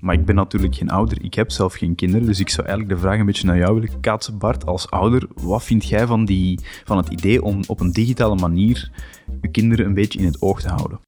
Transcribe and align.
Maar 0.00 0.14
ik 0.14 0.24
ben 0.24 0.34
natuurlijk 0.34 0.74
geen 0.74 0.90
ouder, 0.90 1.24
ik 1.24 1.34
heb 1.34 1.50
zelf 1.50 1.74
geen 1.74 1.94
kinderen, 1.94 2.26
dus 2.26 2.40
ik 2.40 2.48
zou 2.48 2.66
eigenlijk 2.66 2.96
de 2.96 3.06
vraag 3.06 3.18
een 3.18 3.26
beetje 3.26 3.46
naar 3.46 3.58
jou 3.58 3.74
willen 3.80 4.00
kaatsen, 4.00 4.38
Bart. 4.38 4.66
Als 4.66 4.90
ouder, 4.90 5.26
wat 5.34 5.64
vind 5.64 5.88
jij 5.88 6.06
van, 6.06 6.24
die, 6.24 6.60
van 6.84 6.96
het 6.96 7.08
idee 7.08 7.42
om 7.42 7.60
op 7.66 7.80
een 7.80 7.92
digitale 7.92 8.34
manier 8.34 8.90
je 9.40 9.50
kinderen 9.50 9.86
een 9.86 9.94
beetje 9.94 10.18
in 10.18 10.24
het 10.24 10.42
oog 10.42 10.60
te 10.60 10.68
houden? 10.68 10.98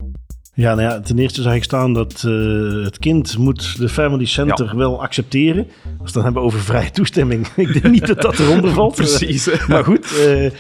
Ja, 0.55 0.75
nou 0.75 0.89
ja, 0.89 1.01
ten 1.01 1.19
eerste 1.19 1.43
zag 1.43 1.55
ik 1.55 1.65
staan 1.65 1.93
dat 1.93 2.23
uh, 2.27 2.85
het 2.85 2.99
kind 2.99 3.39
moet 3.39 3.79
de 3.79 3.89
Family 3.89 4.25
Center 4.25 4.67
ja. 4.67 4.77
wel 4.77 5.03
accepteren. 5.03 5.67
Als 5.99 6.09
we 6.09 6.13
dan 6.13 6.25
hebben 6.25 6.43
over 6.43 6.61
vrije 6.61 6.91
toestemming. 6.91 7.47
ik 7.57 7.73
denk 7.73 7.95
niet 7.95 8.07
dat 8.07 8.23
dat 8.23 8.39
eronder 8.39 8.73
valt. 8.73 8.95
Precies. 9.05 9.67
maar 9.67 9.85
goed. 9.85 10.13
Uh... 10.27 10.51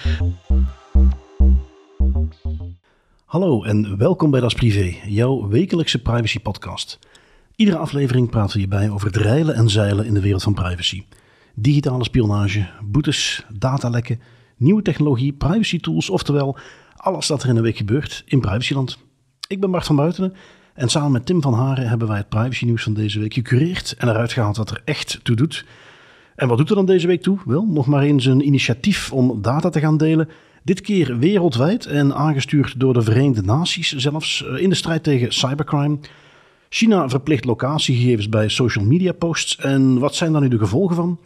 Hallo 3.30 3.62
en 3.62 3.98
welkom 3.98 4.30
bij 4.30 4.40
Das 4.40 4.54
Privé, 4.54 4.96
jouw 5.06 5.48
wekelijkse 5.48 6.02
privacy 6.02 6.41
podcast. 6.41 6.98
Iedere 7.56 7.77
aflevering 7.78 8.30
praten 8.30 8.52
we 8.52 8.59
hierbij 8.59 8.91
over 8.91 9.06
het 9.06 9.16
reilen 9.16 9.55
en 9.55 9.68
zeilen 9.68 10.06
in 10.06 10.14
de 10.14 10.20
wereld 10.20 10.42
van 10.42 10.55
privacy. 10.55 11.05
Digitale 11.55 12.05
spionage, 12.05 12.69
boetes, 12.82 13.46
datalekken, 13.52 14.20
nieuwe 14.56 14.82
technologie, 14.82 15.32
privacy 15.32 15.80
tools, 15.80 16.10
oftewel 16.10 16.58
alles 16.96 17.27
dat 17.27 17.42
er 17.42 17.48
in 17.48 17.56
een 17.56 17.62
week 17.62 17.77
gebeurt 17.77 18.22
in 18.27 18.41
privacyland. 18.41 18.98
Ik 19.48 19.60
ben 19.60 19.70
Bart 19.70 19.86
van 19.86 19.97
Buitenen 19.97 20.34
en 20.74 20.88
samen 20.88 21.12
met 21.12 21.27
Tim 21.27 21.42
van 21.42 21.55
Haren 21.55 21.88
hebben 21.88 22.08
wij 22.08 22.16
het 22.16 22.28
privacy 22.28 22.64
nieuws 22.64 22.83
van 22.83 22.94
deze 22.94 23.19
week 23.19 23.34
gecureerd 23.34 23.94
en 23.98 24.08
eruit 24.08 24.33
gehaald 24.33 24.56
wat 24.56 24.70
er 24.70 24.83
echt 24.84 25.20
toe 25.22 25.36
doet. 25.36 25.64
En 26.40 26.48
wat 26.48 26.58
doet 26.58 26.70
er 26.70 26.76
dan 26.76 26.86
deze 26.86 27.06
week 27.06 27.22
toe? 27.22 27.38
Wel, 27.44 27.66
nog 27.66 27.86
maar 27.86 28.02
eens 28.02 28.26
een 28.26 28.46
initiatief 28.46 29.12
om 29.12 29.42
data 29.42 29.68
te 29.68 29.80
gaan 29.80 29.96
delen. 29.96 30.28
Dit 30.62 30.80
keer 30.80 31.18
wereldwijd 31.18 31.86
en 31.86 32.14
aangestuurd 32.14 32.80
door 32.80 32.94
de 32.94 33.02
Verenigde 33.02 33.42
Naties 33.42 33.92
zelfs 33.96 34.44
in 34.56 34.68
de 34.68 34.74
strijd 34.74 35.02
tegen 35.02 35.32
cybercrime. 35.32 35.98
China 36.68 37.08
verplicht 37.08 37.44
locatiegegevens 37.44 38.28
bij 38.28 38.48
social 38.48 38.84
media 38.84 39.12
posts. 39.12 39.56
En 39.56 39.98
wat 39.98 40.14
zijn 40.14 40.32
daar 40.32 40.41
nu 40.41 40.48
de 40.48 40.58
gevolgen 40.58 40.97
van? 40.97 41.19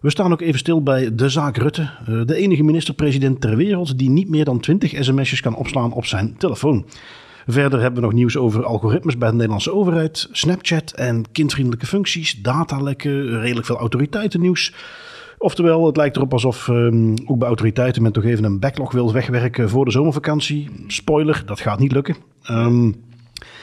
We 0.00 0.10
staan 0.10 0.32
ook 0.32 0.40
even 0.40 0.58
stil 0.58 0.82
bij 0.82 1.14
de 1.14 1.28
zaak 1.28 1.56
Rutte, 1.56 1.90
de 2.26 2.36
enige 2.36 2.62
minister-president 2.62 3.40
ter 3.40 3.56
wereld 3.56 3.98
die 3.98 4.10
niet 4.10 4.28
meer 4.28 4.44
dan 4.44 4.60
20 4.60 5.04
sms'jes 5.04 5.40
kan 5.40 5.56
opslaan 5.56 5.92
op 5.92 6.06
zijn 6.06 6.34
telefoon. 6.38 6.86
Verder 7.46 7.80
hebben 7.80 8.00
we 8.00 8.06
nog 8.06 8.16
nieuws 8.16 8.36
over 8.36 8.64
algoritmes 8.64 9.18
bij 9.18 9.28
de 9.28 9.34
Nederlandse 9.34 9.72
overheid, 9.72 10.28
Snapchat 10.32 10.92
en 10.92 11.24
kindvriendelijke 11.32 11.86
functies, 11.86 12.42
datalekken, 12.42 13.40
redelijk 13.40 13.66
veel 13.66 13.78
autoriteitennieuws. 13.78 14.74
Oftewel, 15.38 15.86
het 15.86 15.96
lijkt 15.96 16.16
erop 16.16 16.32
alsof 16.32 16.68
um, 16.68 17.14
ook 17.26 17.38
bij 17.38 17.48
autoriteiten 17.48 18.02
men 18.02 18.12
toch 18.12 18.24
even 18.24 18.44
een 18.44 18.60
backlog 18.60 18.92
wil 18.92 19.12
wegwerken 19.12 19.70
voor 19.70 19.84
de 19.84 19.90
zomervakantie. 19.90 20.70
Spoiler, 20.86 21.42
dat 21.46 21.60
gaat 21.60 21.78
niet 21.78 21.92
lukken. 21.92 22.16
Um, 22.50 22.94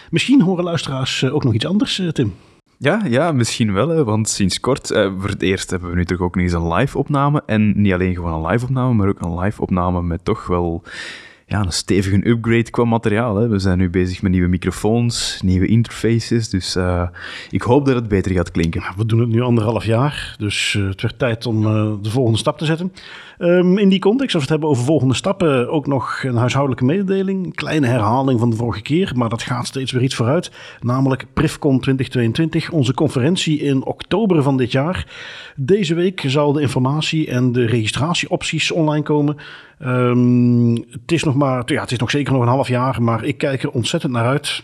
misschien 0.09 0.41
horen 0.41 0.63
luisteraars 0.63 1.23
ook 1.23 1.43
nog 1.43 1.53
iets 1.53 1.65
anders, 1.65 2.01
Tim. 2.11 2.33
Ja, 2.77 3.01
ja, 3.05 3.31
misschien 3.31 3.73
wel. 3.73 4.03
Want 4.03 4.29
sinds 4.29 4.59
kort, 4.59 4.91
eh, 4.91 5.11
voor 5.17 5.29
het 5.29 5.41
eerst 5.41 5.69
hebben 5.69 5.89
we 5.89 5.95
nu 5.95 6.05
toch 6.05 6.19
ook 6.19 6.35
nog 6.35 6.43
eens 6.43 6.53
een 6.53 6.73
live-opname. 6.73 7.43
En 7.45 7.81
niet 7.81 7.93
alleen 7.93 8.13
gewoon 8.13 8.33
een 8.43 8.51
live-opname, 8.51 8.93
maar 8.93 9.07
ook 9.07 9.21
een 9.21 9.39
live-opname 9.39 10.01
met 10.01 10.25
toch 10.25 10.47
wel 10.47 10.83
ja, 11.53 11.59
een 11.59 11.71
stevige 11.71 12.29
upgrade 12.29 12.69
qua 12.69 12.83
materiaal. 12.83 13.35
Hè. 13.35 13.47
We 13.47 13.59
zijn 13.59 13.77
nu 13.77 13.89
bezig 13.89 14.21
met 14.21 14.31
nieuwe 14.31 14.47
microfoons, 14.47 15.39
nieuwe 15.43 15.65
interfaces. 15.67 16.49
Dus 16.49 16.75
uh, 16.75 17.07
ik 17.49 17.61
hoop 17.61 17.85
dat 17.85 17.95
het 17.95 18.07
beter 18.07 18.31
gaat 18.31 18.51
klinken. 18.51 18.83
We 18.95 19.05
doen 19.05 19.19
het 19.19 19.29
nu 19.29 19.41
anderhalf 19.41 19.85
jaar, 19.85 20.35
dus 20.37 20.73
uh, 20.73 20.87
het 20.87 21.01
werd 21.01 21.19
tijd 21.19 21.45
om 21.45 21.65
uh, 21.65 21.93
de 22.01 22.09
volgende 22.09 22.39
stap 22.39 22.57
te 22.57 22.65
zetten. 22.65 22.93
Um, 23.43 23.77
in 23.77 23.89
die 23.89 23.99
context, 23.99 24.35
als 24.35 24.45
we 24.45 24.51
het 24.51 24.61
hebben 24.61 24.69
over 24.69 24.83
volgende 24.83 25.13
stappen, 25.13 25.69
ook 25.69 25.87
nog 25.87 26.23
een 26.23 26.35
huishoudelijke 26.35 26.85
mededeling. 26.85 27.55
Kleine 27.55 27.87
herhaling 27.87 28.39
van 28.39 28.49
de 28.49 28.55
vorige 28.55 28.81
keer, 28.81 29.11
maar 29.15 29.29
dat 29.29 29.41
gaat 29.41 29.65
steeds 29.65 29.91
weer 29.91 30.01
iets 30.01 30.15
vooruit. 30.15 30.51
Namelijk 30.81 31.25
Privcon 31.33 31.79
2022, 31.79 32.71
onze 32.71 32.93
conferentie 32.93 33.59
in 33.59 33.85
oktober 33.85 34.43
van 34.43 34.57
dit 34.57 34.71
jaar. 34.71 35.07
Deze 35.55 35.95
week 35.95 36.23
zal 36.25 36.53
de 36.53 36.61
informatie 36.61 37.27
en 37.27 37.51
de 37.51 37.65
registratieopties 37.65 38.71
online 38.71 39.03
komen. 39.03 39.37
Um, 39.81 40.73
het 40.75 41.11
is 41.11 41.23
nog 41.23 41.35
maar, 41.35 41.63
ja, 41.65 41.81
het 41.81 41.91
is 41.91 41.99
nog 41.99 42.11
zeker 42.11 42.33
nog 42.33 42.41
een 42.41 42.47
half 42.47 42.67
jaar, 42.67 43.01
maar 43.01 43.23
ik 43.23 43.37
kijk 43.37 43.63
er 43.63 43.71
ontzettend 43.71 44.11
naar 44.11 44.27
uit. 44.27 44.63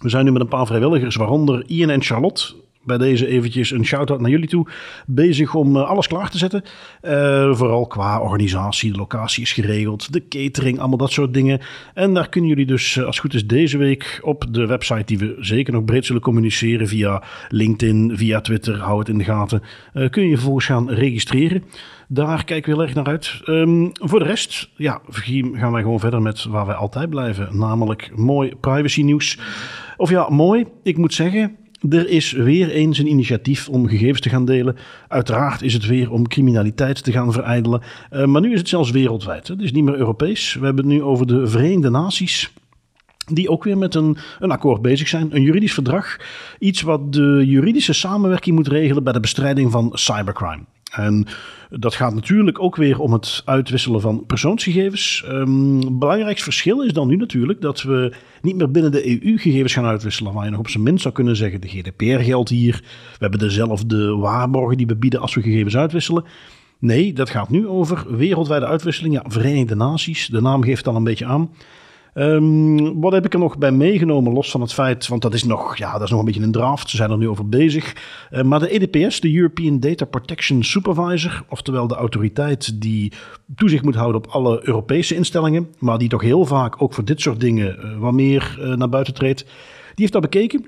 We 0.00 0.08
zijn 0.08 0.24
nu 0.24 0.32
met 0.32 0.42
een 0.42 0.48
paar 0.48 0.66
vrijwilligers, 0.66 1.16
waaronder 1.16 1.64
Ian 1.66 1.90
en 1.90 2.02
Charlotte 2.02 2.54
bij 2.86 2.98
deze 2.98 3.26
eventjes 3.26 3.70
een 3.70 3.84
shout-out 3.84 4.20
naar 4.20 4.30
jullie 4.30 4.48
toe. 4.48 4.66
Bezig 5.06 5.54
om 5.54 5.76
uh, 5.76 5.88
alles 5.88 6.06
klaar 6.06 6.30
te 6.30 6.38
zetten. 6.38 6.62
Uh, 7.02 7.54
vooral 7.54 7.86
qua 7.86 8.20
organisatie, 8.20 8.92
de 8.92 8.98
locatie 8.98 9.42
is 9.42 9.52
geregeld, 9.52 10.12
de 10.12 10.28
catering, 10.28 10.78
allemaal 10.78 10.98
dat 10.98 11.12
soort 11.12 11.34
dingen. 11.34 11.60
En 11.94 12.14
daar 12.14 12.28
kunnen 12.28 12.50
jullie 12.50 12.66
dus, 12.66 12.96
uh, 12.96 13.04
als 13.04 13.16
het 13.16 13.24
goed 13.24 13.34
is, 13.34 13.46
deze 13.46 13.78
week 13.78 14.20
op 14.22 14.44
de 14.50 14.66
website 14.66 15.04
die 15.04 15.18
we 15.18 15.36
zeker 15.40 15.72
nog 15.72 15.84
breed 15.84 16.06
zullen 16.06 16.22
communiceren 16.22 16.88
via 16.88 17.22
LinkedIn, 17.48 18.12
via 18.16 18.40
Twitter, 18.40 18.80
hou 18.80 18.98
het 18.98 19.08
in 19.08 19.18
de 19.18 19.24
gaten. 19.24 19.62
kun 20.10 20.28
je 20.28 20.34
vervolgens 20.34 20.66
gaan 20.66 20.90
registreren. 20.90 21.62
Daar 22.08 22.44
kijken 22.44 22.70
we 22.70 22.76
heel 22.76 22.86
erg 22.86 22.94
naar 22.94 23.06
uit. 23.06 23.40
Um, 23.46 23.90
voor 23.92 24.18
de 24.18 24.24
rest, 24.24 24.70
ja, 24.76 25.00
gaan 25.52 25.72
wij 25.72 25.82
gewoon 25.82 26.00
verder 26.00 26.22
met 26.22 26.44
waar 26.44 26.66
wij 26.66 26.74
altijd 26.74 27.10
blijven. 27.10 27.58
Namelijk 27.58 28.10
mooi 28.16 28.54
privacy 28.60 29.02
nieuws. 29.02 29.38
Of 29.96 30.10
ja, 30.10 30.28
mooi, 30.28 30.66
ik 30.82 30.96
moet 30.96 31.14
zeggen... 31.14 31.56
Er 31.80 32.08
is 32.08 32.32
weer 32.32 32.70
eens 32.70 32.98
een 32.98 33.08
initiatief 33.08 33.68
om 33.68 33.88
gegevens 33.88 34.20
te 34.20 34.28
gaan 34.28 34.44
delen. 34.44 34.76
Uiteraard 35.08 35.62
is 35.62 35.72
het 35.72 35.86
weer 35.86 36.10
om 36.10 36.28
criminaliteit 36.28 37.04
te 37.04 37.12
gaan 37.12 37.32
verijdelen. 37.32 37.82
Uh, 38.12 38.24
maar 38.24 38.40
nu 38.40 38.52
is 38.52 38.58
het 38.58 38.68
zelfs 38.68 38.90
wereldwijd. 38.90 39.48
Het 39.48 39.60
is 39.60 39.72
niet 39.72 39.84
meer 39.84 39.96
Europees. 39.96 40.54
We 40.54 40.64
hebben 40.64 40.84
het 40.84 40.94
nu 40.94 41.02
over 41.02 41.26
de 41.26 41.46
Verenigde 41.46 41.90
Naties. 41.90 42.52
Die 43.32 43.48
ook 43.48 43.64
weer 43.64 43.78
met 43.78 43.94
een, 43.94 44.16
een 44.38 44.50
akkoord 44.50 44.82
bezig 44.82 45.08
zijn. 45.08 45.36
Een 45.36 45.42
juridisch 45.42 45.74
verdrag. 45.74 46.16
Iets 46.58 46.82
wat 46.82 47.12
de 47.12 47.42
juridische 47.46 47.92
samenwerking 47.92 48.56
moet 48.56 48.68
regelen 48.68 49.04
bij 49.04 49.12
de 49.12 49.20
bestrijding 49.20 49.70
van 49.70 49.90
cybercrime. 49.92 50.64
En 50.96 51.26
dat 51.70 51.94
gaat 51.94 52.14
natuurlijk 52.14 52.62
ook 52.62 52.76
weer 52.76 53.00
om 53.00 53.12
het 53.12 53.42
uitwisselen 53.44 54.00
van 54.00 54.24
persoonsgegevens. 54.26 55.24
Um, 55.28 55.80
het 55.80 55.98
belangrijkste 55.98 56.44
verschil 56.44 56.82
is 56.82 56.92
dan 56.92 57.08
nu 57.08 57.16
natuurlijk 57.16 57.60
dat 57.60 57.82
we 57.82 58.14
niet 58.42 58.56
meer 58.56 58.70
binnen 58.70 58.92
de 58.92 59.22
EU 59.22 59.38
gegevens 59.38 59.72
gaan 59.72 59.84
uitwisselen. 59.84 60.32
Waar 60.32 60.44
je 60.44 60.50
nog 60.50 60.60
op 60.60 60.68
zijn 60.68 60.82
minst 60.82 61.02
zou 61.02 61.14
kunnen 61.14 61.36
zeggen: 61.36 61.60
de 61.60 61.68
GDPR 61.68 62.22
geldt 62.22 62.48
hier. 62.48 62.80
We 62.82 63.18
hebben 63.18 63.38
dezelfde 63.38 64.16
waarborgen 64.16 64.76
die 64.76 64.86
we 64.86 64.96
bieden 64.96 65.20
als 65.20 65.34
we 65.34 65.42
gegevens 65.42 65.76
uitwisselen. 65.76 66.24
Nee, 66.78 67.12
dat 67.12 67.30
gaat 67.30 67.50
nu 67.50 67.66
over 67.66 68.16
wereldwijde 68.16 68.66
uitwisseling. 68.66 69.14
Ja, 69.14 69.24
Verenigde 69.26 69.74
Naties, 69.74 70.26
de 70.26 70.40
naam 70.40 70.62
geeft 70.62 70.88
al 70.88 70.96
een 70.96 71.04
beetje 71.04 71.26
aan. 71.26 71.50
Um, 72.18 73.00
wat 73.00 73.12
heb 73.12 73.24
ik 73.24 73.32
er 73.32 73.38
nog 73.38 73.58
bij 73.58 73.72
meegenomen, 73.72 74.32
los 74.32 74.50
van 74.50 74.60
het 74.60 74.72
feit, 74.72 75.08
want 75.08 75.22
dat 75.22 75.34
is 75.34 75.44
nog, 75.44 75.76
ja, 75.76 75.92
dat 75.92 76.02
is 76.02 76.10
nog 76.10 76.18
een 76.18 76.24
beetje 76.24 76.42
een 76.42 76.52
draft, 76.52 76.90
ze 76.90 76.96
zijn 76.96 77.10
er 77.10 77.18
nu 77.18 77.28
over 77.28 77.48
bezig. 77.48 77.94
Uh, 78.30 78.42
maar 78.42 78.60
de 78.60 78.68
EDPS, 78.68 79.20
de 79.20 79.34
European 79.34 79.80
Data 79.80 80.04
Protection 80.04 80.64
Supervisor, 80.64 81.44
oftewel 81.48 81.86
de 81.86 81.94
autoriteit 81.94 82.80
die 82.80 83.12
toezicht 83.56 83.84
moet 83.84 83.94
houden 83.94 84.24
op 84.24 84.30
alle 84.30 84.60
Europese 84.62 85.14
instellingen, 85.14 85.68
maar 85.78 85.98
die 85.98 86.08
toch 86.08 86.22
heel 86.22 86.44
vaak 86.44 86.82
ook 86.82 86.94
voor 86.94 87.04
dit 87.04 87.20
soort 87.20 87.40
dingen 87.40 87.76
uh, 87.78 87.98
wat 87.98 88.12
meer 88.12 88.56
uh, 88.60 88.74
naar 88.74 88.88
buiten 88.88 89.14
treedt, 89.14 89.40
die 89.40 89.50
heeft 89.94 90.12
dat 90.12 90.22
bekeken. 90.22 90.66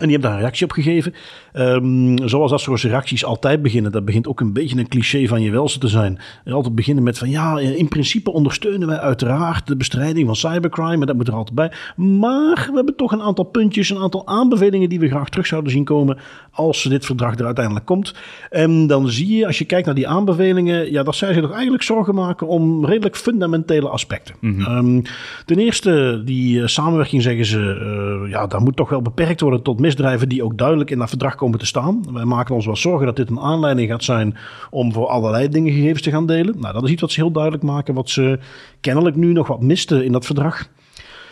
En 0.00 0.08
die 0.08 0.10
hebben 0.10 0.28
daar 0.28 0.38
een 0.38 0.44
reactie 0.44 0.66
op 0.66 0.72
gegeven. 0.72 1.14
Um, 1.54 2.28
zoals 2.28 2.50
dat 2.50 2.60
soort 2.60 2.80
reacties 2.80 3.24
altijd 3.24 3.62
beginnen. 3.62 3.92
Dat 3.92 4.04
begint 4.04 4.28
ook 4.28 4.40
een 4.40 4.52
beetje 4.52 4.78
een 4.78 4.88
cliché 4.88 5.26
van 5.26 5.42
je 5.42 5.50
welste 5.50 5.78
te 5.78 5.88
zijn. 5.88 6.18
Altijd 6.46 6.74
beginnen 6.74 7.04
met 7.04 7.18
van 7.18 7.30
ja, 7.30 7.58
in 7.58 7.88
principe 7.88 8.32
ondersteunen 8.32 8.88
wij 8.88 8.98
uiteraard 8.98 9.66
de 9.66 9.76
bestrijding 9.76 10.26
van 10.26 10.36
cybercrime. 10.36 11.00
En 11.00 11.06
dat 11.06 11.16
moet 11.16 11.28
er 11.28 11.34
altijd 11.34 11.54
bij. 11.54 11.72
Maar 11.96 12.66
we 12.68 12.74
hebben 12.74 12.96
toch 12.96 13.12
een 13.12 13.22
aantal 13.22 13.44
puntjes, 13.44 13.90
een 13.90 13.98
aantal 13.98 14.26
aanbevelingen 14.26 14.88
die 14.88 15.00
we 15.00 15.08
graag 15.08 15.28
terug 15.28 15.46
zouden 15.46 15.72
zien 15.72 15.84
komen. 15.84 16.18
Als 16.50 16.82
dit 16.82 17.06
verdrag 17.06 17.38
er 17.38 17.46
uiteindelijk 17.46 17.86
komt. 17.86 18.14
En 18.50 18.86
dan 18.86 19.08
zie 19.08 19.36
je, 19.36 19.46
als 19.46 19.58
je 19.58 19.64
kijkt 19.64 19.86
naar 19.86 19.94
die 19.94 20.08
aanbevelingen. 20.08 20.92
Ja, 20.92 21.02
dat 21.02 21.14
zij 21.14 21.32
zich 21.32 21.42
toch 21.42 21.52
eigenlijk 21.52 21.82
zorgen 21.82 22.14
maken 22.14 22.46
om 22.46 22.86
redelijk 22.86 23.16
fundamentele 23.16 23.88
aspecten. 23.88 24.34
Mm 24.40 24.60
-hmm. 24.60 24.76
um, 24.76 25.02
ten 25.46 25.58
eerste, 25.58 26.22
die 26.24 26.58
uh, 26.58 26.66
samenwerking 26.66 27.22
zeggen 27.22 27.44
ze. 27.44 28.20
Uh, 28.24 28.30
ja, 28.30 28.46
daar 28.46 28.60
moet 28.60 28.76
toch 28.76 28.88
wel 28.88 29.02
beperkt 29.02 29.40
worden 29.40 29.62
tot 29.62 29.80
misdrijven 29.82 30.28
die 30.28 30.44
ook 30.44 30.58
duidelijk 30.58 30.90
in 30.90 30.98
dat 30.98 31.08
verdrag 31.08 31.34
komen 31.34 31.58
te 31.58 31.66
staan. 31.66 32.04
Wij 32.12 32.24
maken 32.24 32.54
ons 32.54 32.66
wel 32.66 32.76
zorgen 32.76 33.06
dat 33.06 33.16
dit 33.16 33.30
een 33.30 33.40
aanleiding 33.40 33.88
gaat 33.88 34.04
zijn 34.04 34.36
om 34.70 34.92
voor 34.92 35.06
allerlei 35.06 35.48
dingen 35.48 35.72
gegevens 35.72 36.02
te 36.02 36.10
gaan 36.10 36.26
delen. 36.26 36.54
Nou, 36.60 36.74
dat 36.74 36.84
is 36.84 36.90
iets 36.90 37.00
wat 37.00 37.12
ze 37.12 37.20
heel 37.20 37.32
duidelijk 37.32 37.62
maken, 37.62 37.94
wat 37.94 38.10
ze 38.10 38.38
kennelijk 38.80 39.16
nu 39.16 39.32
nog 39.32 39.46
wat 39.46 39.62
misten 39.62 40.04
in 40.04 40.12
dat 40.12 40.26
verdrag. 40.26 40.68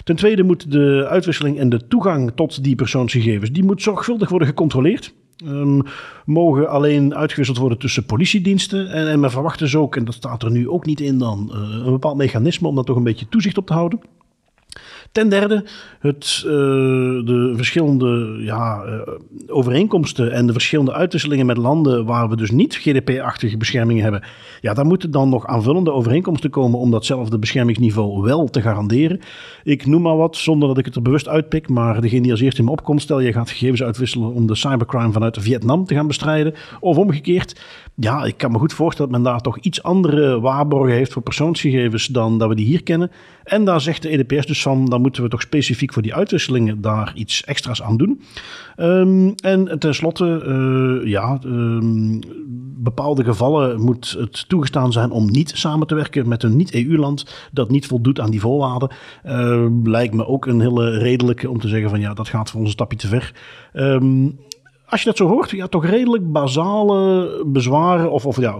Ten 0.04 0.16
tweede 0.16 0.42
moet 0.42 0.72
de 0.72 1.06
uitwisseling 1.10 1.58
en 1.58 1.68
de 1.68 1.86
toegang 1.86 2.32
tot 2.34 2.64
die 2.64 2.74
persoonsgegevens, 2.74 3.52
die 3.52 3.64
moet 3.64 3.82
zorgvuldig 3.82 4.28
worden 4.28 4.48
gecontroleerd. 4.48 5.14
Um, 5.44 5.82
mogen 6.24 6.68
alleen 6.68 7.14
uitgewisseld 7.14 7.58
worden 7.58 7.78
tussen 7.78 8.04
politiediensten. 8.04 8.90
En, 8.90 9.08
en 9.08 9.20
men 9.20 9.30
verwacht 9.30 9.58
dus 9.58 9.76
ook, 9.76 9.96
en 9.96 10.04
dat 10.04 10.14
staat 10.14 10.42
er 10.42 10.50
nu 10.50 10.68
ook 10.68 10.86
niet 10.86 11.00
in 11.00 11.18
dan, 11.18 11.50
uh, 11.52 11.84
een 11.84 11.92
bepaald 11.92 12.16
mechanisme 12.16 12.68
om 12.68 12.74
daar 12.74 12.84
toch 12.84 12.96
een 12.96 13.02
beetje 13.02 13.28
toezicht 13.28 13.58
op 13.58 13.66
te 13.66 13.72
houden. 13.72 14.00
Ten 15.12 15.28
derde, 15.28 15.64
het, 16.00 16.42
uh, 16.46 16.52
de 17.24 17.52
verschillende 17.56 18.36
ja, 18.40 18.84
uh, 18.84 19.00
overeenkomsten 19.46 20.32
en 20.32 20.46
de 20.46 20.52
verschillende 20.52 20.92
uitwisselingen 20.92 21.46
met 21.46 21.56
landen 21.56 22.04
waar 22.04 22.28
we 22.28 22.36
dus 22.36 22.50
niet 22.50 22.74
GDP-achtige 22.74 23.56
beschermingen 23.56 24.02
hebben. 24.02 24.22
Ja, 24.60 24.74
daar 24.74 24.86
moeten 24.86 25.10
dan 25.10 25.28
nog 25.28 25.46
aanvullende 25.46 25.92
overeenkomsten 25.92 26.50
komen 26.50 26.78
om 26.78 26.90
datzelfde 26.90 27.38
beschermingsniveau 27.38 28.22
wel 28.22 28.48
te 28.48 28.60
garanderen. 28.60 29.20
Ik 29.62 29.86
noem 29.86 30.02
maar 30.02 30.16
wat, 30.16 30.36
zonder 30.36 30.68
dat 30.68 30.78
ik 30.78 30.84
het 30.84 30.96
er 30.96 31.02
bewust 31.02 31.28
uitpik, 31.28 31.68
maar 31.68 32.00
degene 32.00 32.22
die 32.22 32.30
als 32.30 32.40
eerste 32.40 32.60
in 32.60 32.66
me 32.66 32.72
opkomt, 32.72 33.02
stel 33.02 33.20
je 33.20 33.32
gaat 33.32 33.50
gegevens 33.50 33.82
uitwisselen 33.82 34.32
om 34.32 34.46
de 34.46 34.54
cybercrime 34.54 35.12
vanuit 35.12 35.38
Vietnam 35.40 35.84
te 35.84 35.94
gaan 35.94 36.06
bestrijden, 36.06 36.54
of 36.80 36.96
omgekeerd. 36.96 37.60
Ja, 37.94 38.24
ik 38.24 38.36
kan 38.36 38.52
me 38.52 38.58
goed 38.58 38.72
voorstellen 38.72 39.12
dat 39.12 39.20
men 39.20 39.30
daar 39.30 39.40
toch 39.40 39.58
iets 39.58 39.82
andere 39.82 40.40
waarborgen 40.40 40.94
heeft 40.94 41.12
voor 41.12 41.22
persoonsgegevens 41.22 42.06
dan 42.06 42.38
dat 42.38 42.48
we 42.48 42.54
die 42.54 42.66
hier 42.66 42.82
kennen. 42.82 43.10
En 43.50 43.64
daar 43.64 43.80
zegt 43.80 44.02
de 44.02 44.08
EDPS 44.08 44.46
dus 44.46 44.62
van, 44.62 44.86
dan 44.86 45.00
moeten 45.00 45.22
we 45.22 45.28
toch 45.28 45.40
specifiek 45.40 45.92
voor 45.92 46.02
die 46.02 46.14
uitwisselingen 46.14 46.80
daar 46.80 47.12
iets 47.14 47.44
extra's 47.44 47.82
aan 47.82 47.96
doen. 47.96 48.20
Um, 48.76 49.34
en 49.34 49.78
tenslotte, 49.78 50.42
uh, 50.46 51.10
ja, 51.10 51.38
um, 51.44 52.20
bepaalde 52.82 53.24
gevallen 53.24 53.80
moet 53.80 54.16
het 54.18 54.48
toegestaan 54.48 54.92
zijn 54.92 55.10
om 55.10 55.30
niet 55.30 55.52
samen 55.54 55.86
te 55.86 55.94
werken 55.94 56.28
met 56.28 56.42
een 56.42 56.56
niet-EU-land 56.56 57.48
dat 57.52 57.70
niet 57.70 57.86
voldoet 57.86 58.20
aan 58.20 58.30
die 58.30 58.40
voorwaarden. 58.40 58.90
Uh, 59.26 59.66
lijkt 59.82 60.14
me 60.14 60.26
ook 60.26 60.46
een 60.46 60.60
hele 60.60 60.98
redelijke 60.98 61.50
om 61.50 61.60
te 61.60 61.68
zeggen 61.68 61.90
van 61.90 62.00
ja, 62.00 62.14
dat 62.14 62.28
gaat 62.28 62.50
voor 62.50 62.60
ons 62.60 62.68
een 62.68 62.74
stapje 62.74 62.98
te 62.98 63.08
ver. 63.08 63.32
Um, 63.72 64.38
als 64.90 65.00
je 65.00 65.06
dat 65.06 65.16
zo 65.16 65.28
hoort, 65.28 65.50
ja, 65.50 65.66
toch 65.66 65.86
redelijk 65.86 66.32
basale 66.32 67.42
bezwaren. 67.46 68.10
Of, 68.10 68.26
of 68.26 68.40
ja, 68.40 68.58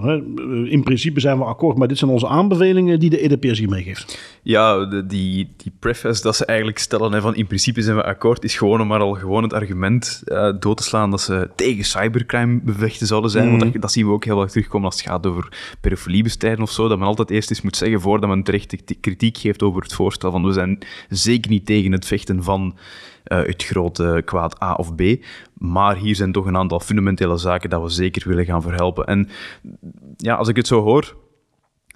in 0.64 0.82
principe 0.84 1.20
zijn 1.20 1.38
we 1.38 1.44
akkoord, 1.44 1.78
maar 1.78 1.88
dit 1.88 1.98
zijn 1.98 2.10
onze 2.10 2.28
aanbevelingen 2.28 2.98
die 2.98 3.10
de 3.10 3.20
EDPS 3.20 3.58
hier 3.58 3.68
meegeeft. 3.68 4.18
Ja, 4.42 4.84
de, 4.84 5.06
die, 5.06 5.48
die 5.56 5.72
preface 5.78 6.22
dat 6.22 6.36
ze 6.36 6.44
eigenlijk 6.44 6.78
stellen 6.78 7.12
hè, 7.12 7.20
van 7.20 7.34
in 7.34 7.46
principe 7.46 7.82
zijn 7.82 7.96
we 7.96 8.04
akkoord, 8.04 8.44
is 8.44 8.56
gewoon 8.56 8.86
maar 8.86 9.00
al 9.00 9.12
gewoon 9.12 9.42
het 9.42 9.52
argument 9.52 10.22
uh, 10.24 10.52
dood 10.60 10.76
te 10.76 10.82
slaan 10.82 11.10
dat 11.10 11.20
ze 11.20 11.50
tegen 11.54 11.84
cybercrime 11.84 12.60
bevechten 12.62 13.06
zouden 13.06 13.30
zijn. 13.30 13.48
Want 13.48 13.64
mm. 13.64 13.72
dat, 13.72 13.82
dat, 13.82 13.92
zien 13.92 14.06
we 14.06 14.12
ook 14.12 14.24
heel 14.24 14.38
vaak 14.38 14.50
terugkomen 14.50 14.86
als 14.86 14.96
het 14.96 15.06
gaat 15.06 15.26
over 15.26 15.76
pedofiliebestrijden 15.80 16.62
of 16.62 16.70
zo. 16.70 16.88
Dat 16.88 16.98
men 16.98 17.06
altijd 17.06 17.30
eerst 17.30 17.50
eens 17.50 17.62
moet 17.62 17.76
zeggen, 17.76 18.00
voordat 18.00 18.28
men 18.28 18.42
terecht 18.42 18.74
kritiek 19.00 19.38
geeft 19.38 19.62
over 19.62 19.82
het 19.82 19.92
voorstel, 19.92 20.30
van 20.30 20.44
we 20.44 20.52
zijn 20.52 20.78
zeker 21.08 21.50
niet 21.50 21.66
tegen 21.66 21.92
het 21.92 22.06
vechten 22.06 22.42
van 22.42 22.74
het 23.36 23.64
grote 23.64 24.22
kwaad 24.24 24.62
A 24.62 24.74
of 24.74 24.94
B. 24.94 25.02
Maar 25.54 25.96
hier 25.96 26.14
zijn 26.16 26.32
toch 26.32 26.46
een 26.46 26.56
aantal 26.56 26.80
fundamentele 26.80 27.36
zaken 27.36 27.70
dat 27.70 27.82
we 27.82 27.88
zeker 27.88 28.28
willen 28.28 28.44
gaan 28.44 28.62
verhelpen. 28.62 29.06
En 29.06 29.28
ja, 30.16 30.34
als 30.34 30.48
ik 30.48 30.56
het 30.56 30.66
zo 30.66 30.82
hoor, 30.82 31.16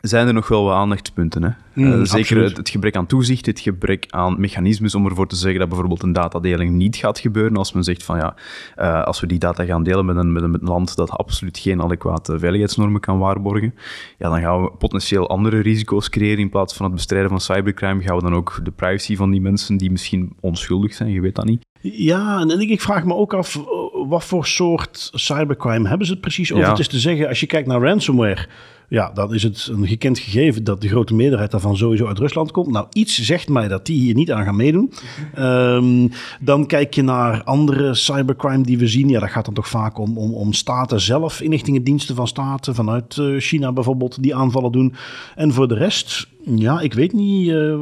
zijn 0.08 0.26
er 0.26 0.34
nog 0.34 0.48
wel 0.48 0.64
wat 0.64 0.74
aandachtspunten. 0.74 1.42
Hè? 1.42 1.50
Mm, 1.72 1.92
uh, 1.92 2.04
zeker 2.04 2.42
het, 2.42 2.68
gebrek 2.68 2.96
aan 2.96 3.06
toezicht, 3.06 3.46
het 3.46 3.60
gebrek 3.60 4.06
aan 4.08 4.40
mechanismes 4.40 4.94
om 4.94 5.06
ervoor 5.06 5.26
te 5.26 5.36
zeggen 5.36 5.58
dat 5.58 5.68
bijvoorbeeld 5.68 6.02
een 6.02 6.12
datadeling 6.12 6.74
niet 6.74 6.96
gaat 6.96 7.18
gebeuren. 7.18 7.56
Als 7.56 7.72
men 7.72 7.84
zegt 7.84 8.02
van 8.02 8.16
ja, 8.16 8.34
uh, 8.78 9.04
als 9.04 9.20
we 9.20 9.26
die 9.26 9.38
data 9.38 9.64
gaan 9.64 9.82
delen 9.82 10.04
met 10.04 10.16
een, 10.16 10.32
met 10.32 10.42
een, 10.42 10.58
land 10.60 10.96
dat 10.96 11.10
absoluut 11.10 11.58
geen 11.58 11.82
adequate 11.82 12.38
veiligheidsnormen 12.38 13.00
kan 13.00 13.18
waarborgen, 13.18 13.74
ja, 14.18 14.28
dan 14.28 14.40
gaan 14.40 14.62
we 14.62 14.70
potentieel 14.70 15.28
andere 15.28 15.60
risico's 15.60 16.08
creëren. 16.08 16.38
In 16.38 16.50
plaats 16.50 16.74
van 16.74 16.86
het 16.86 16.94
bestrijden 16.94 17.30
van 17.30 17.40
cybercrime 17.40 18.02
gaan 18.02 18.16
we 18.16 18.22
dan 18.22 18.34
ook 18.34 18.60
de 18.62 18.70
privacy 18.70 19.16
van 19.16 19.30
die 19.30 19.40
mensen 19.40 19.76
die 19.76 19.90
misschien 19.90 20.32
onschuldig 20.40 20.94
zijn, 20.94 21.10
je 21.10 21.20
weet 21.20 21.34
dat 21.34 21.44
niet. 21.44 21.62
Ja, 21.80 22.40
en 22.40 22.60
ik 22.60 22.80
vraag 22.80 23.04
me 23.04 23.14
ook 23.14 23.34
af, 23.34 23.60
wat 24.08 24.24
voor 24.24 24.46
soort 24.46 25.10
cybercrime 25.12 25.88
hebben 25.88 26.06
ze 26.06 26.12
het 26.12 26.20
precies 26.20 26.52
over? 26.52 26.68
Het 26.68 26.78
is 26.78 26.88
te 26.88 26.98
zeggen, 26.98 27.28
als 27.28 27.40
je 27.40 27.46
kijkt 27.46 27.68
naar 27.68 27.80
ransomware 27.80 28.46
ja, 28.94 29.10
dan 29.14 29.34
is 29.34 29.42
het 29.42 29.68
een 29.72 29.86
gekend 29.86 30.18
gegeven 30.18 30.64
dat 30.64 30.80
de 30.80 30.88
grote 30.88 31.14
meerderheid 31.14 31.50
daarvan 31.50 31.76
sowieso 31.76 32.06
uit 32.06 32.18
Rusland 32.18 32.50
komt. 32.50 32.70
Nou, 32.70 32.86
iets 32.92 33.22
zegt 33.22 33.48
mij 33.48 33.68
dat 33.68 33.86
die 33.86 34.00
hier 34.00 34.14
niet 34.14 34.32
aan 34.32 34.44
gaan 34.44 34.56
meedoen. 34.56 34.92
Um, 35.38 36.10
dan 36.40 36.66
kijk 36.66 36.94
je 36.94 37.02
naar 37.02 37.42
andere 37.42 37.94
cybercrime 37.94 38.62
die 38.62 38.78
we 38.78 38.86
zien. 38.86 39.08
Ja, 39.08 39.20
dat 39.20 39.30
gaat 39.30 39.44
dan 39.44 39.54
toch 39.54 39.68
vaak 39.68 39.98
om, 39.98 40.18
om, 40.18 40.34
om 40.34 40.52
staten 40.52 41.00
zelf, 41.00 41.40
inlichtingendiensten 41.40 42.14
van 42.14 42.26
staten, 42.26 42.74
vanuit 42.74 43.16
uh, 43.16 43.40
China 43.40 43.72
bijvoorbeeld, 43.72 44.22
die 44.22 44.34
aanvallen 44.34 44.72
doen. 44.72 44.94
En 45.34 45.52
voor 45.52 45.68
de 45.68 45.74
rest, 45.74 46.28
ja, 46.44 46.80
ik 46.80 46.92
weet 46.92 47.12
niet 47.12 47.48
uh, 47.48 47.74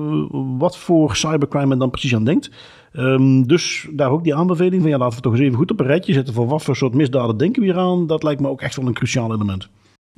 wat 0.58 0.78
voor 0.78 1.16
cybercrime 1.16 1.66
men 1.66 1.78
dan 1.78 1.90
precies 1.90 2.14
aan 2.14 2.24
denkt. 2.24 2.50
Um, 2.92 3.46
dus 3.46 3.88
daar 3.90 4.10
ook 4.10 4.24
die 4.24 4.34
aanbeveling 4.34 4.82
van 4.82 4.90
ja, 4.90 4.98
laten 4.98 5.16
we 5.16 5.22
toch 5.22 5.32
eens 5.32 5.42
even 5.42 5.56
goed 5.56 5.70
op 5.70 5.80
een 5.80 5.86
rijtje 5.86 6.12
zetten 6.12 6.34
voor 6.34 6.46
wat 6.46 6.62
voor 6.62 6.76
soort 6.76 6.94
misdaden 6.94 7.36
denken 7.36 7.62
we 7.62 7.68
hier 7.68 7.78
aan. 7.78 8.06
Dat 8.06 8.22
lijkt 8.22 8.40
me 8.40 8.48
ook 8.48 8.60
echt 8.60 8.76
wel 8.76 8.86
een 8.86 8.92
cruciaal 8.92 9.34
element 9.34 9.68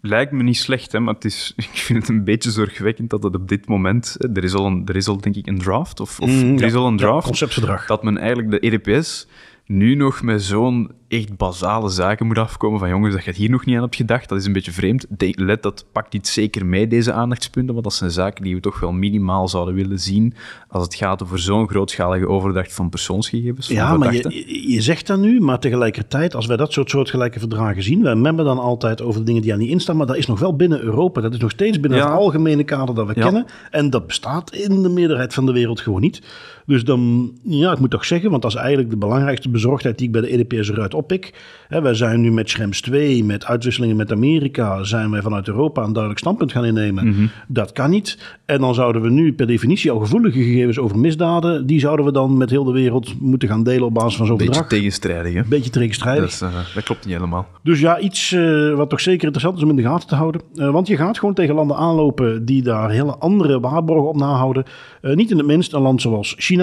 lijkt 0.06 0.32
me 0.32 0.42
niet 0.42 0.56
slecht, 0.56 0.92
hè, 0.92 1.00
maar 1.00 1.14
het 1.14 1.24
is, 1.24 1.52
ik 1.56 1.68
vind 1.68 1.98
het 1.98 2.08
een 2.08 2.24
beetje 2.24 2.50
zorgwekkend 2.50 3.10
dat 3.10 3.22
het 3.22 3.34
op 3.34 3.48
dit 3.48 3.68
moment... 3.68 4.16
Er 4.34 4.44
is 4.44 4.54
al, 4.54 4.66
een, 4.66 4.82
er 4.86 4.96
is 4.96 5.08
al 5.08 5.20
denk 5.20 5.36
ik 5.36 5.46
een 5.46 5.58
draft, 5.58 6.00
of, 6.00 6.20
of 6.20 6.30
mm, 6.30 6.58
er 6.58 6.64
is 6.64 6.74
al 6.74 6.86
een 6.86 6.96
draft. 6.96 7.38
Ja. 7.38 7.82
Dat 7.86 8.02
men 8.02 8.18
eigenlijk 8.18 8.50
de 8.50 8.58
EDPS 8.58 9.26
nu 9.66 9.94
nog 9.94 10.22
met 10.22 10.42
zo'n 10.42 10.90
echt 11.08 11.36
basale 11.36 11.88
zaken 11.88 12.26
moet 12.26 12.38
afkomen 12.38 12.78
van 12.78 12.88
jongens, 12.88 13.14
dat 13.14 13.24
je 13.24 13.30
het 13.30 13.38
hier 13.38 13.50
nog 13.50 13.64
niet 13.64 13.76
aan 13.76 13.82
hebt 13.82 13.96
gedacht, 13.96 14.28
dat 14.28 14.38
is 14.38 14.46
een 14.46 14.52
beetje 14.52 14.72
vreemd. 14.72 15.06
let, 15.18 15.62
dat 15.62 15.86
pakt 15.92 16.14
iets 16.14 16.32
zeker 16.32 16.66
mee, 16.66 16.86
deze 16.86 17.12
aandachtspunten, 17.12 17.72
want 17.72 17.84
dat 17.84 17.94
zijn 17.94 18.10
zaken 18.10 18.44
die 18.44 18.54
we 18.54 18.60
toch 18.60 18.80
wel 18.80 18.92
minimaal 18.92 19.48
zouden 19.48 19.74
willen 19.74 20.00
zien 20.00 20.34
als 20.68 20.82
het 20.82 20.94
gaat 20.94 21.22
over 21.22 21.38
zo'n 21.38 21.68
grootschalige 21.68 22.28
overdracht 22.28 22.72
van 22.74 22.88
persoonsgegevens. 22.88 23.68
ja, 23.68 23.96
maar 23.96 24.14
je, 24.14 24.70
je 24.70 24.80
zegt 24.80 25.06
dat 25.06 25.18
nu, 25.18 25.40
maar 25.40 25.58
tegelijkertijd, 25.58 26.34
als 26.34 26.46
wij 26.46 26.56
dat 26.56 26.72
soort 26.72 26.90
soortgelijke 26.90 27.38
verdragen 27.38 27.82
zien, 27.82 28.02
wij 28.02 28.14
memmen 28.14 28.44
dan 28.44 28.58
altijd 28.58 29.02
over 29.02 29.20
de 29.20 29.26
dingen 29.26 29.42
die 29.42 29.52
aan 29.52 29.58
niet 29.58 29.70
instaan, 29.70 29.96
maar 29.96 30.06
dat 30.06 30.16
is 30.16 30.26
nog 30.26 30.38
wel 30.38 30.56
binnen 30.56 30.80
Europa, 30.80 31.20
dat 31.20 31.34
is 31.34 31.40
nog 31.40 31.50
steeds 31.50 31.80
binnen 31.80 32.00
het 32.00 32.08
algemene 32.08 32.64
kader 32.64 32.94
dat 32.94 33.06
we 33.06 33.14
kennen, 33.14 33.46
en 33.70 33.90
dat 33.90 34.06
bestaat 34.06 34.54
in 34.54 34.82
de 34.82 34.88
meerderheid 34.88 35.34
van 35.34 35.46
de 35.46 35.52
wereld 35.52 35.80
gewoon 35.80 36.00
niet. 36.00 36.22
Dus 36.66 36.84
dan, 36.84 37.32
ja, 37.42 37.72
ik 37.72 37.78
moet 37.78 37.90
toch 37.90 38.04
zeggen, 38.04 38.30
want 38.30 38.42
dat 38.42 38.50
is 38.50 38.56
eigenlijk 38.56 38.90
de 38.90 38.96
belangrijkste 38.96 39.48
bezorgdheid 39.48 39.98
die 39.98 40.06
ik 40.06 40.12
bij 40.12 40.20
de 40.20 40.32
EDPS 40.32 40.70
eruit 40.70 40.94
oppik. 40.94 41.34
He, 41.68 41.82
wij 41.82 41.94
zijn 41.94 42.20
nu 42.20 42.32
met 42.32 42.50
Schrems 42.50 42.80
2, 42.80 43.24
met 43.24 43.44
uitwisselingen 43.44 43.96
met 43.96 44.12
Amerika, 44.12 44.84
zijn 44.84 45.10
wij 45.10 45.22
vanuit 45.22 45.48
Europa 45.48 45.82
een 45.82 45.92
duidelijk 45.92 46.18
standpunt 46.18 46.52
gaan 46.52 46.64
innemen. 46.64 47.06
Mhm. 47.06 47.26
Dat 47.48 47.72
kan 47.72 47.90
niet. 47.90 48.36
En 48.44 48.60
dan 48.60 48.74
zouden 48.74 49.02
we 49.02 49.10
nu 49.10 49.32
per 49.32 49.46
definitie 49.46 49.90
al 49.90 49.98
gevoelige 49.98 50.42
gegevens 50.42 50.78
over 50.78 50.98
misdaden, 50.98 51.66
die 51.66 51.80
zouden 51.80 52.04
we 52.04 52.12
dan 52.12 52.36
met 52.36 52.50
heel 52.50 52.64
de 52.64 52.72
wereld 52.72 53.20
moeten 53.20 53.48
gaan 53.48 53.62
delen 53.62 53.84
op 53.84 53.94
basis 53.94 54.16
van 54.16 54.26
zo'n 54.26 54.38
verdrag. 54.38 54.60
Beetje 54.60 54.76
tegenstrijdig, 54.76 55.34
hè? 55.34 55.42
Beetje 55.48 55.70
tegenstrijdig. 55.70 56.38
Dat, 56.38 56.50
uh, 56.50 56.56
dat, 56.74 56.84
klopt 56.84 57.04
niet 57.04 57.14
helemaal. 57.14 57.46
Dus 57.62 57.80
ja, 57.80 57.98
iets 57.98 58.32
uh, 58.32 58.74
wat 58.74 58.90
toch 58.90 59.00
zeker 59.00 59.22
interessant 59.22 59.56
is 59.56 59.62
om 59.62 59.70
in 59.70 59.76
de 59.76 59.82
gaten 59.82 60.08
te 60.08 60.14
houden. 60.14 60.40
Uh, 60.54 60.70
want 60.70 60.86
je 60.86 60.96
gaat 60.96 61.18
gewoon 61.18 61.34
tegen 61.34 61.54
landen 61.54 61.76
aanlopen 61.76 62.44
die 62.44 62.62
daar 62.62 62.90
hele 62.90 63.16
andere 63.16 63.60
waarborgen 63.60 64.08
op 64.08 64.16
nahouden. 64.16 64.64
niet 65.02 65.30
in 65.30 65.36
het 65.36 65.46
minst 65.46 65.72
een 65.72 65.82
land 65.82 66.00
zoals 66.00 66.34
China. 66.38 66.53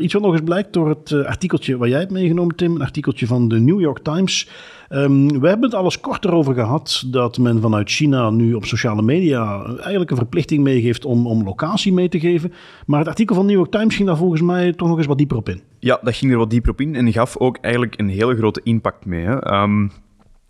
Iets 0.00 0.12
wat 0.12 0.22
nog 0.22 0.32
eens 0.32 0.42
blijkt 0.44 0.72
door 0.72 0.88
het 0.88 1.12
artikeltje 1.12 1.76
waar 1.76 1.88
jij 1.88 1.98
hebt 1.98 2.10
meegenomen, 2.10 2.56
Tim. 2.56 2.74
Een 2.74 2.82
artikeltje 2.82 3.26
van 3.26 3.48
de 3.48 3.60
New 3.60 3.80
York 3.80 3.98
Times. 3.98 4.48
Um, 4.90 5.40
we 5.40 5.48
hebben 5.48 5.70
het 5.70 5.74
alles 5.74 6.00
kort 6.00 6.24
erover 6.24 6.54
gehad 6.54 7.04
dat 7.06 7.38
men 7.38 7.60
vanuit 7.60 7.90
China 7.90 8.30
nu 8.30 8.54
op 8.54 8.64
sociale 8.64 9.02
media 9.02 9.64
eigenlijk 9.64 10.10
een 10.10 10.16
verplichting 10.16 10.62
meegeeft 10.62 11.04
om, 11.04 11.26
om 11.26 11.44
locatie 11.44 11.92
mee 11.92 12.08
te 12.08 12.20
geven. 12.20 12.52
Maar 12.86 12.98
het 12.98 13.08
artikel 13.08 13.34
van 13.34 13.46
New 13.46 13.54
York 13.54 13.70
Times 13.70 13.94
ging 13.94 14.08
daar 14.08 14.16
volgens 14.16 14.42
mij 14.42 14.72
toch 14.72 14.88
nog 14.88 14.96
eens 14.96 15.06
wat 15.06 15.18
dieper 15.18 15.36
op 15.36 15.48
in. 15.48 15.60
Ja, 15.78 16.00
dat 16.02 16.16
ging 16.16 16.32
er 16.32 16.38
wat 16.38 16.50
dieper 16.50 16.70
op 16.70 16.80
in 16.80 16.94
en 16.94 17.12
gaf 17.12 17.36
ook 17.36 17.58
eigenlijk 17.60 17.98
een 17.98 18.08
hele 18.08 18.36
grote 18.36 18.60
impact 18.62 19.04
mee. 19.04 19.24
Hè. 19.24 19.62
Um, 19.62 19.90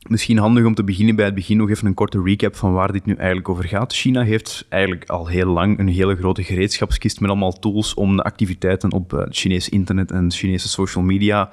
Misschien 0.08 0.38
handig 0.38 0.64
om 0.64 0.74
te 0.74 0.84
beginnen 0.84 1.16
bij 1.16 1.24
het 1.24 1.34
begin 1.34 1.56
nog 1.56 1.70
even 1.70 1.86
een 1.86 1.94
korte 1.94 2.22
recap 2.22 2.56
van 2.56 2.72
waar 2.72 2.92
dit 2.92 3.04
nu 3.04 3.14
eigenlijk 3.14 3.48
over 3.48 3.64
gaat. 3.64 3.92
China 3.92 4.22
heeft 4.22 4.66
eigenlijk 4.68 5.10
al 5.10 5.26
heel 5.26 5.46
lang 5.46 5.78
een 5.78 5.88
hele 5.88 6.16
grote 6.16 6.42
gereedschapskist 6.42 7.20
met 7.20 7.30
allemaal 7.30 7.52
tools 7.52 7.94
om 7.94 8.16
de 8.16 8.22
activiteiten 8.22 8.92
op 8.92 9.10
het 9.10 9.36
Chinese 9.36 9.70
internet 9.70 10.10
en 10.10 10.30
Chinese 10.30 10.68
social 10.68 11.04
media 11.04 11.50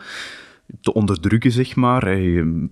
te 0.82 0.94
onderdrukken, 0.94 1.52
zeg 1.52 1.76
maar. 1.76 2.18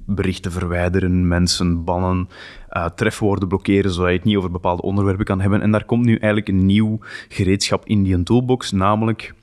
Berichten 0.06 0.52
verwijderen, 0.52 1.28
mensen 1.28 1.84
bannen, 1.84 2.30
uh, 2.70 2.86
trefwoorden 2.86 3.48
blokkeren, 3.48 3.92
zodat 3.92 4.10
je 4.10 4.16
het 4.16 4.26
niet 4.26 4.38
over 4.38 4.52
bepaalde 4.52 4.82
onderwerpen 4.82 5.26
kan 5.26 5.42
hebben. 5.42 5.62
En 5.62 5.72
daar 5.72 5.86
komt 5.86 6.06
nu 6.06 6.12
eigenlijk 6.12 6.48
een 6.48 6.66
nieuw 6.66 7.00
gereedschap 7.30 7.86
in 7.86 8.04
die 8.04 8.24
toolbox, 8.24 8.72
namelijk 8.72 9.34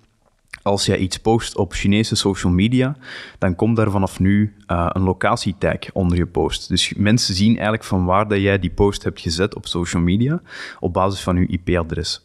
als 0.64 0.86
jij 0.86 0.98
iets 0.98 1.18
post 1.18 1.56
op 1.56 1.72
Chinese 1.72 2.14
social 2.16 2.52
media, 2.52 2.96
dan 3.38 3.56
komt 3.56 3.76
daar 3.76 3.90
vanaf 3.90 4.20
nu 4.20 4.54
uh, 4.66 4.86
een 4.92 5.02
locatietag 5.02 5.92
onder 5.92 6.18
je 6.18 6.26
post. 6.26 6.68
Dus 6.68 6.94
mensen 6.96 7.34
zien 7.34 7.52
eigenlijk 7.52 7.84
van 7.84 8.04
waar 8.04 8.28
dat 8.28 8.40
jij 8.40 8.58
die 8.58 8.70
post 8.70 9.04
hebt 9.04 9.20
gezet 9.20 9.54
op 9.54 9.66
social 9.66 10.02
media 10.02 10.42
op 10.80 10.92
basis 10.92 11.20
van 11.20 11.36
je 11.36 11.46
IP-adres. 11.46 12.24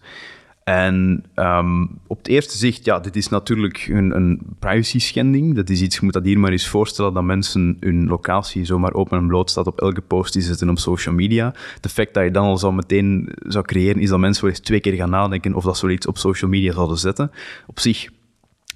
En 0.63 1.25
um, 1.35 1.99
op 2.07 2.17
het 2.17 2.27
eerste 2.27 2.57
zicht, 2.57 2.85
ja, 2.85 2.99
dit 2.99 3.15
is 3.15 3.29
natuurlijk 3.29 3.87
een, 3.87 4.15
een 4.15 4.41
privacy 4.59 4.99
schending. 4.99 5.55
Dat 5.55 5.69
is 5.69 5.81
iets, 5.81 5.95
je 5.95 6.01
moet 6.03 6.13
dat 6.13 6.25
hier 6.25 6.39
maar 6.39 6.51
eens 6.51 6.67
voorstellen, 6.67 7.13
dat 7.13 7.23
mensen 7.23 7.77
hun 7.79 8.07
locatie 8.07 8.65
zomaar 8.65 8.93
open 8.93 9.17
en 9.17 9.27
bloot 9.27 9.49
staat 9.49 9.67
op 9.67 9.81
elke 9.81 10.01
post 10.01 10.33
die 10.33 10.41
zetten 10.41 10.69
op 10.69 10.79
social 10.79 11.15
media. 11.15 11.53
Het 11.75 11.85
effect 11.85 12.13
dat 12.13 12.23
je 12.23 12.31
dan 12.31 12.45
al 12.45 12.57
zo 12.57 12.71
meteen 12.71 13.29
zou 13.39 13.65
creëren, 13.65 14.01
is 14.01 14.09
dat 14.09 14.19
mensen 14.19 14.43
wel 14.43 14.51
eens 14.51 14.59
twee 14.59 14.79
keer 14.79 14.93
gaan 14.93 15.09
nadenken 15.09 15.53
of 15.53 15.63
dat 15.63 15.77
zoiets 15.77 16.07
op 16.07 16.17
social 16.17 16.49
media 16.49 16.73
zouden 16.73 16.97
zetten. 16.97 17.31
Op 17.67 17.79
zich 17.79 18.09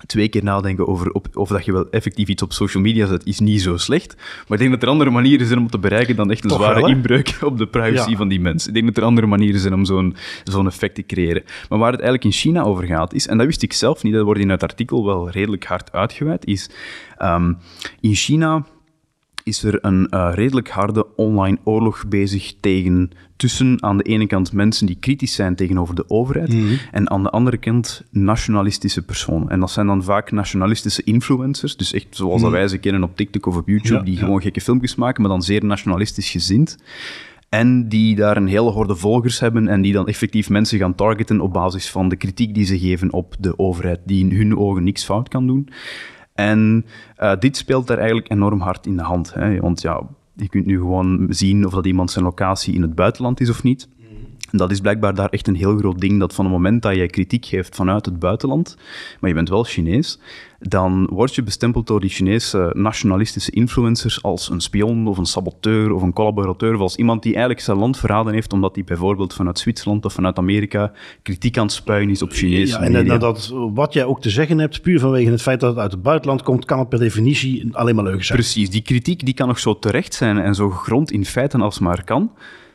twee 0.06 0.28
keer 0.28 0.44
nadenken 0.44 0.88
over 0.88 1.12
op, 1.12 1.28
of 1.34 1.50
dat 1.50 1.66
je 1.66 1.72
wel 1.72 1.90
effectief 1.90 2.28
iets 2.28 2.44
op 2.44 2.54
social 2.54 2.84
media 2.84 3.06
zet, 3.08 3.26
is 3.26 3.40
niet 3.40 3.62
zo 3.62 3.78
slecht. 3.78 4.16
Maar 4.16 4.58
ik 4.58 4.58
denk 4.58 4.72
dat 4.72 4.82
er 4.84 4.88
andere 4.90 5.10
manieren 5.10 5.48
zijn 5.48 5.60
om 5.60 5.70
te 5.70 5.80
bereiken 5.80 6.16
dan 6.16 6.32
echt 6.32 6.44
een 6.44 6.50
Toch 6.50 6.60
zware 6.60 6.80
wel, 6.80 6.90
inbreuk 6.90 7.38
op 7.42 7.58
de 7.58 7.68
privacy 7.68 8.10
Ja. 8.10 8.18
van 8.18 8.28
die 8.28 8.40
mensen. 8.40 8.68
Ik 8.68 8.74
denk 8.74 8.86
dat 8.88 8.98
er 8.98 9.04
andere 9.04 9.28
manieren 9.28 9.60
zijn 9.60 9.74
om 9.74 9.86
zo'n 9.86 10.16
zo'n 10.44 10.68
effect 10.68 10.96
te 10.96 11.06
creëren. 11.06 11.44
Maar 11.70 11.80
waar 11.80 11.92
het 11.92 12.02
eigenlijk 12.02 12.24
in 12.36 12.40
China 12.42 12.64
over 12.64 12.84
gaat, 12.86 13.14
is, 13.14 13.28
en 13.28 13.38
dat 13.38 13.46
wist 13.46 13.62
ik 13.64 13.74
zelf 13.74 14.04
niet, 14.04 14.14
dat 14.14 14.24
wordt 14.24 14.40
in 14.40 14.50
het 14.50 14.64
artikel 14.64 15.06
wel 15.06 15.30
redelijk 15.30 15.66
hard 15.66 15.92
uitgeweid, 15.92 16.46
is 16.46 16.70
ehm, 17.18 17.54
in 18.02 18.16
China 18.16 18.66
is 19.44 19.64
er 19.64 19.78
een 19.82 20.10
eh, 20.10 20.32
redelijk 20.34 20.70
harde 20.70 21.16
online 21.16 21.58
oorlog 21.64 22.08
bezig 22.08 22.54
tegen 22.60 23.12
tussen 23.36 23.84
aan 23.84 23.98
de 23.98 24.04
ene 24.04 24.28
kant 24.28 24.54
mensen 24.54 24.86
die 24.86 24.98
kritisch 25.00 25.34
zijn 25.34 25.56
tegenover 25.56 25.96
de 25.96 26.10
overheid 26.10 26.56
en 26.92 27.10
aan 27.10 27.24
de 27.24 27.30
andere 27.30 27.58
kant 27.58 28.04
nationalistische 28.12 29.06
personen. 29.06 29.50
En 29.50 29.60
dat 29.60 29.72
zijn 29.72 29.88
dan 29.88 30.04
vaak 30.04 30.32
nationalistische 30.32 31.04
influencers, 31.04 31.78
dus 31.78 31.94
echt 31.94 32.08
zoals 32.10 32.42
dat 32.42 32.52
wij 32.52 32.68
ze 32.68 32.78
kennen 32.78 33.04
op 33.04 33.16
TikTok 33.16 33.46
of 33.46 33.56
op 33.56 33.68
YouTube, 33.68 33.94
Ja, 33.94 34.04
die 34.04 34.14
ja. 34.14 34.20
gewoon 34.20 34.42
gekke 34.42 34.62
filmpjes 34.62 34.96
maken, 34.96 35.22
maar 35.22 35.32
dan 35.32 35.42
zeer 35.42 35.66
nationalistisch 35.66 36.30
gezind. 36.30 36.78
En 37.50 37.90
die 37.90 38.16
daar 38.16 38.38
een 38.38 38.48
hele 38.48 38.72
horde 38.72 38.96
volgers 38.96 39.40
hebben 39.40 39.68
en 39.68 39.82
die 39.82 39.94
dan 39.94 40.08
effectief 40.08 40.50
mensen 40.50 40.80
gaan 40.80 40.96
targeten 40.96 41.42
op 41.42 41.54
basis 41.54 41.90
van 41.90 42.10
de 42.10 42.16
kritiek 42.16 42.54
die 42.54 42.66
ze 42.66 42.80
geven 42.80 43.14
op 43.14 43.36
de 43.40 43.60
overheid, 43.60 44.00
die 44.06 44.30
in 44.30 44.38
hun 44.38 44.58
ogen 44.58 44.84
niks 44.84 45.04
fout 45.04 45.30
kan 45.30 45.48
doen. 45.48 45.70
En 46.34 46.86
eh, 47.16 47.40
dit 47.40 47.58
speelt 47.58 47.88
daar 47.88 47.98
eigenlijk 47.98 48.32
enorm 48.32 48.60
hard 48.60 48.86
in 48.86 48.98
de 48.98 49.04
hand. 49.04 49.34
Hè? 49.34 49.60
Want 49.60 49.82
ja, 49.82 50.02
je 50.36 50.50
kunt 50.50 50.66
nu 50.66 50.78
gewoon 50.78 51.26
zien 51.30 51.66
of 51.66 51.74
dat 51.74 51.86
iemand 51.86 52.12
zijn 52.12 52.26
locatie 52.26 52.74
in 52.74 52.82
het 52.82 52.96
buitenland 52.96 53.40
is 53.40 53.50
of 53.50 53.64
niet. 53.64 53.88
En 54.54 54.60
Dat 54.60 54.72
is 54.72 54.80
blijkbaar 54.80 55.16
daar 55.16 55.30
echt 55.30 55.48
een 55.48 55.56
heel 55.56 55.78
groot 55.78 56.00
ding, 56.00 56.20
dat 56.20 56.34
van 56.34 56.46
het 56.46 56.54
moment 56.54 56.82
dat 56.82 56.96
jij 56.96 57.08
kritiek 57.08 57.46
geeft 57.46 57.76
vanuit 57.76 58.06
het 58.06 58.20
buitenland, 58.20 58.78
maar 59.20 59.30
je 59.30 59.36
bent 59.36 59.50
wel 59.50 59.64
Chinees, 59.64 60.20
dan 60.60 61.08
word 61.12 61.36
je 61.36 61.44
bestempeld 61.44 61.88
door 61.88 62.00
die 62.00 62.10
Chinese 62.10 62.72
nationalistische 62.76 63.52
influencers 63.52 64.24
als 64.24 64.50
een 64.50 64.62
spion 64.62 65.08
of 65.08 65.18
een 65.18 65.26
saboteur 65.26 65.92
of 65.92 66.02
een 66.02 66.14
collaborateur, 66.14 66.74
of 66.74 66.80
als 66.80 66.96
iemand 66.96 67.24
die 67.24 67.32
eigenlijk 67.32 67.64
zijn 67.64 67.78
land 67.78 67.98
verraden 67.98 68.34
heeft 68.34 68.54
omdat 68.54 68.76
hij 68.76 68.84
bijvoorbeeld 68.84 69.34
vanuit 69.34 69.60
Zwitserland 69.60 70.06
of 70.06 70.14
vanuit 70.14 70.38
Amerika 70.38 70.92
kritiek 71.22 71.58
aan 71.58 71.66
het 71.66 71.74
spuien 71.74 72.10
is 72.10 72.22
op 72.22 72.32
Chinese 72.32 72.80
Ja, 72.80 72.82
en 72.82 73.20
dat, 73.20 73.54
wat 73.74 73.94
jij 73.94 74.06
ook 74.06 74.22
te 74.22 74.30
zeggen 74.30 74.60
hebt, 74.60 74.82
puur 74.82 75.00
vanwege 75.00 75.32
het 75.32 75.42
feit 75.42 75.60
dat 75.60 75.70
het 75.70 75.80
uit 75.80 75.92
het 75.92 76.02
buitenland 76.02 76.44
komt, 76.44 76.66
kan 76.66 76.80
het 76.80 76.90
per 76.90 77.00
definitie 77.00 77.70
alleen 77.72 77.96
maar 77.96 78.04
leugen 78.04 78.26
zijn. 78.26 78.40
Precies, 78.40 78.70
die 78.70 78.82
kritiek 78.82 79.26
die 79.26 79.34
kan 79.34 79.48
nog 79.48 79.60
zo 79.60 79.80
terecht 79.80 80.14
zijn 80.14 80.38
en 80.38 80.56
zo 80.56 80.70
gegrond 80.70 81.12
in 81.12 81.26
feiten 81.26 81.62
als 81.62 81.80
maar 81.80 82.04
kan. 82.04 82.32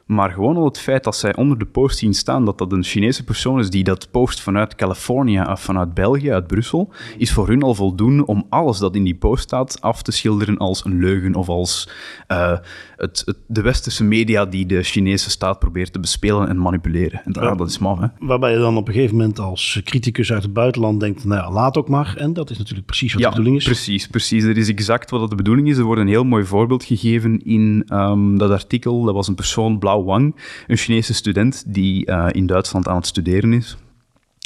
Maar 0.08 0.30
gewoon 0.30 0.56
al 0.56 0.64
het 0.64 0.78
feit 0.78 1.04
dat 1.04 1.16
zij 1.16 1.36
onder 1.36 1.58
de 1.58 1.64
post 1.64 1.98
zien 1.98 2.14
staan 2.14 2.44
dat 2.44 2.58
dat 2.58 2.72
een 2.72 2.84
Chinese 2.84 3.24
persoon 3.24 3.58
is 3.58 3.70
die 3.70 3.84
dat 3.84 4.10
post 4.10 4.40
vanuit 4.40 4.74
Californië 4.74 5.40
of 5.40 5.60
vanuit 5.60 5.94
België, 5.94 6.32
uit 6.32 6.46
Brussel, 6.46 6.92
is 7.18 7.32
voor 7.32 7.48
hun 7.48 7.62
al 7.62 7.74
voldoende 7.74 8.26
om 8.26 8.46
alles 8.48 8.78
dat 8.78 8.94
in 8.94 9.04
die 9.04 9.14
post 9.14 9.42
staat 9.42 9.80
af 9.80 10.02
te 10.02 10.12
schilderen 10.12 10.56
als 10.56 10.84
een 10.84 10.98
leugen 10.98 11.34
of 11.34 11.48
als 11.48 11.88
eh, 12.26 12.58
het, 12.98 13.22
het, 13.24 13.36
de 13.46 13.60
westerse 13.62 14.04
media 14.04 14.46
die 14.46 14.66
de 14.66 14.82
Chinese 14.82 15.30
staat 15.30 15.58
probeert 15.58 15.92
te 15.92 16.00
bespelen 16.00 16.48
en 16.48 16.58
manipuleren. 16.60 17.20
En 17.24 17.32
dat, 17.32 17.42
Ja. 17.42 17.54
dat 17.54 17.68
is 17.68 17.78
maf, 17.78 17.98
hè? 17.98 18.06
Waarbij 18.18 18.52
je 18.52 18.58
dan 18.58 18.76
op 18.76 18.88
een 18.88 18.94
gegeven 18.94 19.16
moment 19.16 19.38
als 19.38 19.80
criticus 19.84 20.32
uit 20.32 20.42
het 20.42 20.52
buitenland 20.52 21.00
denkt, 21.00 21.24
nou 21.24 21.42
ja, 21.42 21.52
laat 21.52 21.76
ook 21.76 21.88
maar. 21.88 22.14
En 22.16 22.32
dat 22.32 22.50
is 22.50 22.58
natuurlijk 22.58 22.86
precies 22.86 23.12
wat 23.12 23.22
de 23.22 23.28
bedoeling 23.28 23.56
is. 23.56 23.64
Precies, 23.64 24.06
precies. 24.06 24.44
Dat 24.44 24.56
is 24.56 24.68
exact 24.68 25.10
wat 25.10 25.30
de 25.30 25.36
bedoeling 25.36 25.68
is. 25.68 25.78
Er 25.78 25.84
wordt 25.84 26.00
een 26.00 26.08
heel 26.08 26.24
mooi 26.24 26.44
voorbeeld 26.44 26.84
gegeven 26.84 27.44
in 27.44 27.84
ehm, 27.86 28.36
dat 28.36 28.50
artikel. 28.50 29.02
Dat 29.02 29.14
was 29.14 29.28
een 29.28 29.34
persoon, 29.34 29.78
Blauw 29.78 30.04
Wang, 30.04 30.36
een 30.66 30.76
Chinese 30.76 31.14
student 31.14 31.64
die 31.66 32.06
eh, 32.06 32.26
in 32.32 32.46
Duitsland 32.46 32.88
aan 32.88 32.96
het 32.96 33.06
studeren 33.06 33.52
is. 33.52 33.76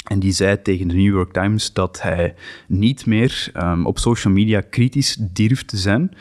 En 0.03 0.19
die 0.19 0.31
zei 0.31 0.61
tegen 0.61 0.87
de 0.87 0.93
New 0.93 1.13
York 1.13 1.33
Times 1.33 1.73
dat 1.73 2.01
hij 2.01 2.35
niet 2.67 3.05
meer 3.05 3.49
ehm, 3.53 3.85
op 3.85 3.99
social 3.99 4.33
media 4.33 4.61
kritisch 4.61 5.17
durft 5.19 5.67
te 5.67 5.77
zijn. 5.77 6.11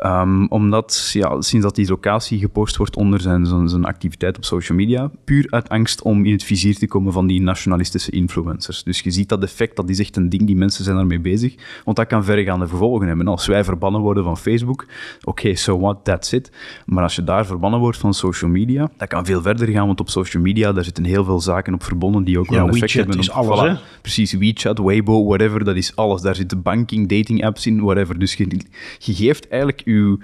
Ehm, 0.00 0.44
omdat 0.44 1.10
ja, 1.12 1.40
sinds 1.40 1.64
dat 1.64 1.74
die 1.74 1.88
locatie 1.88 2.38
gepost 2.38 2.76
wordt 2.76 2.96
onder 2.96 3.20
zijn, 3.20 3.46
zijn, 3.46 3.68
zijn 3.68 3.84
activiteit 3.84 4.36
op 4.36 4.44
social 4.44 4.78
media, 4.78 5.10
puur 5.24 5.46
uit 5.50 5.68
angst 5.68 6.02
om 6.02 6.24
in 6.24 6.32
het 6.32 6.44
vizier 6.44 6.78
te 6.78 6.86
komen 6.86 7.12
van 7.12 7.26
die 7.26 7.40
nationalistische 7.40 8.10
influencers. 8.10 8.82
Dus 8.82 9.00
je 9.00 9.10
ziet 9.10 9.28
dat 9.28 9.42
effect, 9.42 9.76
dat 9.76 9.88
is 9.88 9.98
echt 9.98 10.16
een 10.16 10.28
ding, 10.28 10.46
die 10.46 10.56
mensen 10.56 10.84
zijn 10.84 10.96
daarmee 10.96 11.20
bezig. 11.20 11.54
Want 11.84 11.96
dat 11.96 12.06
kan 12.06 12.24
verregaande 12.24 12.68
gevolgen 12.68 13.06
hebben. 13.06 13.28
Als 13.28 13.46
wij 13.46 13.64
verbannen 13.64 14.00
worden 14.00 14.24
van 14.24 14.38
Facebook, 14.38 14.86
oké, 15.24 15.54
so 15.54 15.78
what, 15.78 16.04
that's 16.04 16.32
it. 16.32 16.50
Maar 16.86 17.02
als 17.02 17.16
je 17.16 17.24
daar 17.24 17.46
verbannen 17.46 17.80
wordt 17.80 17.98
van 17.98 18.14
social 18.14 18.50
media, 18.50 18.90
dat 18.96 19.08
kan 19.08 19.24
veel 19.24 19.42
verder 19.42 19.68
gaan, 19.68 19.86
want 19.86 20.00
op 20.00 20.08
social 20.10 20.42
media, 20.42 20.72
daar 20.72 20.84
zitten 20.84 21.04
heel 21.04 21.24
veel 21.24 21.40
zaken 21.40 21.74
op 21.74 21.82
verbonden 21.82 22.24
die 22.24 22.38
ook 22.38 22.46
Ja, 22.50 22.54
wel 22.54 22.68
een 22.68 22.72
effect 22.74 22.92
hebben. 22.92 23.18
is 23.18 23.30
op, 23.30 23.36
alles, 23.36 23.60
hè? 23.60 23.74
Precies, 24.00 24.32
WeChat, 24.32 24.78
Weibo, 24.78 25.24
whatever, 25.24 25.64
dat 25.64 25.76
is 25.76 25.96
alles. 25.96 26.20
Daar 26.20 26.34
zitten 26.34 26.62
banking, 26.62 27.08
dating 27.08 27.44
apps 27.44 27.66
in, 27.66 27.80
whatever. 27.80 28.18
Dus 28.18 28.34
je, 28.34 28.46
je 28.98 29.14
geeft 29.14 29.48
eigenlijk 29.48 29.88
uw, 29.90 30.18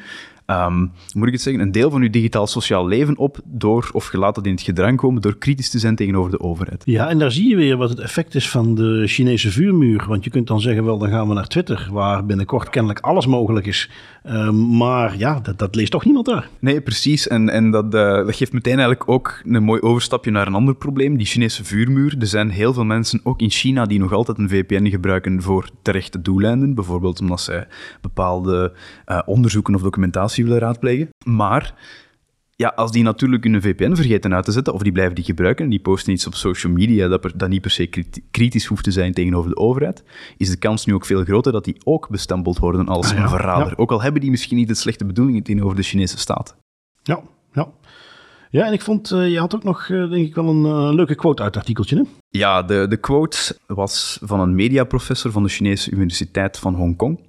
ehm, 0.46 0.86
moet 1.14 1.26
ik 1.26 1.32
het 1.32 1.42
zeggen, 1.42 1.62
een 1.62 1.72
deel 1.72 1.90
van 1.90 2.02
je 2.02 2.10
digitaal 2.10 2.46
sociaal 2.46 2.86
leven 2.86 3.16
op 3.16 3.38
door, 3.44 3.90
of 3.92 4.12
je 4.12 4.18
laat 4.18 4.34
dat 4.34 4.46
in 4.46 4.52
het 4.52 4.62
gedrang 4.62 4.96
komen, 4.96 5.22
door 5.22 5.36
kritisch 5.36 5.70
te 5.70 5.78
zijn 5.78 5.96
tegenover 5.96 6.30
de 6.30 6.40
overheid. 6.40 6.82
Ja, 6.84 7.08
en 7.08 7.18
daar 7.18 7.32
zie 7.32 7.48
je 7.48 7.56
weer 7.56 7.76
wat 7.76 7.90
het 7.90 7.98
effect 7.98 8.34
is 8.34 8.50
van 8.50 8.74
de 8.74 9.02
Chinese 9.06 9.50
vuurmuur. 9.50 10.04
Want 10.08 10.24
je 10.24 10.30
kunt 10.30 10.46
dan 10.46 10.60
zeggen, 10.60 10.84
wel, 10.84 10.98
dan 10.98 11.08
gaan 11.08 11.28
we 11.28 11.34
naar 11.34 11.48
Twitter, 11.48 11.88
waar 11.90 12.26
binnenkort 12.26 12.70
kennelijk 12.70 13.00
alles 13.00 13.26
mogelijk 13.26 13.66
is. 13.66 13.90
Ehm, 14.22 14.76
maar 14.76 15.18
ja, 15.18 15.40
dat, 15.40 15.58
dat 15.58 15.74
leest 15.74 15.90
toch 15.90 16.04
niemand 16.04 16.26
daar. 16.26 16.48
Nee, 16.58 16.80
precies. 16.80 17.28
En, 17.28 17.48
en 17.48 17.70
dat, 17.70 17.94
eh, 17.94 18.14
dat 18.14 18.36
geeft 18.36 18.52
meteen 18.52 18.78
eigenlijk 18.78 19.08
ook 19.10 19.40
een 19.44 19.62
mooi 19.62 19.80
overstapje 19.80 20.30
naar 20.30 20.46
een 20.46 20.54
ander 20.54 20.74
probleem, 20.74 21.16
die 21.16 21.26
Chinese 21.26 21.64
vuurmuur. 21.64 22.16
Er 22.18 22.26
zijn 22.26 22.50
heel 22.50 22.72
veel 22.72 22.84
mensen, 22.84 23.20
ook 23.22 23.40
in 23.40 23.50
China, 23.50 23.86
die 23.86 23.98
nog 23.98 24.12
altijd 24.12 24.38
een 24.38 24.48
VPN 24.48 24.86
gebruiken 24.86 25.42
voor 25.42 25.68
terechte 25.82 26.22
doeleinden. 26.22 26.74
Bijvoorbeeld 26.74 27.20
omdat 27.20 27.40
zij 27.40 27.66
bepaalde 28.00 28.72
eh, 29.04 29.18
onderzoeken 29.26 29.74
of 29.74 29.82
documentatie 29.82 30.35
willen 30.44 30.58
raadplegen. 30.58 31.08
Maar 31.24 31.74
ja, 32.58 32.72
als 32.76 32.90
die 32.92 33.02
natuurlijk 33.02 33.44
hun 33.44 33.62
VPN 33.62 33.94
vergeten 33.94 34.34
uit 34.34 34.44
te 34.44 34.52
zetten, 34.52 34.72
of 34.72 34.82
die 34.82 34.92
blijven 34.92 35.14
die 35.14 35.24
gebruiken 35.24 35.64
en 35.64 35.70
die 35.70 35.80
posten 35.80 36.12
iets 36.12 36.26
op 36.26 36.34
social 36.34 36.72
media 36.72 37.08
dat, 37.08 37.20
per- 37.20 37.38
dat 37.38 37.48
niet 37.48 37.60
per 37.60 37.70
se 37.70 37.86
kriti- 37.86 38.24
kritisch 38.30 38.66
hoeft 38.66 38.84
te 38.84 38.90
zijn 38.90 39.12
tegenover 39.12 39.50
de 39.50 39.56
overheid, 39.56 40.02
is 40.36 40.50
de 40.50 40.56
kans 40.56 40.86
nu 40.86 40.94
ook 40.94 41.04
veel 41.06 41.24
groter 41.24 41.52
dat 41.52 41.64
die 41.64 41.76
ook 41.84 42.08
bestempeld 42.08 42.58
worden 42.58 42.86
als 42.88 43.10
Ah 43.10 43.16
ja, 43.16 43.22
een 43.22 43.28
verrader. 43.28 43.68
ja. 43.68 43.74
Ook 43.76 43.90
al 43.92 44.02
hebben 44.02 44.20
die 44.20 44.30
misschien 44.30 44.56
niet 44.56 44.68
de 44.68 44.74
slechte 44.74 45.04
bedoelingen 45.04 45.42
tegenover 45.42 45.76
de 45.76 45.82
Chinese 45.82 46.18
staat. 46.18 46.56
Ja, 47.02 47.20
ja. 47.52 47.68
Ja, 48.50 48.66
en 48.66 48.72
ik 48.72 48.82
vond, 48.82 49.10
eh, 49.10 49.30
je 49.30 49.38
had 49.38 49.54
ook 49.54 49.64
nog, 49.64 49.88
eh, 49.88 50.10
denk 50.10 50.26
ik, 50.26 50.34
wel 50.34 50.48
een 50.48 50.64
eh, 50.64 50.94
leuke 50.94 51.14
quote 51.14 51.42
uit 51.42 51.50
het 51.54 51.60
artikeltje, 51.62 51.96
hè? 51.96 52.02
Ja, 52.28 52.62
de, 52.62 52.86
de 52.88 52.96
quote 52.96 53.58
was 53.66 54.18
van 54.22 54.40
een 54.40 54.54
mediaprofessor 54.54 55.30
van 55.30 55.42
de 55.42 55.48
Chinese 55.48 55.90
Universiteit 55.90 56.58
van 56.58 56.74
Hongkong. 56.74 57.20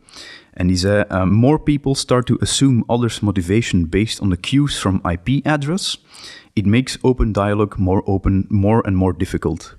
En 0.58 0.68
die 0.68 0.76
zei: 0.76 1.04
uh, 1.12 1.24
More 1.24 1.60
people 1.60 1.96
start 1.96 2.26
to 2.26 2.36
assume 2.40 2.84
others' 2.86 3.20
motivation 3.20 3.90
based 3.90 4.20
on 4.22 4.30
the 4.30 4.38
cues 4.40 4.80
from 4.80 5.02
IP 5.10 5.46
address. 5.46 6.06
It 6.54 6.66
makes 6.66 6.98
open 7.02 7.32
dialogue 7.32 7.76
more 7.78 8.06
open, 8.06 8.46
more 8.50 8.82
and 8.84 8.96
more 8.96 9.14
difficult. 9.18 9.78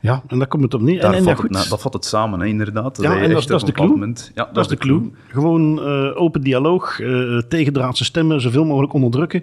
Ja, 0.00 0.22
en 0.26 0.38
daar 0.38 0.46
komt 0.48 0.62
het 0.62 0.74
op 0.74 0.80
neer. 0.80 1.00
En, 1.04 1.14
en, 1.14 1.22
vat 1.24 1.38
het, 1.42 1.52
dat 1.68 1.80
vat 1.80 1.92
het 1.92 2.04
samen, 2.04 2.40
hè, 2.40 2.46
inderdaad. 2.46 2.98
Ja, 3.02 3.16
en 3.20 3.30
dat 3.30 3.38
is- 3.38 3.46
dat 3.46 3.60
de 3.66 3.72
clue. 3.72 3.88
moment- 3.88 4.30
ja, 4.34 4.48
dat 4.52 4.64
is 4.64 4.70
de 4.70 4.76
clue. 4.76 5.10
Gewoon 5.28 5.78
eh, 5.80 6.20
open 6.20 6.42
dialoog, 6.42 7.00
eh 7.00 7.38
tegendraadse 7.48 8.04
stemmen, 8.04 8.40
zoveel 8.40 8.64
mogelijk 8.64 8.92
onderdrukken. 8.92 9.42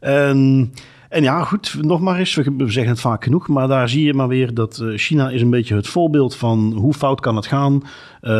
En, 0.00 0.72
en 1.08 1.22
ja, 1.22 1.44
goed, 1.44 1.76
nog 1.80 2.00
maar 2.00 2.18
eens, 2.18 2.34
we, 2.34 2.52
we 2.56 2.70
zeggen 2.70 2.92
het 2.92 3.00
vaak 3.00 3.24
genoeg, 3.24 3.48
maar 3.48 3.68
daar 3.68 3.88
zie 3.88 4.04
je 4.04 4.14
maar 4.14 4.28
weer 4.28 4.54
dat 4.54 4.78
eh, 4.78 4.88
China 4.96 5.30
is 5.30 5.40
een 5.42 5.50
beetje 5.50 5.74
het 5.74 5.88
voorbeeld 5.88 6.36
van 6.36 6.72
hoe 6.76 6.94
fout 6.94 7.20
kan 7.20 7.36
het 7.36 7.46
gaan. 7.46 7.82
Eh, 8.20 8.32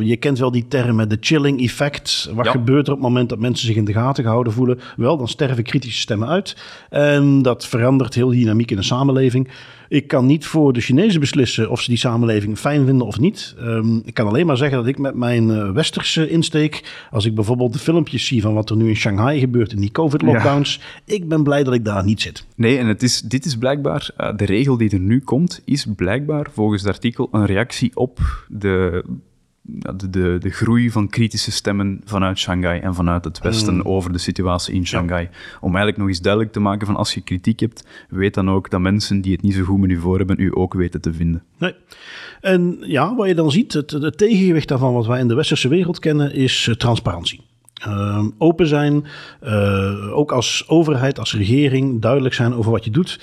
je 0.00 0.16
kent 0.16 0.38
wel 0.38 0.50
die 0.50 0.68
termen, 0.68 1.08
de 1.08 1.16
chilling 1.20 1.60
effect. 1.62 2.30
Wat 2.34 2.44
Ja. 2.44 2.50
gebeurt 2.50 2.86
er 2.86 2.92
op 2.92 2.98
het 2.98 3.08
moment 3.08 3.28
dat 3.28 3.38
mensen 3.38 3.66
zich 3.66 3.76
in 3.76 3.84
de 3.84 3.92
gaten 3.92 4.24
gehouden 4.24 4.52
voelen? 4.52 4.78
Wel, 4.96 5.16
dan 5.16 5.28
sterven 5.28 5.62
kritische 5.64 6.00
stemmen 6.00 6.28
uit. 6.28 6.56
En 6.90 7.42
dat 7.42 7.66
verandert 7.66 8.14
heel 8.14 8.28
de 8.28 8.36
dynamiek 8.36 8.70
in 8.70 8.76
de 8.76 8.82
samenleving. 8.82 9.48
Ik 9.88 10.06
kan 10.08 10.26
niet 10.26 10.46
voor 10.46 10.72
de 10.72 10.80
Chinezen 10.80 11.20
beslissen 11.20 11.70
of 11.70 11.80
ze 11.80 11.88
die 11.88 11.98
samenleving 11.98 12.58
fijn 12.58 12.86
vinden 12.86 13.06
of 13.06 13.18
niet. 13.18 13.54
Ehm, 13.58 13.96
ik 14.04 14.14
kan 14.14 14.26
alleen 14.26 14.46
maar 14.46 14.56
zeggen 14.56 14.78
dat 14.78 14.86
ik 14.86 14.98
met 14.98 15.14
mijn 15.14 15.50
eh, 15.50 15.70
westerse 15.70 16.28
insteek, 16.28 17.06
als 17.10 17.24
ik 17.24 17.34
bijvoorbeeld 17.34 17.72
de 17.72 17.78
filmpjes 17.78 18.26
zie 18.26 18.42
van 18.42 18.54
wat 18.54 18.70
er 18.70 18.76
nu 18.76 18.88
in 18.88 18.96
Shanghai 18.96 19.38
gebeurt 19.40 19.72
in 19.72 19.80
die 19.80 19.90
COVID-lockdowns, 19.90 20.80
ik 21.04 21.28
ben 21.28 21.42
blij 21.42 21.64
dat 21.64 21.74
ik 21.74 21.84
daar 21.84 22.04
niet 22.04 22.20
zit. 22.20 22.46
Nee, 22.56 22.78
en 22.78 22.86
het 22.86 23.02
is, 23.02 23.20
dit 23.20 23.44
is 23.44 23.56
blijkbaar, 23.56 24.10
eh, 24.16 24.36
de 24.36 24.44
regel 24.44 24.76
die 24.76 24.90
er 24.90 25.00
nu 25.00 25.20
komt, 25.20 25.60
is 25.64 25.86
blijkbaar 25.96 26.46
volgens 26.52 26.82
het 26.82 26.90
artikel 26.90 27.28
een 27.32 27.46
reactie 27.46 27.90
op 27.96 28.18
de, 28.48 29.04
de, 29.62 30.10
de, 30.10 30.36
de 30.40 30.50
groei 30.50 30.90
van 30.90 31.08
kritische 31.08 31.50
stemmen 31.50 32.00
vanuit 32.04 32.38
Shanghai 32.38 32.80
en 32.80 32.94
vanuit 32.94 33.24
het 33.24 33.38
Westen 33.38 33.84
over 33.84 34.12
de 34.12 34.18
situatie 34.18 34.74
in 34.74 34.86
Shanghai. 34.86 35.28
Om 35.60 35.68
eigenlijk 35.68 35.96
nog 35.96 36.08
eens 36.08 36.20
duidelijk 36.20 36.52
te 36.52 36.60
maken 36.60 36.86
van 36.86 36.96
als 36.96 37.14
je 37.14 37.20
kritiek 37.20 37.60
hebt, 37.60 37.86
weet 38.08 38.34
dan 38.34 38.50
ook 38.50 38.70
dat 38.70 38.80
mensen 38.80 39.20
die 39.20 39.32
het 39.32 39.42
niet 39.42 39.54
zo 39.54 39.64
goed 39.64 39.78
met 39.78 39.90
u 39.90 39.98
voor 39.98 40.18
hebben, 40.18 40.40
u 40.40 40.50
ook 40.54 40.74
weten 40.74 41.00
te 41.00 41.12
vinden. 41.12 41.42
Nee. 41.58 41.74
En 42.40 42.76
ja, 42.80 43.14
wat 43.14 43.28
je 43.28 43.34
dan 43.34 43.50
ziet, 43.50 43.72
het, 43.72 43.90
het 43.90 44.18
tegengewicht 44.18 44.68
daarvan 44.68 44.92
wat 44.92 45.06
wij 45.06 45.20
in 45.20 45.28
de 45.28 45.34
westerse 45.34 45.68
wereld 45.68 45.98
kennen, 45.98 46.34
is 46.34 46.66
eh, 46.68 46.74
transparantie. 46.74 47.40
Ehm, 47.74 48.30
open 48.38 48.66
zijn, 48.66 49.04
eh, 49.40 50.16
ook 50.16 50.32
als 50.32 50.64
overheid, 50.68 51.18
als 51.18 51.34
regering, 51.34 52.00
duidelijk 52.00 52.34
zijn 52.34 52.54
over 52.54 52.70
wat 52.70 52.84
je 52.84 52.90
doet. 52.90 53.20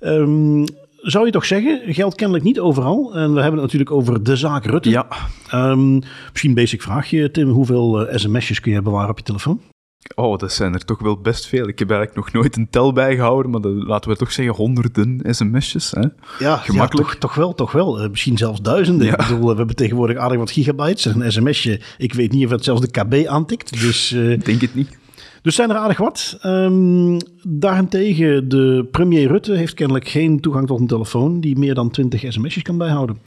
Ehm, 0.00 0.64
zou 1.06 1.26
je 1.26 1.32
toch 1.32 1.44
zeggen, 1.44 1.94
geldt 1.94 2.14
kennelijk 2.14 2.44
niet 2.44 2.60
overal. 2.60 3.14
En 3.14 3.34
we 3.34 3.40
hebben 3.40 3.60
het 3.60 3.62
natuurlijk 3.62 3.90
over 3.90 4.22
de 4.22 4.36
zaak 4.36 4.64
Rutte. 4.64 4.90
Ja. 4.90 5.06
Ehm, 5.48 5.94
misschien 6.30 6.50
een 6.50 6.54
basic 6.54 6.82
vraagje, 6.82 7.30
Tim. 7.30 7.48
Hoeveel 7.48 8.08
uh, 8.08 8.16
sms'jes 8.16 8.60
kun 8.60 8.72
je 8.72 8.82
bewaren 8.82 9.10
op 9.10 9.18
je 9.18 9.24
telefoon? 9.24 9.60
Oh, 10.14 10.38
dat 10.38 10.52
zijn 10.52 10.74
er 10.74 10.84
toch 10.84 11.00
wel 11.00 11.20
best 11.20 11.46
veel. 11.46 11.68
Ik 11.68 11.78
heb 11.78 11.90
eigenlijk 11.90 12.24
nog 12.24 12.34
nooit 12.42 12.56
een 12.56 12.70
tel 12.70 12.92
bijgehouden, 12.92 13.50
maar 13.50 13.60
laten 13.70 14.10
we 14.10 14.16
toch 14.16 14.32
zeggen 14.32 14.54
honderden 14.54 15.20
sms'jes. 15.22 15.90
Hè? 15.90 16.06
Ja, 16.38 16.56
gemakkelijk. 16.56 17.08
Ja, 17.08 17.12
toch, 17.12 17.20
toch, 17.20 17.34
wel, 17.34 17.54
toch 17.54 17.72
wel. 17.72 18.02
Uh, 18.02 18.10
misschien 18.10 18.36
zelfs 18.36 18.60
duizenden. 18.60 19.06
Ja. 19.06 19.12
Ik 19.12 19.28
bedoel, 19.28 19.50
we 19.50 19.56
hebben 19.56 19.76
tegenwoordig 19.76 20.16
aardig 20.16 20.38
wat 20.38 20.50
gigabytes. 20.50 21.04
Een 21.04 21.32
sms'je, 21.32 21.80
ik 21.98 22.14
weet 22.14 22.32
niet 22.32 22.44
of 22.44 22.50
het 22.50 22.64
zelfs 22.64 22.80
de 22.80 22.90
KB 22.90 23.26
aantikt. 23.26 23.80
Dus, 23.80 24.12
uh, 24.12 24.40
Denk 24.40 24.60
het 24.60 24.74
niet. 24.74 24.98
Dus 25.42 25.54
zijn 25.54 25.70
er 25.70 25.76
aardig 25.76 25.98
wat. 25.98 26.38
Um, 26.42 27.16
daarentegen, 27.42 28.48
de 28.48 28.88
premier 28.90 29.28
Rutte 29.28 29.52
heeft 29.52 29.74
kennelijk 29.74 30.08
geen 30.08 30.40
toegang 30.40 30.66
tot 30.66 30.80
een 30.80 30.86
telefoon 30.86 31.40
die 31.40 31.58
meer 31.58 31.74
dan 31.74 31.90
20 31.90 32.32
sms'jes 32.32 32.62
kan 32.62 32.78
bijhouden. 32.78 33.18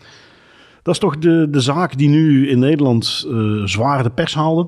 Dat 0.83 0.93
is 0.93 0.99
toch 0.99 1.17
de, 1.17 1.47
de 1.49 1.59
zaak 1.59 1.97
die 1.97 2.09
nu 2.09 2.49
in 2.49 2.59
Nederland 2.59 3.25
uh, 3.27 3.65
zwaar 3.65 4.03
de 4.03 4.09
pers 4.09 4.33
haalde. 4.33 4.67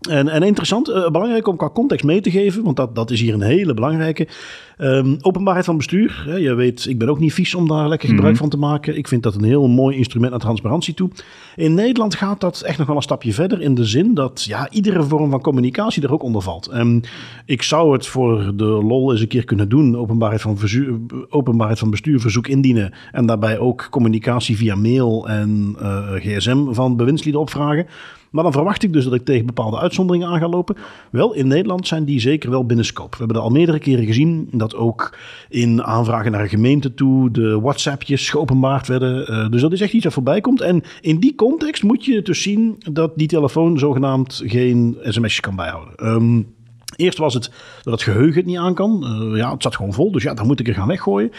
En, 0.00 0.28
en 0.28 0.42
interessant, 0.42 0.88
uh, 0.88 1.10
belangrijk 1.10 1.46
om 1.46 1.56
qua 1.56 1.70
context 1.70 2.04
mee 2.04 2.20
te 2.20 2.30
geven, 2.30 2.62
want 2.62 2.76
dat, 2.76 2.94
dat 2.94 3.10
is 3.10 3.20
hier 3.20 3.34
een 3.34 3.42
hele 3.42 3.74
belangrijke. 3.74 4.28
Um, 4.78 5.16
openbaarheid 5.20 5.66
van 5.66 5.76
bestuur. 5.76 6.24
Hè, 6.26 6.34
je 6.34 6.54
weet, 6.54 6.86
ik 6.86 6.98
ben 6.98 7.08
ook 7.08 7.18
niet 7.18 7.34
vies 7.34 7.54
om 7.54 7.68
daar 7.68 7.88
lekker 7.88 8.08
gebruik 8.08 8.32
mm 8.32 8.40
-hmm. 8.40 8.50
van 8.50 8.60
te 8.60 8.66
maken. 8.66 8.96
Ik 8.96 9.08
vind 9.08 9.22
dat 9.22 9.34
een 9.34 9.44
heel 9.44 9.68
mooi 9.68 9.96
instrument 9.96 10.30
naar 10.30 10.40
transparantie 10.40 10.94
toe. 10.94 11.10
In 11.56 11.74
Nederland 11.74 12.14
gaat 12.14 12.40
dat 12.40 12.60
echt 12.60 12.78
nog 12.78 12.86
wel 12.86 12.96
een 12.96 13.02
stapje 13.02 13.32
verder 13.32 13.60
in 13.60 13.74
de 13.74 13.84
zin 13.84 14.14
dat 14.14 14.44
ja, 14.44 14.70
iedere 14.70 15.02
vorm 15.02 15.30
van 15.30 15.40
communicatie 15.40 16.02
er 16.02 16.12
ook 16.12 16.22
onder 16.22 16.42
valt. 16.42 16.74
Um, 16.74 17.00
ik 17.44 17.62
zou 17.62 17.92
het 17.92 18.06
voor 18.06 18.52
de 18.56 18.64
lol 18.64 19.12
eens 19.12 19.20
een 19.20 19.28
keer 19.28 19.44
kunnen 19.44 19.68
doen, 19.68 19.96
openbaarheid 19.96 20.42
van, 20.42 20.58
openbaarheid 21.28 21.78
van 21.78 21.90
bestuur 21.90 22.20
verzoek 22.20 22.48
indienen 22.48 22.92
en 23.12 23.26
daarbij 23.26 23.58
ook 23.58 23.86
communicatie 23.90 24.56
via 24.56 24.74
mail 24.74 25.28
en 25.28 25.76
uh, 25.80 26.12
gsm 26.14 26.72
van 26.72 26.96
bewindslieden 26.96 27.40
opvragen. 27.40 27.86
Maar 28.30 28.42
dan 28.42 28.52
verwacht 28.52 28.82
ik 28.82 28.92
dus 28.92 29.04
dat 29.04 29.14
ik 29.14 29.24
tegen 29.24 29.46
bepaalde 29.46 29.78
uitzonderingen 29.78 30.28
aan 30.28 30.38
ga 30.38 30.48
lopen. 30.48 30.76
Wel, 31.10 31.34
in 31.34 31.46
Nederland 31.46 31.86
zijn 31.86 32.04
die 32.04 32.20
zeker 32.20 32.50
wel 32.50 32.66
binnen 32.66 32.84
scope. 32.84 33.10
We 33.10 33.16
hebben 33.16 33.36
er 33.36 33.42
al 33.42 33.50
meerdere 33.50 33.78
keren 33.78 34.04
gezien 34.04 34.48
dat 34.52 34.74
ook 34.74 35.16
in 35.48 35.82
aanvragen 35.82 36.32
naar 36.32 36.40
een 36.40 36.48
gemeente 36.48 36.94
toe 36.94 37.30
de 37.30 37.60
WhatsAppjes 37.60 38.30
geopenbaard 38.30 38.86
werden. 38.86 39.30
Uh, 39.30 39.48
dus 39.48 39.60
dat 39.60 39.72
is 39.72 39.80
echt 39.80 39.92
iets 39.92 40.04
dat 40.04 40.12
voorbij 40.12 40.40
komt. 40.40 40.60
En 40.60 40.82
in 41.00 41.18
die 41.18 41.34
context 41.34 41.82
moet 41.82 42.04
je 42.04 42.22
dus 42.22 42.42
zien 42.42 42.76
dat 42.92 43.12
die 43.16 43.28
telefoon 43.28 43.78
zogenaamd 43.78 44.42
geen 44.44 44.96
sms'jes 45.02 45.40
kan 45.40 45.56
bijhouden. 45.56 46.06
Um, 46.06 46.54
Eerst 46.96 47.18
was 47.18 47.34
het 47.34 47.50
dat 47.82 47.92
het 47.92 48.02
geheugen 48.02 48.34
het 48.34 48.46
niet 48.46 48.56
aan 48.56 48.74
kan. 48.74 49.04
Uh, 49.04 49.38
ja, 49.38 49.52
het 49.52 49.62
zat 49.62 49.76
gewoon 49.76 49.92
vol, 49.92 50.12
dus 50.12 50.22
ja, 50.22 50.34
dan 50.34 50.46
moet 50.46 50.60
ik 50.60 50.68
er 50.68 50.74
gaan 50.74 50.88
weggooien. 50.88 51.30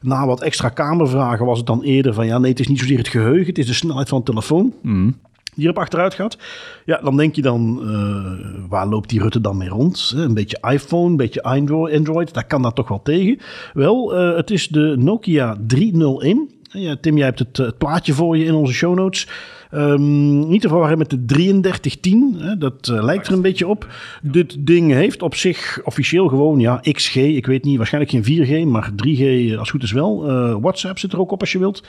Na 0.00 0.26
wat 0.26 0.42
extra 0.42 0.68
kamervragen 0.68 1.46
was 1.46 1.58
het 1.58 1.66
dan 1.66 1.82
eerder 1.82 2.14
van... 2.14 2.26
ja, 2.26 2.38
nee, 2.38 2.50
het 2.50 2.60
is 2.60 2.68
niet 2.68 2.78
zozeer 2.78 2.98
het 2.98 3.08
geheugen, 3.08 3.46
het 3.46 3.58
is 3.58 3.66
de 3.66 3.74
snelheid 3.74 4.08
van 4.08 4.18
de 4.18 4.24
telefoon. 4.24 4.74
Mm 4.82 5.16
die 5.56 5.64
erop 5.64 5.78
achteruit 5.78 6.14
gaat. 6.14 6.38
Ja, 6.84 7.00
dan 7.02 7.16
denk 7.16 7.34
je 7.34 7.42
dan, 7.42 7.80
uh, 7.82 8.68
waar 8.68 8.86
loopt 8.86 9.08
die 9.08 9.20
Rutte 9.20 9.40
dan 9.40 9.56
mee 9.56 9.68
rond? 9.68 10.12
Een 10.16 10.34
beetje 10.34 10.58
iPhone, 10.70 11.10
een 11.10 11.16
beetje 11.16 11.42
Android, 11.42 12.34
daar 12.34 12.46
kan 12.46 12.62
dat 12.62 12.74
toch 12.74 12.88
wel 12.88 13.02
tegen. 13.02 13.38
Wel, 13.72 14.18
uh, 14.18 14.36
het 14.36 14.50
is 14.50 14.68
de 14.68 14.94
Nokia 14.98 15.56
301. 15.66 16.50
Ja, 16.62 16.96
Tim, 17.00 17.16
jij 17.16 17.26
hebt 17.26 17.38
het, 17.38 17.56
het, 17.56 17.78
plaatje 17.78 18.12
voor 18.12 18.36
je 18.36 18.44
in 18.44 18.54
onze 18.54 18.72
show 18.72 18.94
notes. 18.94 19.28
Um, 19.70 20.48
niet 20.48 20.60
te 20.60 20.68
verwarren 20.68 20.98
met 20.98 21.10
de 21.10 21.24
3310. 21.24 22.34
Hè, 22.38 22.58
dat 22.58 22.88
uh, 22.92 23.02
lijkt 23.02 23.26
er 23.26 23.32
een 23.32 23.42
beetje 23.42 23.66
op. 23.66 23.86
Dit 24.22 24.56
ding 24.66 24.92
heeft 24.92 25.22
op 25.22 25.34
zich 25.34 25.80
officieel 25.84 26.28
gewoon 26.28 26.58
ja, 26.58 26.80
XG. 26.92 27.16
Ik 27.16 27.46
weet 27.46 27.64
niet, 27.64 27.76
waarschijnlijk 27.76 28.12
geen 28.12 28.64
4G, 28.64 28.68
maar 28.68 28.90
3G 28.90 29.56
als 29.58 29.70
goed 29.70 29.82
is 29.82 29.92
wel. 29.92 30.24
WhatsApp 30.60 30.98
zit 30.98 31.12
er 31.12 31.20
ook 31.20 31.30
op 31.30 31.40
als 31.40 31.52
je 31.52 31.58
wilt. 31.58 31.82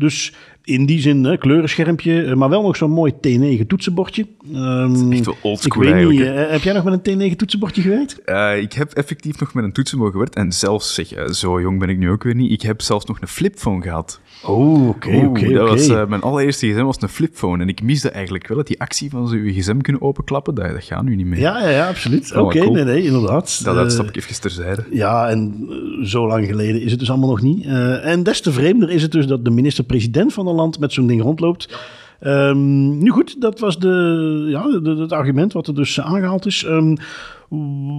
Dus 0.00 0.32
in 0.64 0.86
die 0.86 1.00
zin, 1.00 1.24
hè, 1.24 1.38
kleurenschermpje, 1.38 2.36
maar 2.36 2.48
wel 2.48 2.62
nog 2.62 2.76
zo'n 2.76 2.90
mooi 2.90 3.12
T9 3.12 3.66
toetsenbordje. 3.66 4.26
Um, 4.54 5.12
echt 5.12 5.24
wel 5.24 5.36
oldschool 5.42 5.82
Ik 5.82 5.92
weet 5.92 6.08
niet, 6.08 6.20
uh, 6.20 6.50
heb 6.50 6.62
jij 6.62 6.72
nog 6.72 6.84
met 6.84 7.08
een 7.08 7.32
T9 7.32 7.36
toetsenbordje 7.36 7.82
gewerkt? 7.82 8.20
Uh, 8.26 8.58
ik 8.62 8.72
heb 8.72 8.92
effectief 8.92 9.40
nog 9.40 9.54
met 9.54 9.64
een 9.64 9.72
toetsenbord 9.72 10.12
gewerkt. 10.12 10.34
En 10.34 10.52
zelfs, 10.52 10.94
zeg, 10.94 11.16
uh, 11.16 11.26
zo 11.26 11.60
jong 11.60 11.78
ben 11.78 11.88
ik 11.88 11.98
nu 11.98 12.10
ook 12.10 12.22
weer 12.22 12.34
niet, 12.34 12.52
ik 12.52 12.62
heb 12.62 12.80
zelfs 12.80 13.04
nog 13.04 13.20
een 13.20 13.28
flipphone 13.28 13.82
gehad. 13.82 14.20
Oh, 14.44 14.88
oké, 14.88 15.08
oké, 15.08 15.26
oké. 15.26 15.52
Dat 15.52 15.68
was 15.68 15.88
mijn 15.88 16.20
allereerste 16.20 16.66
gsm 16.66 16.82
was 16.82 17.02
een 17.02 17.08
flipphone. 17.08 17.62
En 17.62 17.68
ik 17.68 17.82
misde 17.82 18.10
eigenlijk 18.10 18.48
wel 18.48 18.56
dat 18.56 18.66
die 18.66 18.80
actie 18.80 19.10
van 19.10 19.28
zo 19.28 19.36
je 19.36 19.52
gsm 19.52 19.78
kunnen 19.78 20.02
openklappen, 20.02 20.54
dat, 20.54 20.70
dat 20.70 20.84
gaat 20.84 21.02
nu 21.02 21.16
niet 21.16 21.26
meer. 21.26 21.38
Ja, 21.38 21.60
ja, 21.62 21.68
ja 21.68 21.88
absoluut. 21.88 22.30
Oké, 22.30 22.40
okay, 22.40 22.62
cool. 22.62 22.74
nee, 22.74 22.84
nee, 22.84 23.04
inderdaad. 23.04 23.64
Dat, 23.64 23.74
dat 23.74 23.92
stap 23.92 24.08
ik 24.08 24.16
even 24.16 24.40
terzijde. 24.40 24.84
Ja, 24.90 25.28
en 25.28 25.68
zo 26.02 26.26
lang 26.26 26.46
geleden 26.46 26.82
is 26.82 26.90
het 26.90 27.00
dus 27.00 27.10
allemaal 27.10 27.28
nog 27.28 27.42
niet. 27.42 27.66
en 28.02 28.22
des 28.22 28.40
te 28.40 28.52
vreemder 28.52 28.90
is 28.90 29.02
het 29.02 29.12
dus 29.12 29.26
dat 29.26 29.44
de 29.44 29.50
minister-president 29.50 30.32
van 30.32 30.46
een 30.46 30.54
land 30.54 30.78
met 30.78 30.92
zo'n 30.92 31.06
ding 31.06 31.22
rondloopt. 31.22 31.68
Ja. 31.68 31.78
Um, 32.22 32.98
nu 32.98 33.10
goed, 33.10 33.40
dat 33.40 33.60
was 33.60 33.78
de, 33.78 34.46
ja, 34.48 34.80
de, 34.80 34.96
het 34.96 35.12
argument 35.12 35.52
wat 35.52 35.66
er 35.66 35.74
dus 35.74 36.00
aangehaald 36.00 36.46
is. 36.46 36.64
Um, 36.64 36.96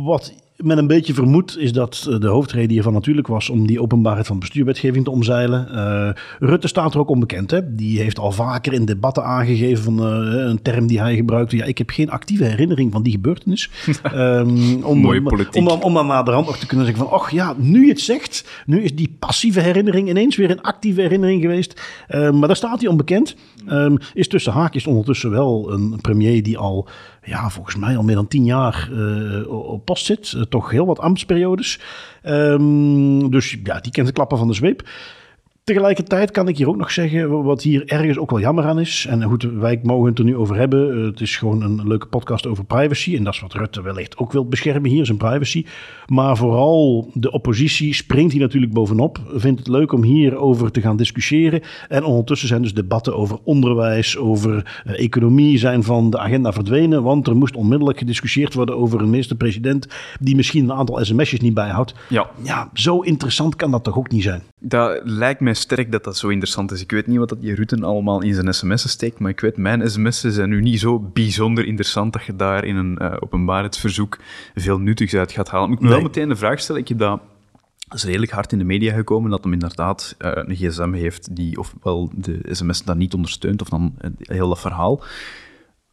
wat 0.03 0.33
men 0.63 0.77
een 0.77 0.87
beetje 0.87 1.13
vermoedt 1.13 1.57
is 1.57 1.73
dat 1.73 2.07
de 2.19 2.27
hoofdreden 2.27 2.69
hiervan 2.69 2.93
natuurlijk 2.93 3.27
was 3.27 3.49
om 3.49 3.67
die 3.67 3.81
openbaarheid 3.81 4.27
van 4.27 4.39
bestuurwetgeving 4.39 5.03
te 5.03 5.11
omzeilen. 5.11 5.67
Uh, 5.71 6.09
Rutte 6.39 6.67
staat 6.67 6.93
er 6.93 6.99
ook 6.99 7.09
onbekend. 7.09 7.51
Hè? 7.51 7.75
Die 7.75 7.99
heeft 7.99 8.19
al 8.19 8.31
vaker 8.31 8.73
in 8.73 8.85
debatten 8.85 9.23
aangegeven 9.23 9.83
van 9.83 9.99
uh, 9.99 10.49
een 10.49 10.61
term 10.61 10.87
die 10.87 10.99
hij 10.99 11.15
gebruikte. 11.15 11.55
Ja, 11.55 11.65
ik 11.65 11.77
heb 11.77 11.89
geen 11.89 12.09
actieve 12.09 12.43
herinnering 12.43 12.91
van 12.91 13.03
die 13.03 13.11
gebeurtenis. 13.11 13.69
um, 14.15 14.83
om, 14.83 14.99
Mooie 14.99 15.21
politiek. 15.21 15.55
Om, 15.55 15.67
om, 15.67 15.81
om 15.81 15.93
dan 15.93 16.07
na 16.07 16.23
de 16.23 16.31
rand 16.31 16.45
nog 16.45 16.57
te 16.57 16.65
kunnen 16.65 16.85
zeggen 16.85 17.05
van, 17.05 17.13
ach 17.13 17.31
ja, 17.31 17.53
nu 17.57 17.83
je 17.83 17.89
het 17.89 18.01
zegt, 18.01 18.49
nu 18.65 18.83
is 18.83 18.95
die 18.95 19.15
passieve 19.19 19.59
herinnering 19.59 20.09
ineens 20.09 20.35
weer 20.35 20.51
een 20.51 20.61
actieve 20.61 21.01
herinnering 21.01 21.41
geweest. 21.41 21.81
Uh, 22.09 22.31
maar 22.31 22.47
daar 22.47 22.55
staat 22.55 22.79
hij 22.79 22.89
onbekend. 22.89 23.35
Um, 23.69 23.97
is 24.13 24.27
tussen 24.27 24.53
haakjes 24.53 24.87
ondertussen 24.87 25.31
wel 25.31 25.71
een 25.71 25.99
premier 26.01 26.43
die 26.43 26.57
al 26.57 26.87
ja, 27.23 27.49
volgens 27.49 27.75
mij 27.75 27.97
al 27.97 28.03
meer 28.03 28.15
dan 28.15 28.27
tien 28.27 28.45
jaar 28.45 28.89
uh, 28.91 29.49
op 29.49 29.85
post 29.85 30.05
zit. 30.05 30.31
Uh, 30.31 30.41
toch 30.41 30.71
heel 30.71 30.85
wat 30.85 30.99
ambtsperiodes. 30.99 31.79
Um, 32.23 33.31
dus 33.31 33.57
ja, 33.63 33.79
die 33.79 33.91
kent 33.91 34.07
de 34.07 34.13
klappen 34.13 34.37
van 34.37 34.47
de 34.47 34.53
zweep. 34.53 34.89
Tegelijkertijd 35.71 36.31
kan 36.31 36.47
ik 36.47 36.57
hier 36.57 36.67
ook 36.67 36.77
nog 36.77 36.91
zeggen 36.91 37.43
wat 37.43 37.61
hier 37.61 37.83
ergens 37.85 38.17
ook 38.17 38.29
wel 38.29 38.39
jammer 38.39 38.65
aan 38.65 38.79
is. 38.79 39.05
En 39.09 39.23
goed, 39.23 39.43
wij 39.43 39.79
mogen 39.83 40.09
het 40.09 40.19
er 40.19 40.25
nu 40.25 40.35
over 40.35 40.55
hebben. 40.55 40.97
Uh, 40.97 41.05
het 41.05 41.21
is 41.21 41.35
gewoon 41.35 41.61
een 41.61 41.87
leuke 41.87 42.07
podcast 42.07 42.47
over 42.47 42.65
privacy. 42.65 43.15
En 43.15 43.23
dat 43.23 43.33
is 43.33 43.39
wat 43.39 43.53
Rutte 43.53 43.81
wellicht 43.81 44.17
ook 44.17 44.31
wil 44.31 44.47
beschermen 44.47 44.89
hier, 44.89 45.05
zijn 45.05 45.17
privacy. 45.17 45.65
Maar 46.07 46.37
vooral 46.37 47.09
de 47.13 47.31
oppositie 47.31 47.93
springt 47.93 48.31
hier 48.31 48.41
natuurlijk 48.41 48.73
bovenop. 48.73 49.19
Vindt 49.33 49.59
het 49.59 49.67
leuk 49.67 49.91
om 49.91 50.03
hierover 50.03 50.71
te 50.71 50.81
gaan 50.81 50.97
discussiëren. 50.97 51.61
En 51.87 52.03
ondertussen 52.03 52.47
zijn 52.47 52.61
dus 52.61 52.73
debatten 52.73 53.15
over 53.15 53.37
onderwijs, 53.43 54.17
over 54.17 54.81
uh, 54.87 54.99
economie 54.99 55.57
zijn 55.57 55.83
van 55.83 56.09
de 56.09 56.19
agenda 56.19 56.53
verdwenen. 56.53 57.03
Want 57.03 57.27
er 57.27 57.35
moest 57.35 57.55
onmiddellijk 57.55 57.97
gediscussieerd 57.97 58.53
worden 58.53 58.77
over 58.77 59.01
een 59.01 59.09
minister-president 59.09 59.87
die 60.19 60.35
misschien 60.35 60.63
een 60.63 60.77
aantal 60.77 61.05
sms'jes 61.05 61.39
niet 61.39 61.53
bijhoudt. 61.53 61.93
Ja. 62.07 62.29
ja, 62.43 62.69
zo 62.73 62.99
interessant 62.99 63.55
kan 63.55 63.71
dat 63.71 63.83
toch 63.83 63.97
ook 63.97 64.11
niet 64.11 64.23
zijn? 64.23 64.41
Dat 64.59 65.01
lijkt 65.03 65.39
mij 65.39 65.53
sterk 65.61 65.91
dat 65.91 66.03
dat 66.03 66.17
zo 66.17 66.27
interessant 66.27 66.71
is. 66.71 66.81
Ik 66.81 66.91
weet 66.91 67.07
niet 67.07 67.17
wat 67.17 67.29
dat 67.29 67.41
die 67.41 67.55
Rutten 67.55 67.83
allemaal 67.83 68.21
in 68.21 68.33
zijn 68.33 68.53
sms'en 68.53 68.89
steekt, 68.89 69.19
maar 69.19 69.31
ik 69.31 69.39
weet, 69.39 69.57
mijn 69.57 69.89
sms'en 69.89 70.31
zijn 70.31 70.49
nu 70.49 70.61
niet 70.61 70.79
zo 70.79 70.99
bijzonder 70.99 71.65
interessant 71.65 72.13
dat 72.13 72.23
je 72.23 72.35
daar 72.35 72.65
in 72.65 72.75
een 72.75 72.97
uh, 73.01 73.13
openbaarheidsverzoek 73.19 74.17
veel 74.55 74.79
nuttigs 74.79 75.13
uit 75.13 75.31
gaat 75.31 75.49
halen. 75.49 75.71
Ik 75.71 75.79
moet 75.79 75.89
wel 75.89 76.01
meteen 76.01 76.29
de 76.29 76.35
vraag 76.35 76.59
stellen, 76.59 76.81
ik 76.81 76.87
heb 76.87 76.97
dat... 76.97 77.21
Dat 77.87 77.99
is 77.99 78.05
redelijk 78.05 78.31
hard 78.31 78.51
in 78.51 78.57
de 78.57 78.63
media 78.63 78.93
gekomen 78.93 79.29
dat 79.29 79.43
hem 79.43 79.53
inderdaad 79.53 80.15
uh, 80.19 80.31
een 80.33 80.55
gsm 80.55 80.93
heeft 80.93 81.35
die 81.35 81.59
ofwel 81.59 82.11
de 82.15 82.39
sms 82.43 82.83
dan 82.83 82.97
niet 82.97 83.13
ondersteunt, 83.13 83.61
of 83.61 83.69
dan 83.69 83.95
heel 84.17 84.47
dat 84.47 84.59
verhaal. 84.59 85.03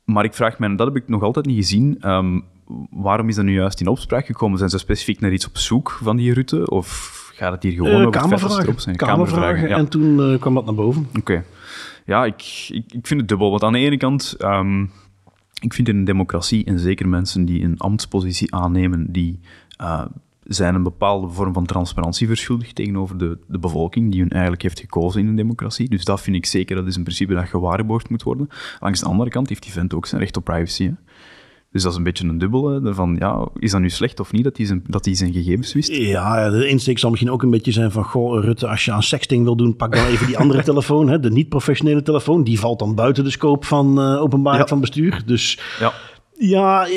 Maar 0.05 0.25
ik 0.25 0.35
vraag 0.35 0.59
me, 0.59 0.67
en 0.67 0.77
dat 0.77 0.87
heb 0.87 0.97
ik 0.97 1.09
nog 1.09 1.23
altijd 1.23 1.47
niet 1.47 1.57
gezien, 1.57 2.09
um, 2.11 2.45
waarom 2.91 3.29
is 3.29 3.35
dat 3.35 3.45
nu 3.45 3.55
juist 3.55 3.81
in 3.81 3.87
opspraak 3.87 4.27
gekomen? 4.27 4.59
Zijn 4.59 4.71
ze 4.71 4.79
specifiek 4.79 5.21
naar 5.21 5.33
iets 5.33 5.47
op 5.47 5.57
zoek 5.57 5.91
van 5.91 6.17
die 6.17 6.33
Rutte? 6.33 6.71
Of 6.71 7.18
gaat 7.39 7.53
het 7.53 7.63
hier 7.63 7.73
gewoon 7.73 7.91
uh, 7.91 7.99
over 8.07 8.11
kamervragen. 8.11 8.81
zijn? 8.81 8.97
Kamervragen, 8.97 9.41
kamervragen 9.41 9.69
ja. 9.69 9.77
en 9.77 9.89
toen 9.89 10.33
uh, 10.33 10.39
kwam 10.39 10.55
dat 10.55 10.65
naar 10.65 10.75
boven. 10.75 11.07
Oké. 11.09 11.19
Okay. 11.19 11.45
Ja, 12.05 12.25
ik, 12.25 12.67
ik, 12.69 12.93
ik 12.93 13.07
vind 13.07 13.21
het 13.21 13.29
dubbel. 13.29 13.51
Want 13.51 13.63
aan 13.63 13.73
de 13.73 13.79
ene 13.79 13.97
kant, 13.97 14.37
um, 14.39 14.91
ik 15.61 15.75
vind 15.75 15.89
in 15.89 15.97
een 15.97 16.05
democratie, 16.05 16.65
en 16.65 16.79
zeker 16.79 17.09
mensen 17.09 17.45
die 17.45 17.63
een 17.63 17.79
ambtspositie 17.79 18.55
aannemen, 18.55 19.13
die 19.13 19.41
uh, 19.81 20.05
zijn 20.43 20.75
een 20.75 20.83
bepaalde 20.83 21.29
vorm 21.29 21.53
van 21.53 21.67
transparantie 21.67 22.27
verschuldigd 22.27 22.75
tegenover 22.75 23.19
de, 23.19 23.39
de 23.47 23.59
bevolking 23.59 24.11
die 24.11 24.21
hun 24.21 24.31
eigenlijk 24.31 24.63
heeft 24.63 24.81
gekozen 24.81 25.21
in 25.21 25.27
een 25.27 25.37
democratie. 25.37 25.89
Dus 25.89 26.05
dat 26.05 26.21
vind 26.21 26.37
ik 26.37 26.47
zeker, 26.47 26.77
dat 26.77 26.87
is 26.87 26.97
een 26.97 27.03
principe 27.03 27.35
dat 27.35 27.49
gewaarborgd 27.49 28.11
moet 28.11 28.23
worden. 28.23 28.49
Langs 28.81 29.01
de 29.01 29.07
andere 29.07 29.31
kant 29.31 29.49
heeft 29.49 29.63
die 29.63 29.73
vent 29.73 29.95
ook 29.95 30.07
zijn 30.07 30.21
recht 30.21 30.37
op 30.37 30.45
privacy. 30.45 30.85
Hè? 30.85 30.93
Dus 31.71 31.83
dat 31.83 31.93
is 31.93 31.99
een 31.99 32.05
beetje 32.05 32.29
een 32.29 32.39
dubbele. 32.39 32.95
Van, 32.95 33.17
ja, 33.19 33.49
is 33.55 33.71
dat 33.71 33.81
nu 33.81 33.91
slecht 33.91 34.21
of 34.21 34.33
niet 34.33 34.45
dat 34.45 34.57
hij 34.57 34.67
zijn, 34.67 34.85
dat 34.87 35.05
hij 35.05 35.15
zijn 35.15 35.33
gegevens 35.33 35.73
wist? 35.73 35.93
Ja, 35.93 36.51
de 36.51 36.69
insteek 36.69 36.99
zal 36.99 37.11
misschien 37.11 37.33
ook 37.33 37.43
een 37.43 37.51
beetje 37.51 37.73
zijn 37.73 37.91
van... 37.91 38.05
Goh, 38.05 38.45
Rutte, 38.45 38.69
als 38.69 38.85
je 38.85 38.93
aan 38.93 39.03
sexting 39.03 39.45
wil 39.45 39.57
doen, 39.57 39.77
pak 39.77 39.95
dan 39.95 40.07
even 40.07 40.27
die 40.27 40.39
andere 40.39 40.63
telefoon. 40.73 41.09
Hè, 41.09 41.21
de 41.21 41.31
niet-professionele 41.31 42.03
telefoon. 42.03 42.45
Die 42.45 42.61
valt 42.61 42.79
dan 42.79 42.95
buiten 42.95 43.25
de 43.25 43.31
scope 43.31 43.67
van 43.67 44.01
uh, 44.01 44.23
openbaarheid 44.23 44.69
ja. 44.69 44.75
van 44.75 44.81
bestuur. 44.81 45.23
Dus 45.27 45.59
ja, 45.81 45.93
ja 46.39 46.89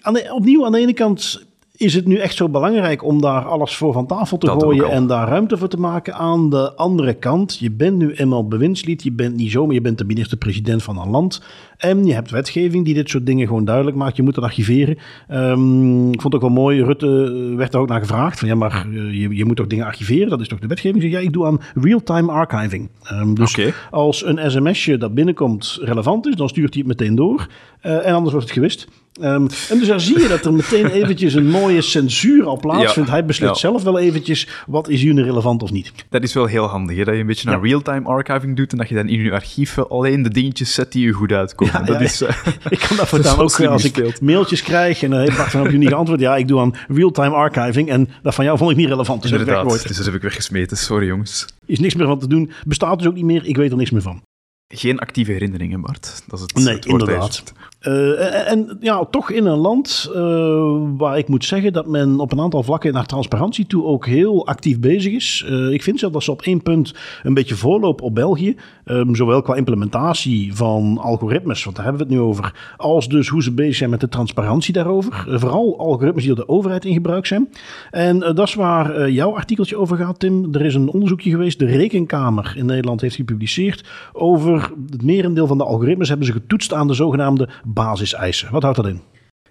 aan 0.00 0.12
de, 0.12 0.32
opnieuw 0.32 0.64
aan 0.66 0.72
de 0.72 0.78
ene 0.78 0.92
kant 0.92 1.44
is 1.76 1.94
het 1.94 2.06
nu 2.06 2.16
echt 2.16 2.34
zo 2.34 2.48
belangrijk 2.48 3.04
om 3.04 3.20
daar 3.20 3.44
alles 3.44 3.76
voor 3.76 3.92
van 3.92 4.06
tafel 4.06 4.38
te 4.38 4.46
Dat 4.46 4.62
gooien 4.62 4.90
en 4.90 5.06
daar 5.06 5.28
ruimte 5.28 5.56
voor 5.56 5.68
te 5.68 5.80
maken? 5.80 6.14
Aan 6.14 6.50
de 6.50 6.74
andere 6.74 7.14
kant, 7.14 7.58
je 7.58 7.70
bent 7.70 7.96
nu 7.96 8.12
eenmaal 8.12 8.48
bewindslied, 8.48 9.02
je 9.02 9.12
bent 9.12 9.36
niet 9.36 9.50
zomaar, 9.50 9.74
je 9.74 9.80
bent 9.80 9.98
de 9.98 10.04
minister-president 10.04 10.82
van 10.82 10.98
een 10.98 11.10
land. 11.10 11.42
En 11.76 12.04
je 12.06 12.14
hebt 12.14 12.30
wetgeving 12.30 12.84
die 12.84 12.94
dit 12.94 13.08
soort 13.08 13.26
dingen 13.26 13.46
gewoon 13.46 13.64
duidelijk 13.64 13.96
maakt. 13.96 14.16
Je 14.16 14.22
moet 14.22 14.34
het 14.36 14.44
archiveren. 14.44 14.98
Ehm, 15.28 16.08
ik 16.12 16.20
vond 16.20 16.32
het 16.32 16.34
ook 16.34 16.40
wel 16.40 16.62
mooi, 16.62 16.82
Rutte 16.84 17.06
eh, 17.50 17.56
werd 17.56 17.74
er 17.74 17.80
ook 17.80 17.88
naar 17.88 18.00
gevraagd. 18.00 18.38
Van, 18.38 18.48
ja, 18.48 18.54
maar 18.54 18.86
eh, 18.86 18.92
je, 18.92 19.36
je 19.36 19.44
moet 19.44 19.56
toch 19.56 19.66
dingen 19.66 19.84
archiveren? 19.86 20.28
Dat 20.28 20.40
is 20.40 20.48
toch 20.48 20.58
de 20.58 20.66
wetgeving? 20.66 21.02
Ik 21.04 21.10
zeg, 21.10 21.20
ja, 21.20 21.26
ik 21.26 21.32
doe 21.32 21.46
aan 21.46 21.60
real-time 21.74 22.32
archiving. 22.32 22.88
Ehm, 23.02 23.34
dus 23.34 23.58
als 23.90 24.24
een 24.26 24.50
sms'je 24.50 24.98
dat 24.98 25.14
binnenkomt 25.14 25.78
relevant 25.80 26.26
is, 26.26 26.34
dan 26.34 26.48
stuurt 26.48 26.74
hij 26.74 26.82
het 26.86 26.98
meteen 26.98 27.14
door. 27.16 27.46
Eh, 27.80 28.06
en 28.06 28.12
anders 28.14 28.32
wordt 28.32 28.46
het 28.48 28.56
gewist. 28.56 28.88
Ehm, 29.20 29.46
en 29.70 29.78
dus 29.78 29.86
daar 29.88 30.00
zie 30.00 30.20
je 30.20 30.28
dat 30.28 30.44
er 30.44 30.52
meteen 30.52 30.86
eventjes 30.86 31.34
een 31.34 31.48
mooie 31.48 31.82
censuur 31.82 32.44
al 32.46 32.58
plaatsvindt. 32.60 33.08
Ja. 33.08 33.14
Hij 33.14 33.24
beslist 33.24 33.52
Ja. 33.52 33.58
zelf 33.58 33.82
wel 33.82 33.98
eventjes 33.98 34.48
wat 34.66 34.88
is 34.88 35.02
hier 35.02 35.14
nu 35.14 35.22
relevant 35.22 35.62
of 35.62 35.70
niet. 35.70 35.92
Dat 36.10 36.22
is 36.22 36.34
wel 36.34 36.46
heel 36.46 36.64
handig, 36.66 36.96
hè? 36.96 37.04
dat 37.04 37.14
je 37.14 37.20
een 37.20 37.26
beetje 37.26 37.50
naar 37.50 37.60
real-time 37.60 38.06
archiving 38.06 38.56
doet 38.56 38.72
en 38.72 38.78
dat 38.78 38.88
je 38.88 38.94
dan 38.94 39.08
in 39.08 39.22
je 39.22 39.32
archieven 39.32 39.88
alleen 39.88 40.22
de 40.22 40.28
dingetjes 40.30 40.74
zet 40.74 40.92
die 40.92 41.06
je 41.06 41.12
goed 41.12 41.32
uitkomen. 41.32 41.65
Ja, 41.72 41.78
dat 41.78 41.88
ja. 41.88 41.98
is... 41.98 42.20
eh, 42.20 42.36
Ik 42.68 42.78
kan 42.78 42.88
daar 42.88 42.96
Dat 42.96 43.08
voortaan 43.08 43.36
wel 43.36 43.44
ook, 43.44 43.50
slim 43.50 43.68
als 43.68 43.84
ik 43.84 44.20
mailtjes 44.20 44.62
krijg 44.62 45.02
en 45.02 45.10
dan 45.10 45.20
heeft 45.20 45.36
Bart 45.36 45.50
van 45.50 45.62
heb 45.62 45.72
je 45.72 45.78
niet 45.78 45.88
geantwoord. 45.88 46.20
Ja, 46.20 46.36
ik 46.36 46.48
doe 46.48 46.60
aan 46.60 46.74
real-time 46.88 47.34
archiving 47.34 47.88
en 47.88 48.08
dat 48.22 48.34
van 48.34 48.44
jou 48.44 48.58
vond 48.58 48.70
ik 48.70 48.76
niet 48.76 48.88
relevant. 48.88 49.22
Dus 49.22 49.30
heb 49.30 49.40
ik 49.40 49.46
inderdaad, 49.46 49.72
weggegooid. 49.72 49.88
dus 49.88 49.96
dat 49.96 50.06
heb 50.06 50.22
ik 50.22 50.22
weggesmeten. 50.22 50.76
Sorry, 50.76 51.06
jongens. 51.06 51.46
Is 51.66 51.78
niks 51.78 51.94
meer 51.94 52.06
van 52.06 52.18
te 52.18 52.28
doen. 52.28 52.52
Bestaat 52.66 52.98
dus 52.98 53.08
ook 53.08 53.14
niet 53.14 53.24
meer. 53.24 53.44
Ik 53.44 53.56
weet 53.56 53.70
er 53.70 53.76
niks 53.76 53.90
meer 53.90 54.02
van. 54.02 54.22
Geen 54.68 54.98
actieve 54.98 55.32
herinneringen, 55.32 55.80
Bart. 55.80 56.22
Dat 56.26 56.38
is 56.38 56.40
het, 56.40 56.64
Nee, 56.64 56.74
het 56.74 56.86
inderdaad. 56.86 57.42
Eh, 57.78 58.50
en, 58.50 58.76
ja, 58.80 59.04
toch 59.04 59.30
in 59.30 59.46
een 59.46 59.58
land 59.58 60.10
eh, 60.14 60.76
waar 60.96 61.18
ik 61.18 61.28
moet 61.28 61.44
zeggen 61.44 61.72
dat 61.72 61.86
men 61.86 62.20
op 62.20 62.32
een 62.32 62.40
aantal 62.40 62.62
vlakken 62.62 62.92
naar 62.92 63.06
transparantie 63.06 63.66
toe 63.66 63.84
ook 63.84 64.06
heel 64.06 64.46
actief 64.46 64.80
bezig 64.80 65.12
is. 65.12 65.44
Eh, 65.48 65.70
ik 65.70 65.82
vind 65.82 65.98
zelf 65.98 66.12
dat 66.12 66.22
ze 66.22 66.30
op 66.30 66.42
één 66.42 66.62
punt 66.62 66.94
een 67.22 67.34
beetje 67.34 67.54
voorlopen 67.54 68.04
op 68.04 68.14
België. 68.14 68.56
Ehm, 68.84 69.14
zowel 69.14 69.42
qua 69.42 69.54
implementatie 69.54 70.54
van 70.54 70.98
algoritmes, 70.98 71.64
want 71.64 71.76
daar 71.76 71.84
hebben 71.84 72.06
we 72.06 72.12
het 72.12 72.20
nu 72.22 72.28
over, 72.28 72.74
als 72.76 73.08
dus 73.08 73.28
hoe 73.28 73.42
ze 73.42 73.52
bezig 73.52 73.76
zijn 73.76 73.90
met 73.90 74.00
de 74.00 74.08
transparantie 74.08 74.72
daarover. 74.72 75.24
Vooral 75.28 75.78
algoritmes 75.78 76.24
die 76.24 76.34
door 76.34 76.44
de 76.44 76.52
overheid 76.52 76.84
in 76.84 76.92
gebruik 76.92 77.26
zijn. 77.26 77.48
En 77.90 78.18
dat 78.18 78.48
is 78.48 78.54
waar 78.54 79.10
jouw 79.10 79.36
artikeltje 79.36 79.76
over 79.76 79.96
gaat, 79.96 80.18
Tim. 80.18 80.54
Er 80.54 80.64
is 80.64 80.74
een 80.74 80.88
onderzoekje 80.88 81.30
geweest, 81.30 81.58
de 81.58 81.66
Rekenkamer 81.66 82.54
in 82.56 82.66
Nederland 82.66 83.00
heeft 83.00 83.14
gepubliceerd 83.14 83.84
over 84.12 84.72
het 84.90 85.02
merendeel 85.02 85.46
van 85.46 85.58
de 85.58 85.64
algoritmes 85.64 86.08
hebben 86.08 86.26
ze 86.26 86.32
getoetst 86.32 86.72
aan 86.72 86.86
de 86.86 86.94
zogenaamde 86.94 87.48
basiseisen. 87.66 88.50
Wat 88.50 88.62
houdt 88.62 88.76
dat 88.76 88.86
in? 88.86 89.00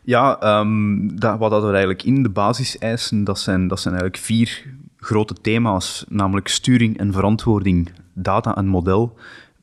Ja, 0.02 0.40
ehm, 0.40 1.08
dat, 1.08 1.40
wat 1.40 1.52
hadden 1.52 1.70
we 1.70 1.76
eigenlijk 1.76 2.04
in 2.04 2.24
de 2.24 2.30
basiseisen? 2.30 3.24
Dat 3.24 3.40
zijn, 3.40 3.68
dat 3.68 3.80
zijn 3.80 3.94
eigenlijk 3.94 4.24
vier 4.24 4.66
grote 4.98 5.34
thema's, 5.34 6.06
namelijk 6.10 6.48
sturing 6.48 6.98
en 6.98 7.14
verantwoording, 7.14 7.92
data 8.14 8.56
en 8.56 8.68
model, 8.68 9.18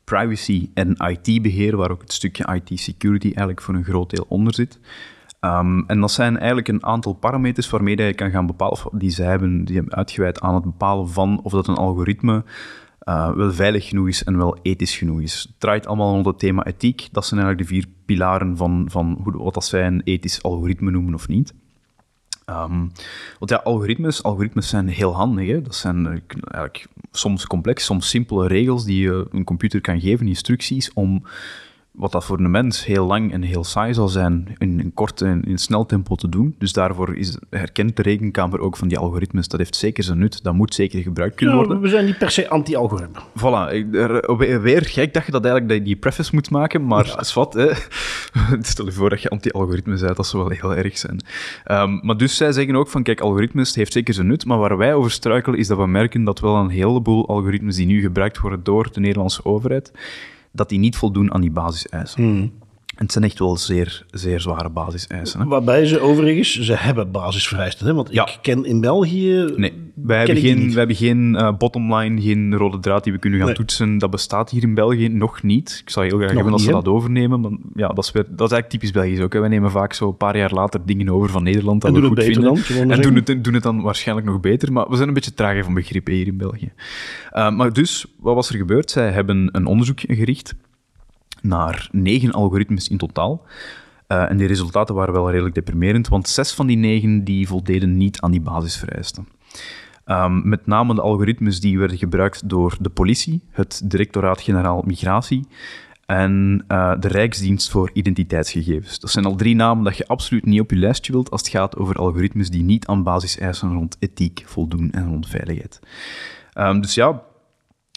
privacy 0.05 0.71
en 0.75 0.97
IT-beheer, 0.97 1.77
waar 1.77 1.91
ook 1.91 2.01
het 2.01 2.12
stukje 2.12 2.55
IT-security 2.55 3.27
eigenlijk 3.27 3.61
voor 3.61 3.75
een 3.75 3.85
groot 3.85 4.11
deel 4.11 4.25
onder 4.29 4.55
zit. 4.55 4.79
Ehm, 5.41 5.83
en 5.87 6.01
dat 6.01 6.11
zijn 6.11 6.38
eigenlijk 6.38 6.69
een 6.69 6.85
aantal 6.85 7.12
parameters 7.12 7.71
waarmee 7.71 7.97
je 7.97 8.15
kan 8.15 8.31
gaan 8.31 8.47
bepalen, 8.47 8.79
die 8.93 9.11
zij 9.11 9.27
hebben, 9.27 9.65
die 9.65 9.77
hebben 9.77 9.95
uitgeweid 9.95 10.41
aan 10.41 10.55
het 10.55 10.65
bepalen 10.65 11.09
van 11.09 11.41
of 11.43 11.53
dat 11.53 11.69
een 11.69 11.75
algoritme 11.75 12.45
eh, 13.05 13.33
wel 13.33 13.53
veilig 13.53 13.88
genoeg 13.88 14.09
is 14.09 14.25
en 14.25 14.37
wel 14.37 14.59
ethisch 14.62 14.97
genoeg 14.97 15.21
is. 15.21 15.43
Het 15.43 15.61
draait 15.61 15.87
allemaal 15.87 16.12
rond 16.12 16.27
het 16.27 16.38
thema 16.38 16.67
ethiek. 16.67 17.09
Dat 17.12 17.27
zijn 17.27 17.41
eigenlijk 17.41 17.69
de 17.69 17.75
vier 17.75 17.87
pilaren 18.05 18.57
van, 18.57 18.87
van 18.91 19.19
hoe, 19.23 19.33
wat 19.37 19.55
dat 19.55 19.65
zij 19.65 19.87
een 19.87 20.03
ethisch 20.05 20.43
algoritme 20.43 20.91
noemen 20.91 21.15
of 21.15 21.29
niet. 21.29 21.55
Ehm, 22.45 22.79
want 23.38 23.51
ja, 23.51 23.57
algoritmes, 23.57 24.23
algoritmes 24.23 24.69
zijn 24.69 24.88
heel 24.88 25.15
handig. 25.15 25.49
Hè? 25.49 25.62
Dat 25.62 25.75
zijn 25.75 26.07
eh, 26.07 26.12
eigenlijk 26.45 26.87
soms 27.12 27.47
complex, 27.47 27.85
soms 27.85 28.09
simpele 28.09 28.47
regels 28.47 28.85
die 28.85 29.03
je 29.03 29.27
een 29.31 29.45
computer 29.45 29.81
kan 29.81 30.01
geven, 30.01 30.29
instructies, 30.29 30.93
om 30.93 31.23
wat 31.93 32.13
dat 32.13 32.25
voor 32.25 32.39
een 32.39 32.51
mens 32.51 32.85
heel 32.85 33.07
lang 33.07 33.33
en 33.33 33.43
heel 33.43 33.65
saai 33.65 33.95
zal 33.95 34.09
zijn, 34.09 34.55
in 34.59 34.79
een 34.79 34.95
korte 34.95 35.25
en 35.27 35.43
in 35.43 35.59
snel 35.59 35.87
tempo 35.87 36.15
te 36.15 36.29
doen. 36.29 36.55
Dus 36.59 36.73
daarvoor 36.73 37.17
is, 37.17 37.39
herkent 37.51 37.97
de 37.97 38.03
rekenkamer 38.03 38.61
ook 38.61 38.77
van 38.77 38.89
die 38.89 38.99
algoritmes. 38.99 39.49
Dat 39.49 39.59
heeft 39.61 39.77
zeker 39.77 40.05
zijn 40.05 40.19
nut, 40.19 40.43
dat 40.43 40.55
moet 40.55 40.75
zeker 40.75 41.03
gebruikt 41.03 41.35
kunnen 41.35 41.57
worden. 41.57 41.81
we 41.81 41.89
zijn 41.89 42.05
niet 42.05 42.19
per 42.19 42.31
se 42.31 42.49
anti-algoritme. 42.49 43.21
Voilà, 43.39 43.73
ik- 43.75 43.95
er- 43.95 44.61
weer 44.63 44.85
gek 44.85 45.15
dat 45.15 45.27
je 45.27 45.33
dat 45.33 45.45
eigenlijk 45.45 45.85
die 45.85 45.97
preface 45.97 46.31
moet 46.35 46.51
maken, 46.51 46.87
maar 46.87 47.17
is 47.21 47.35
wat, 47.35 47.53
hè. 47.55 47.71
Stel 48.61 48.85
je 48.85 48.93
voor 48.93 49.11
dat 49.11 49.23
je 49.23 49.29
anti-algoritmes 49.31 50.01
bent, 50.01 50.17
dat 50.17 50.27
zou 50.27 50.43
wel 50.45 50.53
heel 50.59 50.75
erg 50.77 50.99
zijn. 50.99 51.21
Ehm, 51.65 51.99
maar 52.03 52.17
dus 52.17 52.37
zij 52.37 52.53
zeggen 52.53 52.77
ook 52.77 52.89
van, 52.89 53.03
kijk, 53.03 53.21
algoritmes 53.21 53.75
heeft 53.75 53.93
zeker 53.93 54.15
zijn 54.15 54.27
nut, 54.27 54.45
maar 54.47 54.59
waar 54.59 54.77
wij 54.77 54.95
over 54.95 55.11
struikelen 55.11 55.59
is 55.59 55.67
dat 55.67 55.79
we 55.79 55.87
merken 55.87 56.25
dat 56.25 56.41
wel 56.41 56.57
een 56.57 56.69
heleboel 56.71 57.29
algoritmes 57.29 57.77
die 57.77 57.87
nu 57.87 58.01
gebruikt 58.01 58.39
worden 58.41 58.63
door 58.63 58.89
de 58.93 59.01
Nederlandse 59.01 59.45
overheid, 59.45 59.93
dat 60.53 60.69
die 60.69 60.79
niet 60.79 60.97
voldoen 60.97 61.33
aan 61.33 61.41
die 61.41 61.51
basiseisen. 61.51 62.53
En 63.03 63.09
het 63.09 63.17
zijn 63.17 63.25
echt 63.31 63.38
wel 63.38 63.57
zeer, 63.57 64.05
zeer 64.11 64.41
zware 64.41 64.69
basiseisen. 64.71 65.41
Hè? 65.41 65.47
Waarbij 65.47 65.87
ze 65.87 66.01
overigens, 66.01 66.61
ze 66.61 66.75
hebben 66.75 67.11
basisvereisten. 67.11 67.87
Hè? 67.87 67.95
Want 67.95 68.09
Ja. 68.12 68.27
ik 68.27 68.38
ken 68.43 68.65
in 68.65 68.81
België... 68.81 69.53
Nee, 69.57 69.73
wij 69.95 70.17
hebben 70.19 70.37
geen, 70.37 70.67
wij 70.69 70.79
hebben 70.79 70.97
geen 70.97 71.37
eh, 71.37 71.53
bottomline, 71.59 72.21
geen 72.21 72.55
rode 72.57 72.79
draad 72.81 73.05
die 73.05 73.12
we 73.12 73.19
kunnen 73.19 73.38
gaan 73.38 73.49
Nee. 73.49 73.57
toetsen. 73.57 73.99
Dat 73.99 74.11
bestaat 74.11 74.51
hier 74.51 74.62
in 74.62 74.75
België 74.75 75.09
nog 75.09 75.43
niet. 75.43 75.81
Ik 75.85 75.91
zou 75.91 76.07
heel 76.07 76.17
graag 76.19 76.31
hebben 76.33 76.51
dat 76.51 76.59
niet, 76.61 76.69
ze 76.69 76.75
dat 76.75 76.88
overnemen. 76.88 77.41
Maar 77.41 77.51
ja, 77.75 77.88
dat 77.88 78.05
is, 78.05 78.12
weer, 78.12 78.23
dat 78.23 78.33
is 78.33 78.53
eigenlijk 78.53 78.69
typisch 78.69 78.91
Belgisch 78.91 79.21
ook. 79.21 79.33
Hè. 79.33 79.41
Wij 79.41 79.49
nemen 79.49 79.71
vaak 79.71 79.93
zo 79.93 80.09
een 80.09 80.17
paar 80.17 80.37
jaar 80.37 80.53
later 80.53 80.81
dingen 80.87 81.09
over 81.09 81.29
van 81.31 81.43
Nederland 81.43 81.81
dat 81.81 81.91
En 81.91 81.97
we 81.97 82.03
doen 82.03 82.09
goed 82.17 82.19
het 82.19 82.27
beter 82.37 82.57
vinden. 82.65 82.88
dan, 82.88 82.97
en 82.97 83.03
doen 83.03 83.15
het, 83.15 83.45
doen 83.45 83.55
het 83.55 83.62
dan 83.62 83.81
waarschijnlijk 83.83 84.27
nog 84.29 84.41
beter. 84.41 84.73
Maar 84.73 84.88
we 84.88 84.97
zijn 84.97 85.09
een 85.09 85.15
beetje 85.15 85.35
traag 85.35 85.65
van 85.65 85.75
begrippen 85.75 86.12
hier 86.15 86.27
in 86.27 86.37
België. 86.37 86.73
Eh, 87.31 87.51
maar 87.51 87.73
dus, 87.73 88.07
wat 88.21 88.35
was 88.35 88.49
er 88.49 88.57
gebeurd? 88.57 88.91
Zij 88.91 89.11
hebben 89.11 89.49
een 89.53 89.67
onderzoek 89.67 90.01
gericht 90.01 90.55
naar 91.43 91.89
negen 91.93 92.33
algoritmes 92.33 92.89
in 92.89 92.99
totaal. 92.99 93.45
Eh, 94.07 94.31
en 94.31 94.37
die 94.37 94.47
resultaten 94.47 94.95
waren 94.95 95.15
wel 95.15 95.31
redelijk 95.31 95.55
deprimerend, 95.55 96.09
want 96.09 96.29
zes 96.29 96.53
van 96.53 96.67
die 96.67 96.77
negen 96.77 97.25
die 97.25 97.47
voldeden 97.47 97.97
niet 97.97 98.21
aan 98.21 98.31
die 98.31 98.41
basisvereisten. 98.41 99.29
Ehm, 100.05 100.49
met 100.49 100.67
name 100.67 100.95
de 100.95 101.01
algoritmes 101.01 101.61
die 101.61 101.79
werden 101.79 101.99
gebruikt 101.99 102.49
door 102.49 102.77
de 102.81 102.91
politie, 102.91 103.43
het 103.51 103.83
Directoraat-Generaal 103.85 104.83
Migratie 104.87 105.47
en 106.07 106.65
eh, 106.69 106.93
de 107.01 107.09
Rijksdienst 107.09 107.71
voor 107.71 107.91
Identiteitsgegevens. 107.93 109.01
Dat 109.01 109.11
zijn 109.11 109.25
al 109.25 109.35
drie 109.35 109.55
namen 109.55 109.85
dat 109.85 109.97
je 109.97 110.07
absoluut 110.07 110.45
niet 110.45 110.61
op 110.61 110.71
je 110.71 110.77
lijstje 110.77 111.13
wilt 111.13 111.31
als 111.31 111.41
het 111.41 111.51
gaat 111.51 111.77
over 111.77 111.97
algoritmes 111.97 112.51
die 112.51 112.63
niet 112.63 112.87
aan 112.87 113.03
basiseisen 113.03 113.73
rond 113.73 113.97
ethiek 113.99 114.43
voldoen 114.47 114.91
en 114.91 115.09
rond 115.09 115.29
veiligheid. 115.29 115.81
Ehm, 116.53 116.81
dus 116.81 116.95
ja, 116.95 117.23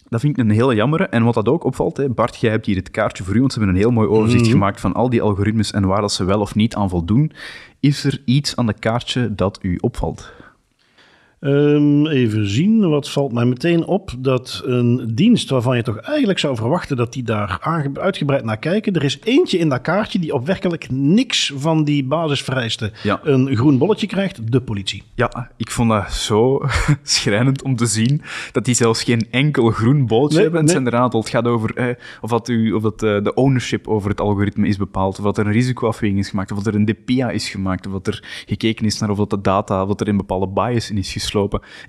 dat 0.09 0.19
vind 0.19 0.37
ik 0.37 0.43
een 0.43 0.51
hele 0.51 0.75
jammer. 0.75 1.01
En 1.09 1.23
wat 1.23 1.33
dat 1.33 1.47
ook 1.47 1.63
opvalt, 1.63 1.97
hè, 1.97 2.09
Bart, 2.09 2.35
jij 2.37 2.51
hebt 2.51 2.65
hier 2.65 2.75
het 2.75 2.91
kaartje 2.91 3.23
voor 3.23 3.35
u, 3.35 3.39
want 3.39 3.53
ze 3.53 3.57
hebben 3.59 3.75
een 3.77 3.81
heel 3.81 3.91
mooi 3.91 4.07
overzicht 4.07 4.43
Mhm. 4.43 4.51
gemaakt 4.51 4.79
van 4.79 4.93
al 4.93 5.09
die 5.09 5.21
algoritmes 5.21 5.71
en 5.71 5.87
waar 5.87 6.01
dat 6.01 6.11
ze 6.11 6.23
wel 6.23 6.39
of 6.39 6.55
niet 6.55 6.75
aan 6.75 6.89
voldoen. 6.89 7.31
Is 7.79 8.03
er 8.03 8.21
iets 8.25 8.55
aan 8.55 8.67
het 8.67 8.79
kaartje 8.79 9.35
dat 9.35 9.59
u 9.61 9.77
opvalt? 9.81 10.31
Ehm, 11.45 12.05
even 12.05 12.49
zien, 12.49 12.89
wat 12.89 13.09
valt 13.09 13.33
mij 13.33 13.45
meteen 13.45 13.85
op? 13.85 14.11
Dat 14.17 14.61
een 14.65 15.11
dienst 15.15 15.49
waarvan 15.49 15.75
je 15.75 15.83
toch 15.83 15.97
eigenlijk 15.97 16.39
zou 16.39 16.55
verwachten 16.55 16.97
dat 16.97 17.13
die 17.13 17.23
daar 17.23 17.59
uitgebreid 17.93 18.43
naar 18.43 18.57
kijken. 18.57 18.93
Er 18.93 19.03
is 19.03 19.19
eentje 19.23 19.57
in 19.57 19.69
dat 19.69 19.81
kaartje 19.81 20.19
die 20.19 20.33
op 20.33 20.45
werkelijk 20.45 20.87
niks 20.91 21.53
van 21.55 21.83
die 21.83 22.03
basisvereisten 22.03 22.91
Ja. 23.03 23.19
een 23.23 23.55
groen 23.55 23.77
bolletje 23.77 24.07
krijgt. 24.07 24.51
De 24.51 24.61
politie. 24.61 25.03
Ja, 25.15 25.51
ik 25.57 25.71
vond 25.71 25.89
dat 25.89 26.13
zo 26.13 26.61
schrijnend 27.03 27.63
om 27.63 27.75
te 27.75 27.85
zien 27.85 28.21
dat 28.51 28.65
die 28.65 28.75
zelfs 28.75 29.03
geen 29.03 29.27
enkel 29.31 29.69
groen 29.69 30.05
bolletje 30.07 30.35
Nee, 30.35 30.43
hebben. 30.43 30.61
Het, 30.61 30.73
nee. 30.73 30.83
zijn 30.83 31.01
er 31.01 31.17
het 31.17 31.29
gaat 31.29 31.45
over 31.47 31.75
eh, 31.75 31.95
of, 32.21 32.29
dat 32.29 32.49
u, 32.49 32.71
of 32.71 32.81
dat, 32.81 33.03
eh, 33.03 33.23
de 33.23 33.33
ownership 33.33 33.87
over 33.87 34.09
het 34.09 34.21
algoritme 34.21 34.67
is 34.67 34.77
bepaald, 34.77 35.17
of 35.17 35.23
dat 35.23 35.37
er 35.37 35.45
een 35.45 35.51
risicoafweging 35.51 36.19
is 36.19 36.29
gemaakt, 36.29 36.51
of 36.51 36.57
dat 36.57 36.73
er 36.73 36.79
een 36.79 36.85
DPIA 36.85 37.29
is 37.29 37.49
gemaakt, 37.49 37.87
of 37.87 37.91
dat 37.91 38.07
er 38.07 38.43
gekeken 38.45 38.85
is 38.85 38.99
naar 38.99 39.09
of 39.09 39.17
dat 39.17 39.29
de 39.29 39.41
data, 39.41 39.81
of 39.81 39.87
dat 39.87 40.01
er 40.01 40.07
een 40.07 40.17
bepaalde 40.17 40.47
bias 40.47 40.89
in 40.89 40.97
is 40.97 41.11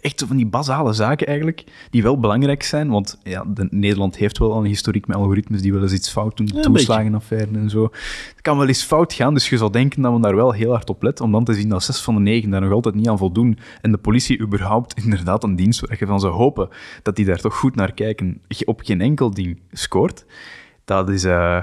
Echt 0.01 0.21
zo 0.21 0.27
van 0.27 0.37
die 0.37 0.47
basale 0.47 0.93
zaken 0.93 1.27
eigenlijk, 1.27 1.65
die 1.91 2.03
wel 2.03 2.21
belangrijk 2.21 2.63
zijn, 2.63 2.89
want 2.89 3.19
ja, 3.23 3.45
de, 3.49 3.67
Nederland 3.71 4.17
heeft 4.17 4.39
wel 4.39 4.53
al 4.53 4.59
een 4.59 4.67
historiek 4.67 5.07
met 5.07 5.17
algoritmes 5.17 5.63
die 5.63 5.73
wel 5.73 5.83
eens 5.83 5.93
iets 5.93 6.11
fout 6.11 6.37
doen, 6.37 6.51
een 6.55 6.63
toeslagenaffaire 6.63 7.59
en 7.59 7.71
zo. 7.71 7.83
Het 8.29 8.41
kan 8.41 8.59
wel 8.59 8.67
eens 8.67 8.83
fout 8.83 9.13
gaan, 9.13 9.35
dus 9.35 9.49
je 9.49 9.57
zou 9.57 9.71
denken 9.71 10.03
dat 10.03 10.13
we 10.13 10.21
daar 10.21 10.37
wel 10.37 10.53
heel 10.53 10.71
hard 10.71 10.91
op 10.91 11.03
letten, 11.03 11.25
om 11.25 11.33
dan 11.33 11.45
te 11.45 11.55
zien 11.55 11.69
dat 11.69 11.83
zes 11.83 12.01
van 12.01 12.15
de 12.15 12.21
negen 12.21 12.51
daar 12.51 12.61
nog 12.61 12.73
altijd 12.73 12.95
niet 12.95 13.09
aan 13.09 13.19
voldoen 13.19 13.59
en 13.81 13.91
de 13.91 13.99
politie 13.99 14.41
überhaupt 14.41 15.05
inderdaad 15.05 15.45
een 15.45 15.57
dienst 15.57 15.81
waar 15.81 15.97
je 15.99 16.07
van 16.07 16.21
zou 16.21 16.33
hopen 16.33 16.69
dat 17.03 17.17
die 17.17 17.25
daar 17.25 17.41
toch 17.41 17.57
goed 17.57 17.75
naar 17.75 17.93
kijken, 17.93 18.41
op 18.65 18.81
geen 18.85 19.01
enkel 19.01 19.31
ding 19.31 19.61
scoort. 19.73 20.25
Dat 20.85 21.09
is... 21.09 21.25
eh, 21.25 21.63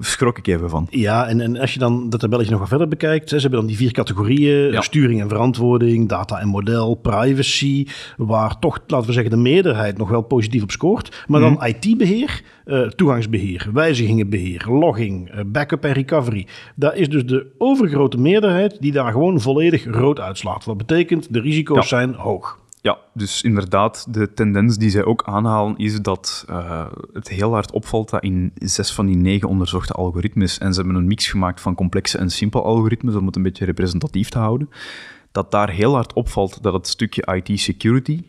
schrok 0.00 0.38
ik 0.38 0.46
even 0.46 0.70
van. 0.70 0.86
Ja, 0.90 1.26
en, 1.28 1.40
en 1.40 1.56
als 1.58 1.72
je 1.72 1.78
dan 1.78 2.10
dat 2.10 2.20
tabelletje 2.20 2.50
nog 2.50 2.60
wat 2.60 2.68
verder 2.68 2.88
bekijkt, 2.88 3.30
hè, 3.30 3.36
ze 3.36 3.42
hebben 3.42 3.58
dan 3.60 3.68
die 3.68 3.76
vier 3.78 3.92
categorieën, 3.92 4.72
Ja. 4.72 4.80
sturing 4.80 5.20
en 5.20 5.28
verantwoording, 5.28 6.08
data 6.08 6.38
en 6.40 6.48
model, 6.48 6.94
privacy, 6.94 7.86
waar 8.16 8.58
toch, 8.58 8.78
laten 8.86 9.06
we 9.06 9.12
zeggen, 9.12 9.30
de 9.30 9.36
meerderheid 9.36 9.98
nog 9.98 10.08
wel 10.08 10.22
positief 10.22 10.62
op 10.62 10.70
scoort. 10.70 11.24
Maar 11.26 11.40
dan 11.40 11.64
IT-beheer, 11.64 12.42
eh, 12.64 12.80
toegangsbeheer, 12.82 13.66
wijzigingenbeheer, 13.72 14.64
logging, 14.68 15.30
eh, 15.30 15.40
backup 15.46 15.84
en 15.84 15.92
recovery. 15.92 16.46
Daar 16.74 16.96
is 16.96 17.08
dus 17.08 17.26
de 17.26 17.46
overgrote 17.58 18.18
meerderheid 18.18 18.76
die 18.80 18.92
daar 18.92 19.12
gewoon 19.12 19.40
volledig 19.40 19.84
rood 19.90 20.20
uitslaat. 20.20 20.64
Wat 20.64 20.76
betekent, 20.76 21.32
de 21.32 21.40
risico's 21.40 21.76
Ja. 21.76 21.96
zijn 21.96 22.14
hoog. 22.14 22.58
Ja, 22.80 22.98
dus 23.14 23.42
inderdaad, 23.42 24.06
de 24.14 24.34
tendens 24.34 24.76
die 24.76 24.90
zij 24.90 25.04
ook 25.04 25.22
aanhalen 25.24 25.76
is 25.76 26.00
dat 26.00 26.44
eh, 26.48 26.86
het 27.12 27.28
heel 27.28 27.52
hard 27.52 27.70
opvalt 27.70 28.10
dat 28.10 28.22
in 28.22 28.52
zes 28.54 28.92
van 28.92 29.06
die 29.06 29.16
negen 29.16 29.48
onderzochte 29.48 29.92
algoritmes, 29.92 30.58
en 30.58 30.74
ze 30.74 30.80
hebben 30.80 30.98
een 30.98 31.06
mix 31.06 31.26
gemaakt 31.26 31.60
van 31.60 31.74
complexe 31.74 32.18
en 32.18 32.30
simpele 32.30 32.62
algoritmes 32.62 33.14
om 33.14 33.26
het 33.26 33.36
een 33.36 33.42
beetje 33.42 33.64
representatief 33.64 34.28
te 34.28 34.38
houden, 34.38 34.70
dat 35.32 35.50
daar 35.50 35.70
heel 35.70 35.94
hard 35.94 36.12
opvalt 36.12 36.62
dat 36.62 36.72
het 36.72 36.86
stukje 36.86 37.34
IT-security 37.34 38.22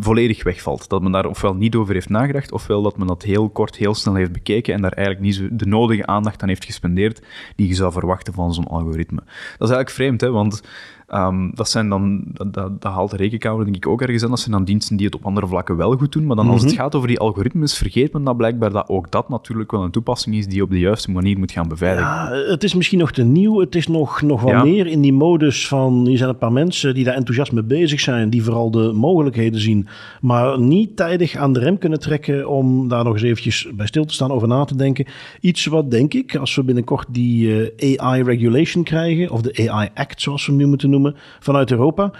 volledig 0.00 0.42
wegvalt. 0.42 0.88
Dat 0.88 1.02
men 1.02 1.12
daar 1.12 1.26
ofwel 1.26 1.54
niet 1.54 1.74
over 1.74 1.94
heeft 1.94 2.08
nagedacht, 2.08 2.52
ofwel 2.52 2.82
dat 2.82 2.96
men 2.96 3.06
dat 3.06 3.22
heel 3.22 3.50
kort, 3.50 3.76
heel 3.76 3.94
snel 3.94 4.14
heeft 4.14 4.32
bekeken 4.32 4.74
en 4.74 4.82
daar 4.82 4.92
eigenlijk 4.92 5.26
niet 5.26 5.58
de 5.58 5.66
nodige 5.66 6.06
aandacht 6.06 6.42
aan 6.42 6.48
heeft 6.48 6.64
gespendeerd 6.64 7.22
die 7.56 7.68
je 7.68 7.74
zou 7.74 7.92
verwachten 7.92 8.32
van 8.32 8.54
zo'n 8.54 8.68
algoritme. 8.68 9.20
Dat 9.58 9.68
is 9.68 9.74
eigenlijk 9.74 9.90
vreemd, 9.90 10.20
hè, 10.20 10.30
want 10.30 10.62
ehm, 11.12 11.50
dat 11.54 11.68
zijn 11.68 11.88
dan, 11.88 12.22
dat, 12.26 12.54
dat, 12.54 12.82
dat 12.82 12.92
haalt 12.92 13.10
de 13.10 13.16
rekenkamer 13.16 13.64
denk 13.64 13.76
ik 13.76 13.86
ook 13.86 14.02
ergens 14.02 14.22
aan, 14.22 14.30
dat 14.30 14.40
zijn 14.40 14.52
dan 14.52 14.64
diensten 14.64 14.96
die 14.96 15.06
het 15.06 15.14
op 15.14 15.24
andere 15.24 15.46
vlakken 15.46 15.76
wel 15.76 15.96
goed 15.96 16.12
doen, 16.12 16.26
maar 16.26 16.36
dan 16.36 16.48
als 16.48 16.62
het 16.62 16.72
gaat 16.72 16.94
over 16.94 17.08
die 17.08 17.18
algoritmes, 17.18 17.76
vergeet 17.76 18.12
men 18.12 18.24
dat 18.24 18.36
blijkbaar 18.36 18.70
dat 18.72 18.88
ook 18.88 19.10
dat 19.10 19.28
natuurlijk 19.28 19.70
wel 19.70 19.82
een 19.82 19.90
toepassing 19.90 20.36
is 20.36 20.46
die 20.46 20.62
op 20.62 20.70
de 20.70 20.78
juiste 20.78 21.10
manier 21.10 21.38
moet 21.38 21.52
gaan 21.52 21.68
beveiligen. 21.68 22.10
Ja, 22.10 22.50
het 22.50 22.64
is 22.64 22.74
misschien 22.74 22.98
nog 22.98 23.12
te 23.12 23.22
nieuw. 23.22 23.60
Het 23.60 23.74
is 23.74 23.86
nog, 23.86 24.22
nog 24.22 24.42
wel 24.42 24.52
Ja. 24.52 24.64
meer 24.64 24.86
in 24.86 25.00
die 25.00 25.12
modus 25.12 25.68
van... 25.68 26.06
hier 26.06 26.16
zijn 26.16 26.28
een 26.28 26.38
paar 26.38 26.52
mensen 26.52 26.94
die 26.94 27.04
daar 27.04 27.14
enthousiast 27.14 27.52
mee 27.52 27.62
bezig 27.62 28.00
zijn... 28.00 28.30
die 28.30 28.42
vooral 28.42 28.70
de 28.70 28.92
mogelijkheden 28.92 29.60
zien... 29.60 29.88
maar 30.20 30.60
niet 30.60 30.96
tijdig 30.96 31.36
aan 31.36 31.52
de 31.52 31.58
rem 31.60 31.78
kunnen 31.78 32.00
trekken... 32.00 32.48
om 32.48 32.88
daar 32.88 33.04
nog 33.04 33.12
eens 33.12 33.22
eventjes 33.22 33.68
bij 33.74 33.86
stil 33.86 34.04
te 34.04 34.14
staan, 34.14 34.30
over 34.30 34.48
na 34.48 34.64
te 34.64 34.76
denken. 34.76 35.06
Iets 35.40 35.66
wat, 35.66 35.90
denk 35.90 36.14
ik, 36.14 36.36
als 36.36 36.54
we 36.54 36.64
binnenkort 36.64 37.06
die 37.10 37.70
eh, 37.76 37.98
AI-regulation 37.98 38.84
krijgen... 38.84 39.30
of 39.30 39.40
de 39.40 39.70
AI-act, 39.70 40.22
zoals 40.22 40.46
we 40.46 40.52
hem 40.52 40.60
nu 40.60 40.66
moeten 40.66 40.90
noemen, 40.90 41.01
vanuit 41.40 41.70
Europa... 41.70 42.10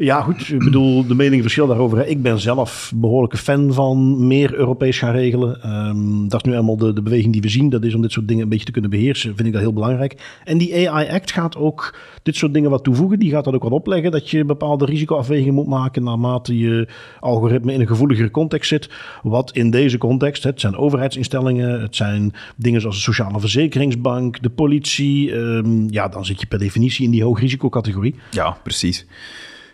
Ja, 0.00 0.20
goed. 0.20 0.48
Ik 0.48 0.58
bedoel, 0.58 1.06
de 1.06 1.14
meningen 1.14 1.40
verschillen 1.40 1.68
daarover. 1.68 2.06
Ik 2.06 2.22
ben 2.22 2.38
zelf 2.38 2.92
behoorlijke 2.94 3.36
fan 3.36 3.72
van 3.72 4.26
meer 4.26 4.54
Europees 4.54 4.98
gaan 4.98 5.12
regelen. 5.12 5.62
Ehm, 5.62 6.28
dat 6.28 6.44
is 6.44 6.50
nu 6.50 6.56
eenmaal 6.56 6.76
de, 6.76 6.92
de 6.92 7.02
beweging 7.02 7.32
die 7.32 7.42
we 7.42 7.48
zien. 7.48 7.68
Dat 7.68 7.84
is 7.84 7.94
om 7.94 8.02
dit 8.02 8.12
soort 8.12 8.28
dingen 8.28 8.42
een 8.42 8.48
beetje 8.48 8.64
te 8.64 8.72
kunnen 8.72 8.90
beheersen. 8.90 9.36
Vind 9.36 9.46
ik 9.46 9.52
dat 9.52 9.62
heel 9.62 9.72
belangrijk. 9.72 10.40
En 10.44 10.58
die 10.58 10.88
AI-act 10.88 11.32
gaat 11.32 11.56
ook 11.56 11.98
dit 12.22 12.36
soort 12.36 12.54
dingen 12.54 12.70
wat 12.70 12.84
toevoegen. 12.84 13.18
Die 13.18 13.30
gaat 13.30 13.44
dat 13.44 13.54
ook 13.54 13.62
wat 13.62 13.72
opleggen. 13.72 14.10
Dat 14.10 14.30
je 14.30 14.44
bepaalde 14.44 14.84
risicoafwegingen 14.84 15.54
moet 15.54 15.66
maken 15.66 16.02
naarmate 16.02 16.58
je 16.58 16.88
algoritme 17.20 17.72
in 17.72 17.80
een 17.80 17.86
gevoeligere 17.86 18.30
context 18.30 18.68
zit. 18.68 18.90
Wat 19.22 19.50
in 19.52 19.70
deze 19.70 19.98
context, 19.98 20.42
het 20.42 20.60
zijn 20.60 20.76
overheidsinstellingen. 20.76 21.80
Het 21.80 21.96
zijn 21.96 22.32
dingen 22.56 22.80
zoals 22.80 22.96
de 22.96 23.02
Sociale 23.02 23.40
Verzekeringsbank, 23.40 24.42
de 24.42 24.50
politie. 24.50 25.32
Ehm, 25.32 25.88
ja, 25.88 26.08
dan 26.08 26.24
zit 26.24 26.40
je 26.40 26.46
per 26.46 26.58
definitie 26.58 27.04
in 27.04 27.10
die 27.10 27.22
hoogrisicocategorie. 27.22 28.14
Ja, 28.30 28.56
precies. 28.62 29.06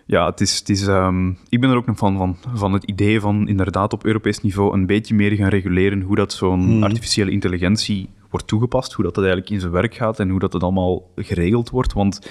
Ja, 0.09 0.27
het 0.27 0.41
is, 0.41 0.59
het 0.59 0.69
is, 0.69 0.87
ehm, 0.87 1.29
ik 1.49 1.61
ben 1.61 1.71
er 1.71 1.77
ook 1.77 1.87
nog 1.87 1.99
van, 1.99 2.17
van, 2.17 2.37
van 2.55 2.73
het 2.73 2.85
idee 2.85 3.21
van 3.21 3.49
inderdaad 3.49 3.93
op 3.93 4.05
Europees 4.05 4.41
niveau 4.41 4.75
een 4.75 4.87
beetje 4.87 5.15
meer 5.15 5.33
gaan 5.33 5.49
reguleren 5.49 6.01
hoe 6.01 6.17
dat 6.17 6.33
zo'n 6.33 6.83
artificiële 6.83 7.31
intelligentie 7.31 8.09
wordt 8.31 8.47
toegepast, 8.47 8.93
hoe 8.93 9.05
dat, 9.05 9.15
dat 9.15 9.25
eigenlijk 9.25 9.55
in 9.55 9.61
zijn 9.61 9.73
werk 9.73 9.95
gaat 9.95 10.21
en 10.21 10.29
hoe 10.29 10.39
dat 10.39 10.53
het 10.53 10.63
allemaal 10.63 11.11
geregeld 11.17 11.71
wordt. 11.71 11.93
Want 11.93 12.19
we 12.21 12.29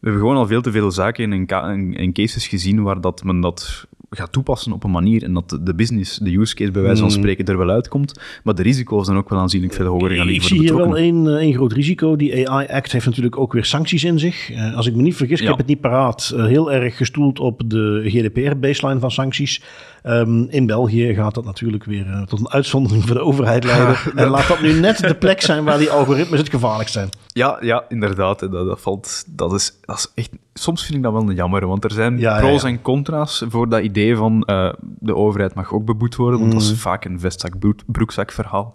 hebben 0.00 0.20
gewoon 0.20 0.36
al 0.36 0.46
veel 0.46 0.62
te 0.62 0.70
veel 0.70 0.90
zaken 0.90 1.32
in, 1.32 1.94
in 1.94 2.12
cases 2.12 2.46
gezien 2.46 2.82
waar 2.82 3.00
dat 3.00 3.24
men 3.24 3.40
dat 3.40 3.86
gaat 4.10 4.32
toepassen 4.32 4.72
op 4.72 4.84
een 4.84 4.90
manier 4.90 5.22
en 5.22 5.32
dat 5.34 5.58
de- 5.62 5.74
business, 5.74 6.18
de 6.18 6.38
use 6.38 6.54
case 6.54 6.70
bij 6.70 6.82
wijze 6.82 7.00
van 7.00 7.10
spreken 7.10 7.44
er 7.44 7.58
wel 7.58 7.70
uitkomt, 7.70 8.20
maar 8.44 8.54
de 8.54 8.62
risico's 8.62 9.06
dan 9.06 9.16
ook 9.16 9.28
wel 9.28 9.38
aanzienlijk 9.38 9.72
veel 9.74 9.86
hoger 9.86 10.10
gaan 10.10 10.18
Ik 10.18 10.24
liggen 10.24 10.42
zie 10.48 10.56
voor 10.56 10.66
de 10.66 10.72
hier 10.72 10.82
wel 10.90 10.96
één, 10.96 11.26
eh, 11.26 11.34
één 11.34 11.54
groot 11.54 11.72
risico. 11.72 12.16
Die 12.16 12.50
AI-act 12.50 12.92
heeft 12.92 13.06
natuurlijk 13.06 13.38
ook 13.38 13.52
weer 13.52 13.64
sancties 13.64 14.04
in 14.04 14.18
zich. 14.18 14.50
Eh, 14.50 14.76
als 14.76 14.86
ik 14.86 14.94
me 14.94 15.02
niet 15.02 15.16
vergis, 15.16 15.40
ik 15.40 15.46
heb 15.48 15.56
het 15.58 15.66
niet 15.66 15.80
paraat, 15.80 16.32
eh, 16.36 16.44
heel 16.44 16.72
erg 16.72 16.96
gestoeld 16.96 17.40
op 17.40 17.62
de 17.66 18.02
GDPR-baseline 18.04 19.00
van 19.00 19.10
sancties. 19.10 19.62
Ehm, 20.02 20.42
in 20.42 20.66
België 20.66 21.14
gaat 21.14 21.34
dat 21.34 21.44
natuurlijk 21.44 21.84
weer 21.84 22.06
eh, 22.06 22.22
tot 22.22 22.38
een 22.40 22.50
uitzondering 22.50 23.04
voor 23.04 23.14
de 23.14 23.22
overheid 23.22 23.64
leiden. 23.64 23.96
en 24.16 24.28
laat 24.28 24.48
dat 24.48 24.60
nu 24.60 24.72
net 24.72 24.98
de 24.98 25.14
plek 25.14 25.40
zijn 25.40 25.64
waar 25.64 25.78
die 25.78 25.90
algoritmes 25.90 26.38
het 26.38 26.48
gevaarlijkst 26.48 26.94
zijn. 26.94 27.08
Ja, 27.26 27.58
ja, 27.60 27.84
inderdaad. 27.88 28.38
Dat, 28.38 28.50
dat, 28.50 28.80
valt, 28.80 29.24
dat, 29.26 29.52
is, 29.52 29.72
dat 29.84 29.96
is 29.96 30.12
echt... 30.14 30.30
Soms 30.58 30.82
vind 30.84 30.96
ik 30.96 31.02
dat 31.02 31.12
wel 31.12 31.28
een 31.28 31.34
jammer, 31.34 31.66
want 31.66 31.84
er 31.84 31.90
zijn 31.90 32.18
Ja, 32.18 32.38
pro's 32.38 32.62
ja. 32.62 32.68
en 32.68 32.82
contra's 32.82 33.44
voor 33.48 33.68
dat 33.68 33.82
idee 33.82 34.16
van 34.16 34.42
eh, 34.42 34.72
de 34.98 35.14
overheid 35.14 35.54
mag 35.54 35.72
ook 35.72 35.84
beboet 35.84 36.16
worden, 36.16 36.40
want 36.40 36.52
dat 36.52 36.62
Mm. 36.62 36.68
is 36.72 36.80
vaak 36.80 37.04
een 37.04 37.20
vestzak-broekzak 37.20 38.32
verhaal. 38.32 38.72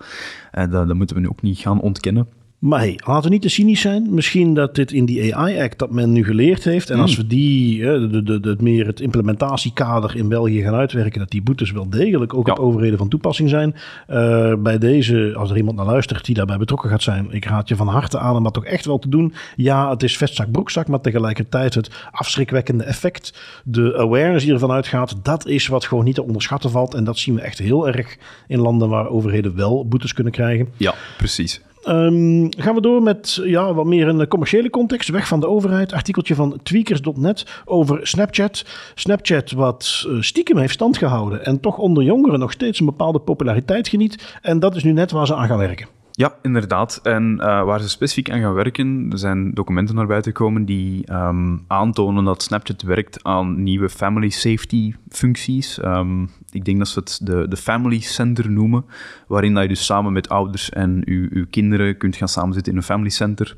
En 0.51 0.69
dat, 0.69 0.87
dat 0.87 0.95
moeten 0.95 1.15
we 1.15 1.21
nu 1.21 1.29
ook 1.29 1.41
niet 1.41 1.57
gaan 1.59 1.81
ontkennen. 1.81 2.27
Maar 2.61 2.79
hey, 2.79 2.99
laten 3.05 3.23
we 3.23 3.29
niet 3.29 3.41
te 3.41 3.49
cynisch 3.49 3.81
zijn. 3.81 4.13
Misschien 4.13 4.53
dat 4.53 4.75
dit 4.75 4.91
in 4.91 5.05
die 5.05 5.35
AI-act 5.35 5.79
dat 5.79 5.91
men 5.91 6.11
nu 6.11 6.23
geleerd 6.23 6.63
heeft. 6.63 6.89
En 6.89 6.99
als 6.99 7.15
we 7.17 7.27
die, 7.27 7.89
eh, 7.91 8.11
de, 8.11 8.39
de, 8.39 8.55
meer 8.59 8.85
het 8.87 8.99
implementatiekader 8.99 10.15
in 10.15 10.27
België 10.27 10.61
gaan 10.61 10.73
uitwerken, 10.73 11.19
dat 11.19 11.29
die 11.29 11.41
boetes 11.41 11.71
wel 11.71 11.89
degelijk 11.89 12.33
ook 12.33 12.47
Ja. 12.47 12.53
op 12.53 12.59
overheden 12.59 12.97
van 12.97 13.09
toepassing 13.09 13.49
zijn. 13.49 13.75
Eh, 14.07 14.53
bij 14.55 14.77
deze, 14.77 15.33
als 15.37 15.49
er 15.49 15.57
iemand 15.57 15.77
naar 15.77 15.85
luistert 15.85 16.25
die 16.25 16.35
daarbij 16.35 16.57
betrokken 16.57 16.89
gaat 16.89 17.01
zijn, 17.01 17.27
ik 17.31 17.45
raad 17.45 17.67
je 17.67 17.75
van 17.75 17.87
harte 17.87 18.19
aan 18.19 18.35
om 18.35 18.43
dat 18.43 18.53
toch 18.53 18.65
echt 18.65 18.85
wel 18.85 18.99
te 18.99 19.09
doen. 19.09 19.33
Ja, 19.55 19.89
het 19.89 20.03
is 20.03 20.17
vestzak, 20.17 20.51
broekzak, 20.51 20.87
maar 20.87 21.01
tegelijkertijd 21.01 21.73
het 21.73 21.89
afschrikwekkende 22.11 22.83
effect, 22.83 23.41
de 23.63 23.97
awareness 23.97 24.45
die 24.45 24.53
ervan 24.53 24.71
uitgaat, 24.71 25.15
dat 25.23 25.47
is 25.47 25.67
wat 25.67 25.85
gewoon 25.85 26.03
niet 26.05 26.15
te 26.15 26.23
onderschatten 26.23 26.69
valt. 26.71 26.93
En 26.93 27.03
dat 27.03 27.17
zien 27.17 27.35
we 27.35 27.41
echt 27.41 27.57
heel 27.59 27.87
erg 27.87 28.17
in 28.47 28.59
landen 28.59 28.89
waar 28.89 29.09
overheden 29.09 29.55
wel 29.55 29.87
boetes 29.87 30.13
kunnen 30.13 30.33
krijgen. 30.33 30.67
Ja, 30.77 30.93
precies. 31.17 31.61
Ehm, 31.83 32.47
gaan 32.49 32.75
we 32.75 32.81
door 32.81 33.01
met 33.01 33.39
ja, 33.43 33.73
wat 33.73 33.85
meer 33.85 34.07
een 34.07 34.27
commerciële 34.27 34.69
context. 34.69 35.09
Weg 35.09 35.27
van 35.27 35.39
de 35.39 35.47
overheid. 35.47 35.93
Artikeltje 35.93 36.35
van 36.35 36.59
tweakers.net 36.63 37.61
over 37.65 38.07
Snapchat. 38.07 38.65
Snapchat 38.95 39.51
wat 39.51 40.05
eh, 40.07 40.21
stiekem 40.21 40.57
heeft 40.57 40.73
stand 40.73 40.97
gehouden. 40.97 41.45
En 41.45 41.59
toch 41.59 41.77
onder 41.77 42.03
jongeren 42.03 42.39
nog 42.39 42.51
steeds 42.51 42.79
een 42.79 42.85
bepaalde 42.85 43.19
populariteit 43.19 43.87
geniet. 43.87 44.37
En 44.41 44.59
dat 44.59 44.75
is 44.75 44.83
nu 44.83 44.91
net 44.91 45.11
waar 45.11 45.27
ze 45.27 45.35
aan 45.35 45.47
gaan 45.47 45.57
werken. 45.57 46.00
Ja, 46.21 46.35
inderdaad. 46.41 46.99
En 47.03 47.39
eh, 47.39 47.63
waar 47.63 47.81
ze 47.81 47.89
specifiek 47.89 48.29
aan 48.29 48.39
gaan 48.39 48.53
werken, 48.53 49.07
er 49.11 49.17
zijn 49.17 49.53
documenten 49.53 49.95
naar 49.95 50.07
buiten 50.07 50.31
gekomen 50.31 50.65
die 50.65 51.05
ehm, 51.05 51.57
aantonen 51.67 52.23
dat 52.23 52.43
Snapchat 52.43 52.81
werkt 52.81 53.23
aan 53.23 53.63
nieuwe 53.63 53.89
family 53.89 54.29
safety 54.29 54.93
functies. 55.09 55.79
Ehm, 55.79 56.23
ik 56.51 56.65
denk 56.65 56.77
dat 56.77 56.87
ze 56.87 56.99
het 56.99 57.19
de, 57.23 57.45
de 57.47 57.57
Family 57.57 57.99
Center 57.99 58.51
noemen, 58.51 58.85
waarin 59.27 59.53
dat 59.53 59.63
je 59.63 59.69
dus 59.69 59.85
samen 59.85 60.13
met 60.13 60.29
ouders 60.29 60.69
en 60.69 61.01
uw, 61.05 61.27
uw 61.29 61.45
kinderen 61.49 61.97
kunt 61.97 62.15
gaan 62.15 62.27
samenzitten 62.27 62.71
in 62.71 62.77
een 62.77 62.83
family 62.83 63.09
center. 63.09 63.57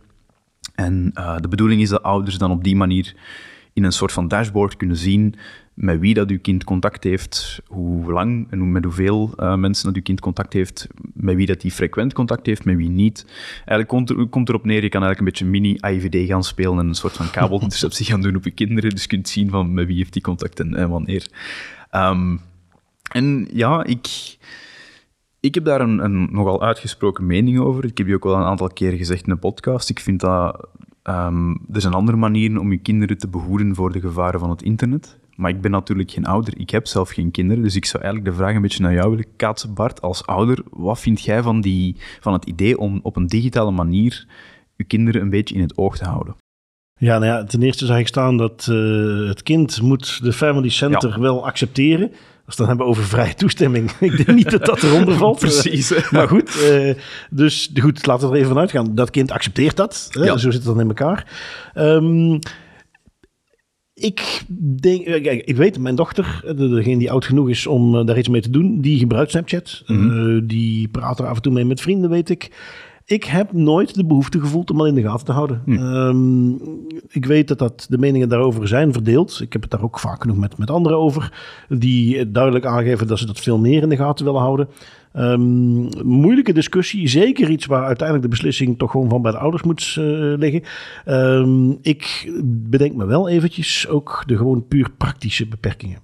En 0.75 1.11
eh, 1.13 1.37
de 1.37 1.47
bedoeling 1.47 1.81
is 1.81 1.89
dat 1.89 2.03
ouders 2.03 2.37
dan 2.37 2.51
op 2.51 2.63
die 2.63 2.75
manier 2.75 3.15
in 3.73 3.83
een 3.83 3.91
soort 3.91 4.11
van 4.11 4.27
dashboard 4.27 4.77
kunnen 4.77 4.97
zien 4.97 5.35
met 5.73 5.99
wie 5.99 6.13
dat 6.13 6.29
uw 6.29 6.39
kind 6.41 6.63
contact 6.63 7.03
heeft, 7.03 7.61
hoe 7.67 8.11
lang 8.11 8.47
en 8.49 8.59
hoe- 8.59 8.67
met 8.67 8.83
hoeveel 8.83 9.33
eh, 9.35 9.55
mensen 9.55 9.85
dat 9.85 9.95
uw 9.95 10.01
kind 10.01 10.19
contact 10.19 10.53
heeft, 10.53 10.87
met 11.13 11.35
wie 11.35 11.45
dat 11.45 11.61
die 11.61 11.71
frequent 11.71 12.13
contact 12.13 12.45
heeft, 12.45 12.65
met 12.65 12.75
wie 12.75 12.89
niet. 12.89 13.25
Eigenlijk 13.55 13.87
komt, 13.87 14.09
er, 14.09 14.27
komt 14.27 14.49
erop 14.49 14.65
neer, 14.65 14.83
je 14.83 14.89
kan 14.89 15.03
eigenlijk 15.03 15.19
een 15.19 15.45
beetje 15.45 15.59
mini-IVD 15.59 16.27
gaan 16.27 16.43
spelen 16.43 16.79
en 16.79 16.87
een 16.87 16.95
soort 16.95 17.13
van 17.13 17.31
kabelinterceptie 17.31 18.05
gaan 18.11 18.21
doen 18.21 18.35
op 18.35 18.43
je 18.43 18.51
kinderen, 18.51 18.89
dus 18.89 19.01
je 19.01 19.07
kunt 19.07 19.29
zien 19.29 19.49
van 19.49 19.73
met 19.73 19.87
wie 19.87 19.97
heeft 19.97 20.13
die 20.13 20.21
contact 20.21 20.59
en, 20.59 20.75
en 20.75 20.89
wanneer. 20.89 21.27
Ehm, 21.89 22.37
en 23.11 23.47
ja, 23.53 23.83
ik... 23.83 24.37
Ik 25.39 25.55
heb 25.55 25.65
daar 25.65 25.81
een, 25.81 26.03
een 26.03 26.27
nogal 26.31 26.61
uitgesproken 26.63 27.25
mening 27.25 27.59
over. 27.59 27.85
Ik 27.85 27.97
heb 27.97 28.07
je 28.07 28.15
ook 28.15 28.23
wel 28.23 28.35
een 28.35 28.43
aantal 28.43 28.67
keer 28.67 28.91
gezegd 28.91 29.25
in 29.25 29.31
een 29.31 29.39
podcast. 29.39 29.89
Ik 29.89 29.99
vind 29.99 30.19
dat 30.19 30.67
ehm, 31.01 31.49
er 31.49 31.81
zijn 31.81 31.93
andere 31.93 32.17
manieren 32.17 32.57
om 32.57 32.71
je 32.71 32.77
kinderen 32.77 33.17
te 33.17 33.27
behoeden 33.27 33.75
voor 33.75 33.91
de 33.91 33.99
gevaren 33.99 34.39
van 34.39 34.49
het 34.49 34.61
internet. 34.61 35.17
Maar 35.35 35.49
ik 35.49 35.61
ben 35.61 35.71
natuurlijk 35.71 36.11
geen 36.11 36.25
ouder. 36.25 36.59
Ik 36.59 36.69
heb 36.69 36.87
zelf 36.87 37.09
geen 37.09 37.31
kinderen. 37.31 37.63
Dus 37.63 37.75
ik 37.75 37.85
zou 37.85 38.03
eigenlijk 38.03 38.33
de 38.33 38.41
vraag 38.41 38.55
een 38.55 38.61
beetje 38.61 38.83
naar 38.83 38.93
jou 38.93 39.09
willen 39.09 39.35
kaatsen, 39.35 39.73
Bart. 39.73 40.01
Als 40.01 40.25
ouder, 40.25 40.59
wat 40.69 40.99
vind 40.99 41.21
jij 41.21 41.41
van, 41.41 41.61
die, 41.61 41.95
van 42.19 42.33
het 42.33 42.45
idee 42.45 42.77
om 42.77 42.99
op 43.03 43.15
een 43.15 43.27
digitale 43.27 43.71
manier 43.71 44.25
je 44.75 44.83
kinderen 44.83 45.21
een 45.21 45.29
beetje 45.29 45.55
in 45.55 45.61
het 45.61 45.77
oog 45.77 45.97
te 45.97 46.05
houden? 46.05 46.35
Ja, 46.99 47.17
nou 47.17 47.25
ja, 47.25 47.43
ten 47.43 47.61
eerste 47.61 47.85
zag 47.85 47.97
ik 47.97 48.07
staan 48.07 48.37
dat 48.37 48.67
eh, 48.69 49.27
het 49.27 49.43
kind 49.43 49.81
moet 49.81 50.23
de 50.23 50.33
Family 50.33 50.69
Center 50.69 51.19
wel 51.19 51.45
accepteren. 51.45 52.11
Als 52.45 52.55
we 52.55 52.63
het 52.63 52.67
dan 52.67 52.67
hebben 52.67 52.85
over 52.85 53.03
vrije 53.03 53.33
toestemming. 53.33 53.91
ik 53.99 54.25
denk 54.25 54.37
niet 54.37 54.51
dat 54.51 54.65
dat 54.65 54.83
eronder 54.83 55.15
valt. 55.15 55.39
Precies. 55.39 56.09
Maar 56.11 56.27
goed, 56.27 56.61
eh, 56.61 56.95
dus 57.29 57.71
goed, 57.79 58.05
laten 58.05 58.27
we 58.27 58.33
er 58.33 58.39
even 58.39 58.51
vanuit 58.51 58.71
gaan. 58.71 58.95
Dat 58.95 59.09
kind 59.09 59.31
accepteert 59.31 59.75
dat. 59.75 60.07
Hè? 60.11 60.23
Ja. 60.23 60.37
Zo 60.37 60.51
zit 60.51 60.53
het 60.53 60.63
dan 60.63 60.79
in 60.79 60.87
elkaar. 60.87 61.25
Ehm, 61.73 62.39
ik 63.93 64.43
denk, 64.79 65.05
eh, 65.05 65.23
kijk, 65.23 65.41
ik 65.45 65.55
weet, 65.55 65.79
mijn 65.79 65.95
dochter, 65.95 66.41
eh, 66.45 66.57
de- 66.57 66.69
degene 66.69 66.97
die 66.97 67.11
oud 67.11 67.25
genoeg 67.25 67.49
is 67.49 67.67
om 67.67 67.95
eh, 67.97 68.05
daar 68.05 68.17
iets 68.17 68.29
mee 68.29 68.41
te 68.41 68.49
doen, 68.49 68.81
die 68.81 68.97
gebruikt 68.99 69.31
Snapchat. 69.31 69.83
Mhm. 69.87 70.45
Die 70.47 70.87
praat 70.87 71.19
er 71.19 71.25
af 71.27 71.35
en 71.35 71.41
toe 71.41 71.53
mee 71.53 71.65
met 71.65 71.81
vrienden, 71.81 72.09
weet 72.09 72.29
ik. 72.29 72.51
Ik 73.05 73.23
heb 73.23 73.53
nooit 73.53 73.95
de 73.95 74.05
behoefte 74.05 74.39
gevoeld 74.39 74.71
om 74.71 74.79
al 74.79 74.87
in 74.87 74.95
de 74.95 75.01
gaten 75.01 75.25
te 75.25 75.31
houden. 75.31 75.61
Ehm, 75.65 76.51
ik 77.09 77.25
weet 77.25 77.47
dat, 77.47 77.59
dat 77.59 77.85
de 77.89 77.97
meningen 77.97 78.29
daarover 78.29 78.67
zijn 78.67 78.93
verdeeld. 78.93 79.39
Ik 79.41 79.53
heb 79.53 79.61
het 79.61 79.71
daar 79.71 79.83
ook 79.83 79.99
vaak 79.99 80.21
genoeg 80.21 80.37
met, 80.37 80.57
met 80.57 80.69
anderen 80.69 80.97
over. 80.97 81.33
Die 81.69 82.31
duidelijk 82.31 82.65
aangeven 82.65 83.07
dat 83.07 83.19
ze 83.19 83.25
dat 83.25 83.39
veel 83.39 83.59
meer 83.59 83.81
in 83.81 83.89
de 83.89 83.95
gaten 83.95 84.25
willen 84.25 84.39
houden. 84.41 84.67
Ehm, 85.13 86.07
moeilijke 86.07 86.53
discussie. 86.53 87.07
Zeker 87.07 87.49
iets 87.49 87.65
waar 87.65 87.85
uiteindelijk 87.85 88.29
de 88.29 88.35
beslissing 88.35 88.77
toch 88.77 88.91
gewoon 88.91 89.09
van 89.09 89.21
bij 89.21 89.31
de 89.31 89.37
ouders 89.37 89.63
moet 89.63 89.95
eh, 89.99 90.05
liggen. 90.37 90.63
Ehm, 91.05 91.69
ik 91.81 92.31
bedenk 92.43 92.95
me 92.95 93.05
wel 93.05 93.29
eventjes 93.29 93.87
ook 93.87 94.23
de 94.25 94.37
gewoon 94.37 94.67
puur 94.67 94.91
praktische 94.97 95.47
beperkingen. 95.47 95.99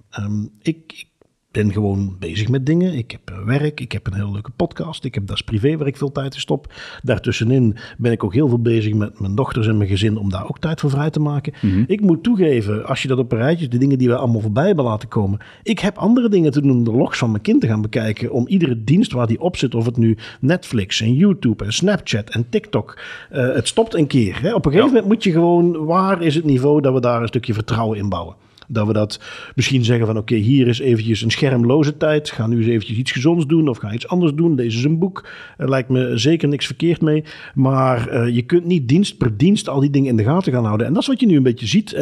ik, 0.62 0.76
ik 0.86 1.09
ben 1.50 1.72
gewoon 1.72 2.16
bezig 2.18 2.48
met 2.48 2.66
dingen. 2.66 2.94
Ik 2.94 3.10
heb 3.10 3.20
eh, 3.24 3.44
werk, 3.44 3.80
ik 3.80 3.92
heb 3.92 4.06
een 4.06 4.14
hele 4.14 4.30
leuke 4.30 4.50
podcast, 4.56 5.04
ik 5.04 5.14
heb 5.14 5.26
dat 5.26 5.44
privé 5.44 5.76
waar 5.76 5.86
ik 5.86 5.96
veel 5.96 6.12
tijd 6.12 6.34
in 6.34 6.40
stop. 6.40 6.72
Daartussenin 7.02 7.76
ben 7.98 8.12
ik 8.12 8.24
ook 8.24 8.34
heel 8.34 8.48
veel 8.48 8.60
bezig 8.60 8.94
met 8.94 9.20
mijn 9.20 9.34
dochters 9.34 9.66
en 9.66 9.76
mijn 9.76 9.88
gezin 9.88 10.16
om 10.16 10.30
daar 10.30 10.48
ook 10.48 10.58
tijd 10.58 10.80
voor 10.80 10.90
vrij 10.90 11.10
te 11.10 11.20
maken. 11.20 11.52
Mhm. 11.60 11.84
Ik 11.86 12.00
moet 12.00 12.22
toegeven, 12.22 12.86
als 12.86 13.02
je 13.02 13.08
dat 13.08 13.18
op 13.18 13.32
een 13.32 13.38
rijtje, 13.38 13.68
de 13.68 13.78
dingen 13.78 13.98
die 13.98 14.08
we 14.08 14.16
allemaal 14.16 14.40
voorbij 14.40 14.66
hebben 14.66 14.84
laten 14.84 15.08
komen. 15.08 15.38
Ik 15.62 15.78
heb 15.78 15.96
andere 15.96 16.28
dingen 16.28 16.52
te 16.52 16.60
doen 16.60 16.70
om 16.70 16.84
de 16.84 16.92
logs 16.92 17.18
van 17.18 17.30
mijn 17.30 17.42
kind 17.42 17.60
te 17.60 17.66
gaan 17.66 17.82
bekijken. 17.82 18.32
Om 18.32 18.48
iedere 18.48 18.84
dienst 18.84 19.12
waar 19.12 19.26
die 19.26 19.40
op 19.40 19.56
zit, 19.56 19.74
of 19.74 19.84
het 19.84 19.96
nu 19.96 20.16
Netflix 20.40 21.00
en 21.00 21.14
YouTube 21.14 21.64
en 21.64 21.72
Snapchat 21.72 22.30
en 22.30 22.48
TikTok. 22.48 22.98
Uh, 23.32 23.54
het 23.54 23.68
stopt 23.68 23.94
een 23.94 24.06
keer. 24.06 24.40
Hè. 24.42 24.54
Op 24.54 24.64
een 24.64 24.72
gegeven 24.72 24.92
moment 24.92 25.12
moet 25.12 25.24
je 25.24 25.32
gewoon, 25.32 25.84
waar 25.84 26.22
is 26.22 26.34
het 26.34 26.44
niveau 26.44 26.80
dat 26.80 26.92
we 26.94 27.00
daar 27.00 27.22
een 27.22 27.28
stukje 27.28 27.54
vertrouwen 27.54 27.98
in 27.98 28.08
bouwen? 28.08 28.34
Dat 28.72 28.86
we 28.86 28.92
dat 28.92 29.20
misschien 29.54 29.84
zeggen 29.84 30.06
van 30.06 30.16
oké, 30.16 30.34
hier 30.34 30.68
is 30.68 30.78
eventjes 30.78 31.22
een 31.22 31.30
schermloze 31.30 31.96
tijd. 31.96 32.30
Ga 32.30 32.46
nu 32.46 32.56
eens 32.56 32.66
eventjes 32.66 32.98
iets 32.98 33.12
gezonds 33.12 33.46
doen 33.46 33.68
of 33.68 33.78
ga 33.78 33.92
iets 33.92 34.08
anders 34.08 34.34
doen. 34.34 34.56
Deze 34.56 34.78
is 34.78 34.84
een 34.84 34.98
boek. 34.98 35.28
Er 35.56 35.68
lijkt 35.68 35.88
me 35.88 36.18
zeker 36.18 36.48
niks 36.48 36.66
verkeerd 36.66 37.00
mee. 37.00 37.24
Maar 37.54 38.14
uh, 38.14 38.34
je 38.34 38.42
kunt 38.42 38.64
niet 38.64 38.88
dienst 38.88 39.16
per 39.16 39.36
dienst 39.36 39.68
al 39.68 39.80
die 39.80 39.90
dingen 39.90 40.10
in 40.10 40.16
de 40.16 40.24
gaten 40.24 40.52
gaan 40.52 40.64
houden. 40.64 40.86
En 40.86 40.92
dat 40.92 41.02
is 41.02 41.08
wat 41.08 41.20
je 41.20 41.26
nu 41.26 41.36
een 41.36 41.42
beetje 41.42 41.66
ziet. 41.66 41.92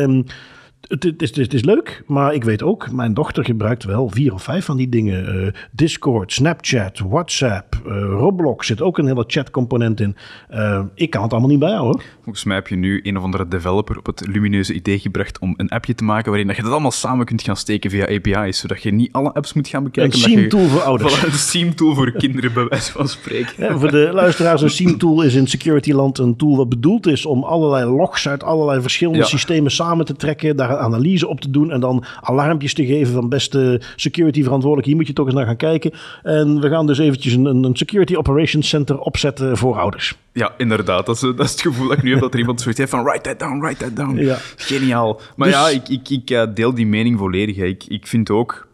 Het, 0.81 1.03
het, 1.03 1.23
is, 1.23 1.37
het, 1.37 1.55
is, 1.55 1.65
leuk, 1.65 2.03
maar 2.07 2.35
ik 2.35 2.45
weet 2.45 2.63
ook, 2.63 2.93
mijn 2.93 3.15
dochter 3.15 3.45
gebruikt 3.45 3.85
wel 3.85 4.09
vier 4.09 4.33
of 4.33 4.43
vijf 4.43 4.65
van 4.65 4.77
die 4.77 4.89
dingen. 4.89 5.45
Uh, 5.45 5.53
Discord, 5.71 6.33
Snapchat, 6.33 6.99
WhatsApp, 6.99 7.83
uh, 7.87 7.93
Roblox 7.93 8.67
zit 8.67 8.83
ook 8.83 8.99
een 8.99 9.07
hele 9.07 9.25
chatcomponent 9.27 10.01
in. 10.01 10.17
Uh, 10.51 10.81
ik 10.95 11.11
kan 11.11 11.23
het 11.23 11.31
allemaal 11.31 11.51
niet 11.51 11.59
bijhouden. 11.59 12.03
Volgens 12.23 12.45
mij 12.45 12.57
heb 12.57 12.69
je 12.69 12.77
nu 12.77 13.01
een 13.03 13.17
of 13.17 13.23
andere 13.23 13.49
developer 13.49 13.99
op 13.99 14.07
het 14.07 14.27
lumineuze 14.27 14.75
idee 14.75 14.99
gebracht 14.99 15.39
om 15.39 15.55
een 15.57 15.69
appje 15.69 15.95
te 15.95 16.05
maken 16.05 16.31
waarin 16.31 16.55
je 16.57 16.63
dat 16.63 16.71
allemaal 16.71 16.91
samen 16.91 17.27
kunt 17.27 17.43
gaan 17.43 17.57
steken 17.57 17.91
via 17.91 18.05
API's, 18.05 18.59
zodat 18.59 18.83
je 18.83 18.93
niet 18.93 19.13
alle 19.13 19.33
apps 19.33 19.53
moet 19.53 19.69
gaan 19.69 19.85
bekijken. 19.85 20.19
Een 20.19 20.25
SIEM-tool 20.25 20.67
voor 20.67 20.81
ouders. 20.81 21.23
een 21.23 21.33
SIEM-tool 21.33 21.95
voor 21.95 22.13
kinderen, 22.13 22.53
bij 22.53 22.67
wijze 22.69 22.93
van 22.93 23.09
spreken. 23.09 23.53
Ja, 23.65 23.79
voor 23.79 23.91
de 23.91 24.11
luisteraars, 24.13 24.63
een 24.63 24.71
SIEM-tool 24.71 25.23
is 25.23 25.35
in 25.35 25.47
securityland 25.47 26.19
een 26.19 26.37
tool 26.37 26.57
wat 26.57 26.69
bedoeld 26.69 27.07
is 27.07 27.27
om 27.27 27.45
allerlei 27.45 27.91
logs 27.91 28.29
uit 28.29 28.43
allerlei 28.43 28.81
verschillende 28.81 29.25
systemen 29.25 29.71
samen 29.71 30.05
te 30.05 30.15
trekken, 30.15 30.57
daar 30.57 30.68
analyse 30.77 31.29
op 31.29 31.41
te 31.41 31.51
doen 31.51 31.71
en 31.71 31.81
dan 31.81 32.05
alarmpjes 32.21 32.75
te 32.75 32.87
geven 32.87 33.13
van 33.13 33.29
beste 33.29 33.81
security 33.97 34.43
verantwoordelijk. 34.43 34.87
Hier 34.87 34.97
moet 34.97 35.07
je 35.07 35.13
toch 35.13 35.27
eens 35.27 35.35
naar 35.35 35.47
gaan 35.47 35.57
kijken. 35.57 35.93
En 36.23 36.61
we 36.61 36.69
gaan 36.69 36.87
dus 36.87 36.99
eventjes 36.99 37.33
een, 37.33 37.45
een 37.45 37.77
security 37.77 38.15
operations 38.15 38.69
center 38.69 38.99
opzetten 38.99 39.57
voor 39.57 39.79
ouders. 39.79 40.17
Ja, 40.33 40.55
inderdaad. 40.57 41.07
Dat 41.07 41.15
is, 41.15 41.21
dat 41.21 41.41
is 41.41 41.51
het 41.51 41.61
gevoel 41.61 41.89
dat 41.89 41.97
ik 41.97 42.03
nu 42.03 42.11
heb 42.11 42.21
dat 42.21 42.33
er 42.33 42.41
iemand 42.41 42.61
zoiets 42.61 42.79
heeft 42.79 42.91
van 42.91 43.05
write 43.05 43.21
that 43.21 43.39
down, 43.39 43.61
write 43.61 43.85
that 43.85 43.97
down. 43.97 44.17
Ja. 44.17 44.37
Geniaal. 44.57 45.21
Maar 45.37 45.49
dus- 45.49 45.57
ja, 45.57 45.69
ik, 45.69 45.89
ik, 45.89 46.09
ik 46.09 46.31
eh, 46.31 46.47
deel 46.55 46.75
die 46.75 46.87
mening 46.87 47.19
volledig. 47.19 47.57
Ik, 47.57 47.85
ik 47.85 48.07
vind 48.07 48.31
ook 48.31 48.69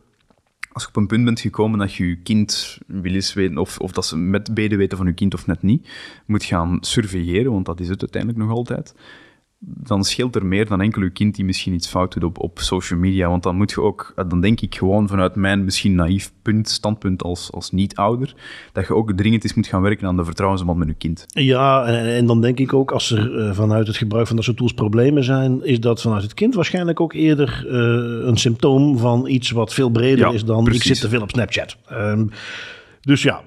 als 0.75 0.83
je 0.83 0.89
op 0.89 0.97
een 0.97 1.07
punt 1.07 1.25
bent 1.25 1.41
gekomen 1.41 1.79
dat 1.79 1.95
je 1.95 2.09
je 2.09 2.17
kind 2.17 2.79
wil 2.87 3.13
eens 3.13 3.35
weten, 3.35 3.59
of, 3.59 3.79
of 3.79 3.93
dat 3.93 4.07
ze 4.07 4.17
met 4.17 4.55
beden 4.55 4.79
weten 4.79 4.97
van 4.97 5.07
je 5.07 5.13
kind 5.13 5.35
of 5.35 5.47
net 5.47 5.63
niet, 5.63 5.89
moet 6.27 6.45
gaan 6.45 6.79
surveilleren, 6.81 7.53
want 7.53 7.67
dat 7.67 7.81
is 7.81 7.89
het 7.89 8.01
uiteindelijk 8.01 8.43
nog 8.43 8.51
altijd 8.51 8.95
dan 9.67 10.05
scheelt 10.05 10.35
er 10.35 10.47
meer 10.47 10.67
dan 10.67 10.81
enkel 10.81 11.03
uw 11.03 11.13
kind 11.13 11.35
die 11.35 11.45
misschien 11.45 11.75
iets 11.75 11.89
fout 11.89 12.13
doet 12.13 12.25
op, 12.25 12.39
op 12.39 12.59
social 12.59 12.99
media. 12.99 13.29
Want 13.29 13.43
dan 13.43 13.57
moet 13.57 13.71
je 13.71 13.81
ook, 13.81 14.13
eh, 14.17 14.25
dan 14.29 14.41
denk 14.41 14.61
ik 14.61 14.75
gewoon 14.75 15.09
vanuit 15.09 15.35
mijn 15.35 15.65
misschien 15.65 15.95
naïef 15.95 16.33
punt, 16.43 16.69
standpunt 16.69 17.23
als, 17.23 17.53
als 17.53 17.71
niet-ouder, 17.71 18.35
dat 18.73 18.87
je 18.87 18.95
ook 18.95 19.13
dringend 19.13 19.45
eens 19.45 19.55
moet 19.55 19.67
gaan 19.67 19.83
werken 19.83 20.07
aan 20.07 20.17
de 20.17 20.25
vertrouwensband 20.25 20.79
met 20.79 20.89
je 20.89 20.95
kind. 20.95 21.25
Ja, 21.27 21.85
en, 21.85 22.15
en 22.15 22.27
dan 22.27 22.41
denk 22.41 22.59
ik 22.59 22.73
ook 22.73 22.91
als 22.91 23.11
er 23.11 23.33
uh, 23.33 23.55
vanuit 23.55 23.87
het 23.87 23.97
gebruik 23.97 24.27
van 24.27 24.37
dat 24.37 24.45
soort 24.45 24.57
tools 24.57 24.75
problemen 24.75 25.25
zijn, 25.25 25.65
is 25.65 25.81
dat 25.81 26.01
vanuit 26.01 26.23
het 26.23 26.35
kind 26.35 26.55
waarschijnlijk 26.55 27.01
ook 27.01 27.13
eerder 27.13 27.67
uh, 27.67 28.27
een 28.27 28.37
symptoom 28.37 28.99
van 28.99 29.29
iets 29.29 29.51
wat 29.51 29.75
veel 29.75 29.91
breder 29.91 30.35
is 30.35 30.45
dan 30.45 30.67
ik 30.67 30.83
zit 30.83 31.01
te 31.01 31.09
veel 31.09 31.23
op 31.23 31.31
Snapchat. 31.31 31.77
Um, 31.93 32.31
dus 33.05 33.23
ja, 33.23 33.43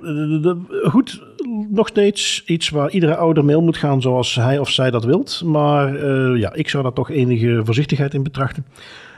goed, 0.84 1.24
nog 1.70 1.88
steeds 1.88 2.43
iets 2.46 2.70
waar 2.70 2.91
iedere 2.91 3.15
ouder 3.15 3.46
mee 3.46 3.58
moet 3.58 3.78
gaan 3.78 4.02
zoals 4.02 4.36
hij 4.36 4.60
of 4.60 4.70
zij 4.70 4.91
dat 4.91 5.06
wilt. 5.06 5.41
Maar 5.46 5.96
uh, 5.96 6.39
ja, 6.39 6.54
ik 6.54 6.70
zou 6.70 6.84
daar 6.84 6.93
toch 6.93 7.10
enige 7.10 7.62
voorzichtigheid 7.63 8.13
in 8.13 8.24
betrachten. 8.24 8.65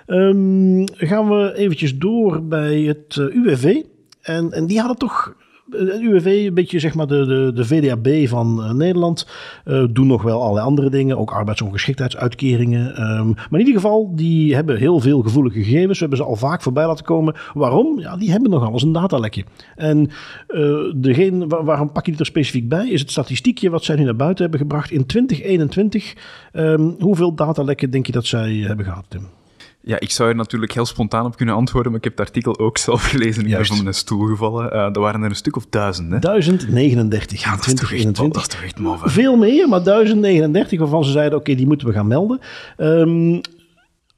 Um, 0.07 0.83
gaan 0.93 1.29
we 1.29 1.53
eventjes 1.55 1.97
door 1.97 2.43
bij 2.43 2.81
het 2.81 3.15
uh, 3.15 3.35
UWV. 3.35 3.81
En, 4.21 4.51
en 4.51 4.67
die 4.67 4.79
hadden 4.79 4.97
toch 4.97 5.35
het 5.71 5.99
UWV, 5.99 6.45
een 6.47 6.53
beetje 6.53 6.79
zeg 6.79 6.93
maar 6.93 7.07
de, 7.07 7.25
de, 7.25 7.51
de 7.55 7.65
VDAB 7.65 8.27
van 8.27 8.59
uh, 8.59 8.71
Nederland, 8.71 9.27
uh, 9.65 9.83
doen 9.89 10.07
nog 10.07 10.21
wel 10.21 10.41
allerlei 10.41 10.65
andere 10.65 10.89
dingen, 10.89 11.17
ook 11.17 11.31
arbeidsongeschiktheidsuitkeringen. 11.31 13.01
Um, 13.01 13.33
maar 13.33 13.59
in 13.59 13.65
ieder 13.65 13.81
geval, 13.81 14.11
die 14.15 14.55
hebben 14.55 14.77
heel 14.77 14.99
veel 14.99 15.21
gevoelige 15.21 15.63
gegevens. 15.63 15.93
We 15.93 16.05
hebben 16.05 16.17
ze 16.17 16.23
al 16.23 16.35
vaak 16.35 16.61
voorbij 16.61 16.87
laten 16.87 17.05
komen. 17.05 17.35
Waarom? 17.53 17.99
Ja, 17.99 18.17
die 18.17 18.31
hebben 18.31 18.49
nogal 18.49 18.71
eens 18.71 18.83
een 18.83 18.91
datalekje. 18.91 19.43
En 19.75 20.09
uh, 20.49 20.93
degene, 20.95 21.47
waar, 21.47 21.63
waarom 21.63 21.91
pak 21.91 22.05
je 22.05 22.11
dit 22.11 22.19
er 22.19 22.25
specifiek 22.25 22.69
bij? 22.69 22.89
Is 22.89 23.01
het 23.01 23.11
statistiekje 23.11 23.69
wat 23.69 23.83
zij 23.83 23.95
nu 23.95 24.03
naar 24.03 24.15
buiten 24.15 24.41
hebben 24.41 24.59
gebracht 24.59 24.91
in 24.91 25.05
2021. 25.05 26.15
Um, 26.53 26.95
hoeveel 26.99 27.35
datalekken 27.35 27.89
denk 27.89 28.05
je 28.05 28.11
dat 28.11 28.25
zij 28.25 28.53
hebben 28.53 28.85
gehad, 28.85 29.05
Tim? 29.07 29.38
Ja, 29.81 29.99
ik 29.99 30.11
zou 30.11 30.29
er 30.29 30.35
natuurlijk 30.35 30.73
heel 30.73 30.85
spontaan 30.85 31.25
op 31.25 31.35
kunnen 31.35 31.55
antwoorden, 31.55 31.91
maar 31.91 31.99
ik 31.99 32.05
heb 32.05 32.17
het 32.17 32.27
artikel 32.27 32.59
ook 32.59 32.77
zelf 32.77 33.03
gelezen. 33.03 33.45
Ik 33.45 33.55
ben 33.55 33.65
van 33.65 33.83
mijn 33.83 33.95
stoel 33.95 34.25
gevallen. 34.25 34.73
Uh, 34.73 34.81
er 34.81 34.99
waren 34.99 35.21
er 35.21 35.29
een 35.29 35.35
stuk 35.35 35.55
of 35.55 35.65
duizend, 35.69 36.11
hè? 36.11 36.19
1039 36.19 37.43
ja, 37.43 37.55
toch 37.55 37.91
echt, 37.91 38.15
dat 38.15 38.35
is 38.35 38.47
toch 38.47 38.61
echt 38.61 38.77
Veel 39.03 39.37
meer, 39.37 39.69
maar 39.69 39.83
1039 39.83 40.79
waarvan 40.79 41.03
ze 41.03 41.11
zeiden, 41.11 41.33
oké, 41.33 41.41
okay, 41.41 41.55
die 41.55 41.67
moeten 41.67 41.87
we 41.87 41.93
gaan 41.93 42.07
melden. 42.07 42.39
Um, 42.77 43.41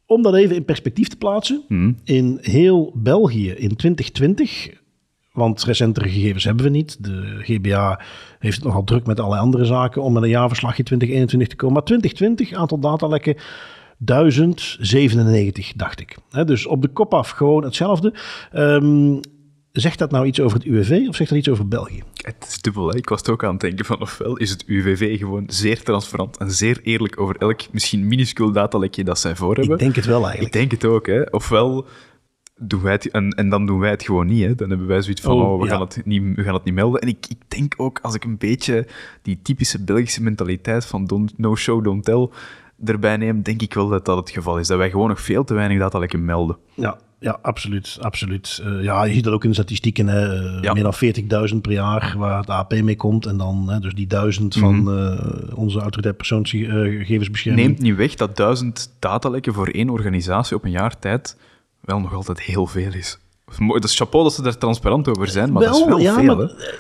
om 0.05 0.21
dat 0.21 0.35
even 0.35 0.55
in 0.55 0.65
perspectief 0.65 1.07
te 1.07 1.17
plaatsen. 1.17 1.63
Hmm. 1.67 1.97
In 2.03 2.37
heel 2.41 2.91
België 2.95 3.49
in 3.49 3.75
2020 3.75 4.79
want 5.31 5.63
recentere 5.63 6.09
gegevens 6.09 6.43
hebben 6.43 6.65
we 6.65 6.71
niet. 6.71 7.03
De 7.03 7.37
GBA 7.39 8.01
heeft 8.39 8.55
het 8.55 8.65
nogal 8.65 8.83
druk 8.83 9.05
met 9.05 9.19
allerlei 9.19 9.41
andere 9.43 9.65
zaken 9.65 10.01
om 10.01 10.13
met 10.13 10.23
een 10.23 10.29
jaarverslagje 10.29 10.83
2021 10.83 11.47
te 11.47 11.55
komen. 11.55 11.75
Maar 11.75 11.83
2020, 11.83 12.53
aantal 12.53 12.79
datalekken 12.79 13.35
1097, 14.05 15.73
dacht 15.75 15.99
ik. 15.99 16.17
dus 16.45 16.65
op 16.65 16.81
de 16.81 16.87
kop 16.87 17.13
af 17.13 17.29
gewoon 17.29 17.63
hetzelfde. 17.63 18.13
Um, 18.53 19.19
zegt 19.71 19.99
dat 19.99 20.11
nou 20.11 20.25
iets 20.25 20.39
over 20.39 20.57
het 20.57 20.67
UWV 20.67 21.05
of 21.07 21.15
zegt 21.15 21.29
dat 21.29 21.39
iets 21.39 21.49
over 21.49 21.67
België? 21.67 22.03
Het 22.15 22.45
is 22.47 22.61
dubbel. 22.61 22.89
Hè? 22.89 22.97
Ik 22.97 23.09
was 23.09 23.19
het 23.19 23.29
ook 23.29 23.43
aan 23.43 23.51
het 23.51 23.61
denken 23.61 23.85
van 23.85 24.01
ofwel 24.01 24.37
is 24.37 24.49
het 24.49 24.63
UWV 24.65 25.17
gewoon 25.17 25.43
zeer 25.47 25.83
transparant 25.83 26.37
en 26.37 26.51
zeer 26.51 26.79
eerlijk 26.83 27.19
over 27.19 27.35
elk 27.37 27.61
misschien 27.71 28.07
minuscuul 28.07 28.51
datalekje 28.51 29.03
dat 29.03 29.19
zij 29.19 29.35
voor 29.35 29.55
hebben. 29.55 29.73
Ik 29.73 29.79
denk 29.79 29.95
het 29.95 30.05
wel 30.05 30.23
eigenlijk. 30.23 30.55
Ik 30.55 30.59
denk 30.59 30.71
het 30.71 30.85
ook. 30.85 31.07
Hè? 31.07 31.21
Ofwel 31.21 31.87
doen 32.55 32.81
wij 32.81 32.91
het, 32.91 33.11
en, 33.11 33.29
en 33.29 33.49
dan 33.49 33.65
doen 33.65 33.79
wij 33.79 33.89
het 33.89 34.03
gewoon 34.03 34.27
niet. 34.27 34.43
Hè? 34.43 34.55
Dan 34.55 34.69
hebben 34.69 34.87
wij 34.87 35.01
zoiets 35.01 35.21
van, 35.21 35.33
oh, 35.33 35.53
oh 35.53 35.61
we, 35.61 35.67
gaan 35.67 35.81
het 35.81 36.01
niet, 36.05 36.35
we 36.35 36.43
gaan 36.43 36.53
het 36.53 36.63
niet 36.63 36.73
melden. 36.73 37.01
En 37.01 37.07
ik, 37.07 37.25
ik 37.29 37.41
denk 37.47 37.73
ook, 37.77 37.99
als 38.01 38.15
ik 38.15 38.23
een 38.23 38.37
beetje 38.37 38.87
die 39.21 39.39
typische 39.41 39.83
Belgische 39.83 40.23
mentaliteit 40.23 40.85
van 40.85 41.05
don't, 41.05 41.37
no 41.37 41.55
show, 41.55 41.83
don't 41.83 42.03
tell 42.03 42.29
erbij 42.85 43.17
neem, 43.17 43.41
denk 43.41 43.61
ik 43.61 43.73
wel 43.73 43.87
dat 43.87 44.05
dat 44.05 44.17
het 44.17 44.29
geval 44.29 44.59
is. 44.59 44.67
Dat 44.67 44.77
wij 44.77 44.89
gewoon 44.89 45.07
nog 45.07 45.21
veel 45.21 45.43
te 45.43 45.53
weinig 45.53 45.79
data 45.79 45.99
lekker 45.99 46.19
melden. 46.19 46.57
Ja, 46.73 46.97
ja, 47.19 47.39
absoluut. 47.41 47.97
absoluut. 48.01 48.61
Uh, 48.65 48.83
ja, 48.83 49.03
je 49.03 49.13
ziet 49.13 49.23
dat 49.23 49.33
ook 49.33 49.43
in 49.43 49.49
de 49.49 49.55
statistieken. 49.55 50.07
Hè. 50.07 50.25
Ja. 50.61 50.73
Meer 50.73 50.83
dan 50.83 51.49
40.000 51.53 51.57
per 51.61 51.71
jaar 51.71 52.15
waar 52.17 52.39
het 52.39 52.49
AP 52.49 52.73
mee 52.81 52.95
komt. 52.95 53.25
En 53.25 53.37
dan 53.37 53.69
hè, 53.69 53.79
dus 53.79 53.93
die 53.93 54.07
duizend 54.07 54.55
van 54.55 54.75
mm 54.75 54.87
-hmm. 54.87 55.13
uh, 55.13 55.57
onze 55.57 55.79
autoriteit 55.79 56.17
persoonsgegevensbescherming. 56.17 57.67
Neemt 57.67 57.79
niet 57.81 57.95
weg 57.95 58.15
dat 58.15 58.37
duizend 58.37 58.95
datalekken 58.99 59.53
voor 59.53 59.67
één 59.67 59.89
organisatie 59.89 60.55
op 60.55 60.63
een 60.63 60.71
jaar 60.71 60.99
tijd 60.99 61.37
wel 61.79 61.99
nog 61.99 62.13
altijd 62.13 62.41
heel 62.41 62.67
veel 62.67 62.93
is. 62.93 63.19
Dat 63.57 63.83
is 63.83 63.97
chapeau 63.97 64.23
dat 64.23 64.33
ze 64.33 64.41
daar 64.41 64.57
transparant 64.57 65.07
over 65.07 65.27
zijn, 65.27 65.51
maar 65.51 65.63
wel, 65.63 65.71
dat 65.71 65.81
is 65.81 65.87
wel 65.87 65.99
ja, 65.99 66.13
veel. 66.13 66.35
Maar, 66.35 66.75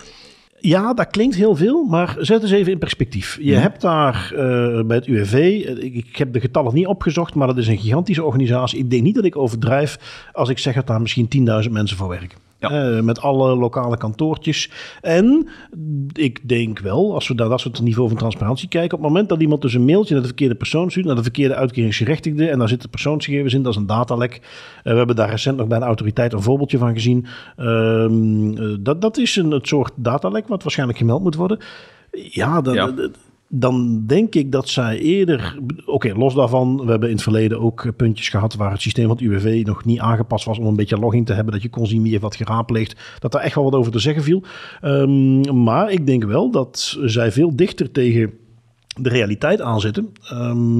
ja, 0.61 0.93
dat 0.93 1.07
klinkt 1.09 1.35
heel 1.35 1.55
veel, 1.55 1.83
maar 1.83 2.15
zet 2.19 2.41
eens 2.41 2.51
even 2.51 2.71
in 2.71 2.77
perspectief. 2.77 3.37
Je 3.41 3.55
hebt 3.55 3.81
daar 3.81 4.31
uh, 4.33 4.39
bij 4.83 4.97
het 4.97 5.05
UWV, 5.05 5.33
eh, 5.33 5.83
ik, 5.83 5.95
ik, 5.95 6.15
heb 6.15 6.33
de 6.33 6.39
getallen 6.39 6.73
niet 6.73 6.87
opgezocht, 6.87 7.35
maar 7.35 7.47
dat 7.47 7.57
is 7.57 7.67
een 7.67 7.77
gigantische 7.77 8.23
organisatie. 8.23 8.79
Ik 8.79 8.89
denk 8.89 9.03
niet 9.03 9.15
dat 9.15 9.25
ik 9.25 9.37
overdrijf 9.37 9.97
als 10.33 10.49
ik 10.49 10.57
zeg 10.57 10.75
dat 10.75 10.87
daar 10.87 11.01
misschien 11.01 11.27
10.000 11.63 11.71
mensen 11.71 11.97
voor 11.97 12.07
werken. 12.07 12.50
Ja. 12.69 12.89
Uh, 12.89 13.01
met 13.01 13.21
alle 13.21 13.55
lokale 13.55 13.97
kantoortjes. 13.97 14.69
En 15.01 15.47
ik 16.13 16.49
denk 16.49 16.79
wel, 16.79 17.13
als 17.13 17.27
we 17.27 17.33
naar 17.33 17.49
dat 17.49 17.59
soort 17.59 17.81
niveau 17.81 18.07
van 18.09 18.17
transparantie 18.17 18.67
kijken, 18.67 18.97
op 18.97 19.03
het 19.03 19.11
moment 19.11 19.29
dat 19.29 19.41
iemand 19.41 19.61
dus 19.61 19.73
een 19.73 19.85
mailtje 19.85 20.13
naar 20.13 20.21
de 20.21 20.27
verkeerde 20.27 20.55
persoon 20.55 20.89
stuurt, 20.89 21.05
naar 21.05 21.15
de 21.15 21.23
verkeerde 21.23 21.55
uitkeringsgerechtigde, 21.55 22.49
en 22.49 22.59
daar 22.59 22.67
zitten 22.67 22.89
persoonsgegevens 22.89 23.53
in, 23.53 23.61
dat 23.61 23.73
is 23.73 23.79
een 23.79 23.85
datalek. 23.85 24.33
Uh, 24.33 24.91
we 24.91 24.97
hebben 24.97 25.15
daar 25.15 25.29
recent 25.29 25.57
nog 25.57 25.67
bij 25.67 25.77
een 25.77 25.83
autoriteit 25.83 26.33
een 26.33 26.41
voorbeeldje 26.41 26.77
van 26.77 26.93
gezien. 26.93 27.25
Uh, 27.57 28.75
dat, 28.79 29.01
dat 29.01 29.17
is 29.17 29.35
een 29.35 29.51
het 29.51 29.67
soort 29.67 29.91
datalek 29.95 30.47
wat 30.47 30.63
waarschijnlijk 30.63 30.99
gemeld 30.99 31.23
moet 31.23 31.35
worden. 31.35 31.59
Ja, 32.11 32.61
dat, 32.61 32.73
Ja. 32.73 32.93
Dan 33.53 34.05
denk 34.05 34.35
ik 34.35 34.51
dat 34.51 34.69
zij 34.69 34.99
eerder... 34.99 35.59
Oké, 35.85 36.13
los 36.13 36.33
daarvan, 36.33 36.81
we 36.85 36.91
hebben 36.91 37.09
in 37.09 37.15
het 37.15 37.23
verleden 37.23 37.59
ook 37.59 37.85
eh, 37.85 37.91
puntjes 37.95 38.29
gehad... 38.29 38.55
waar 38.55 38.71
het 38.71 38.81
systeem 38.81 39.07
van 39.07 39.15
het 39.15 39.25
UWV 39.25 39.65
nog 39.65 39.85
niet 39.85 39.99
aangepast 39.99 40.45
was... 40.45 40.59
om 40.59 40.65
een 40.65 40.75
beetje 40.75 40.97
logging 40.97 41.25
te 41.25 41.33
hebben, 41.33 41.53
dat 41.53 41.61
je 41.61 41.69
kon 41.69 41.87
zien 41.87 42.01
wie 42.01 42.11
heeft 42.11 42.23
wat 42.23 42.35
geraadpleegd. 42.35 43.19
Dat 43.19 43.31
daar 43.31 43.41
echt 43.41 43.55
wel 43.55 43.63
wat 43.63 43.75
over 43.75 43.91
te 43.91 43.99
zeggen 43.99 44.23
viel. 44.23 44.43
Ehm, 44.81 45.63
maar 45.63 45.91
ik 45.91 46.05
denk 46.05 46.23
wel 46.23 46.51
dat 46.51 46.97
zij 47.03 47.31
veel 47.31 47.55
dichter 47.55 47.91
tegen 47.91 48.33
de 49.01 49.09
realiteit 49.09 49.61
aanzitten... 49.61 50.11
ehm, 50.23 50.79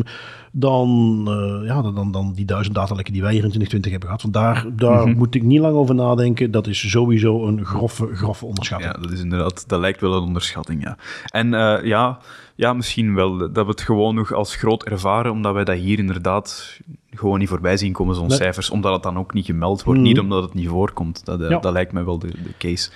dan, 0.51 1.24
eh, 1.28 1.67
ja, 1.67 1.82
dan, 1.82 2.11
dan, 2.11 2.34
die 2.34 2.45
duizend 2.45 2.76
datalekken 2.76 3.13
die 3.13 3.22
wij 3.22 3.34
hier 3.34 3.43
in 3.43 3.49
2020 3.49 3.91
hebben 3.91 4.09
gehad. 4.09 4.22
Want 4.22 4.34
daar, 4.34 4.76
daar 4.76 5.07
moet 5.17 5.36
ik 5.36 5.43
niet 5.43 5.59
lang 5.59 5.76
over 5.76 5.95
nadenken. 5.95 6.51
Dat 6.51 6.67
is 6.67 6.89
sowieso 6.89 7.47
een 7.47 7.65
grove, 7.65 8.15
grove 8.15 8.45
onderschatting. 8.45 8.91
Ja, 8.95 9.01
dat 9.01 9.11
is 9.11 9.19
inderdaad, 9.19 9.69
dat 9.69 9.80
lijkt 9.80 10.01
wel 10.01 10.13
een 10.13 10.24
onderschatting, 10.24 10.84
ja. 10.84 10.97
En 11.26 11.53
eh, 11.53 11.86
ja, 11.86 12.19
ja, 12.56 12.74
misschien 12.74 13.16
wel 13.16 13.38
dat 13.38 13.66
we 13.66 13.72
het 13.72 13.82
gewoon 13.82 14.16
nog 14.16 14.34
als 14.34 14.56
groot 14.56 14.84
ervaren, 14.84 15.32
omdat 15.32 15.54
wij 15.54 15.64
dat 15.64 15.78
hier 15.78 15.99
inderdaad 15.99 16.80
gewoon 17.10 17.39
niet 17.39 17.49
voorbij 17.49 17.78
zien 17.78 17.93
komen, 17.93 18.16
zo'n 18.16 18.28
Nee. 18.28 18.38
cijfers, 18.38 18.70
omdat 18.70 18.93
het 18.93 19.04
dan 19.04 19.18
ook 19.18 19.34
niet 19.34 19.45
gemeld 19.45 19.84
wordt, 19.84 19.99
Mhm. 19.99 20.10
niet 20.10 20.20
omdat 20.20 20.43
het 20.43 20.54
niet 20.54 20.68
voorkomt. 20.68 21.26
Dat, 21.26 21.41
eh, 21.41 21.49
Ja. 21.49 21.60
dat 21.60 21.74
lijkt 21.74 21.91
mij 21.91 22.06
wel 22.06 22.20
de, 22.20 22.28
de 22.28 22.54
case. 22.58 22.89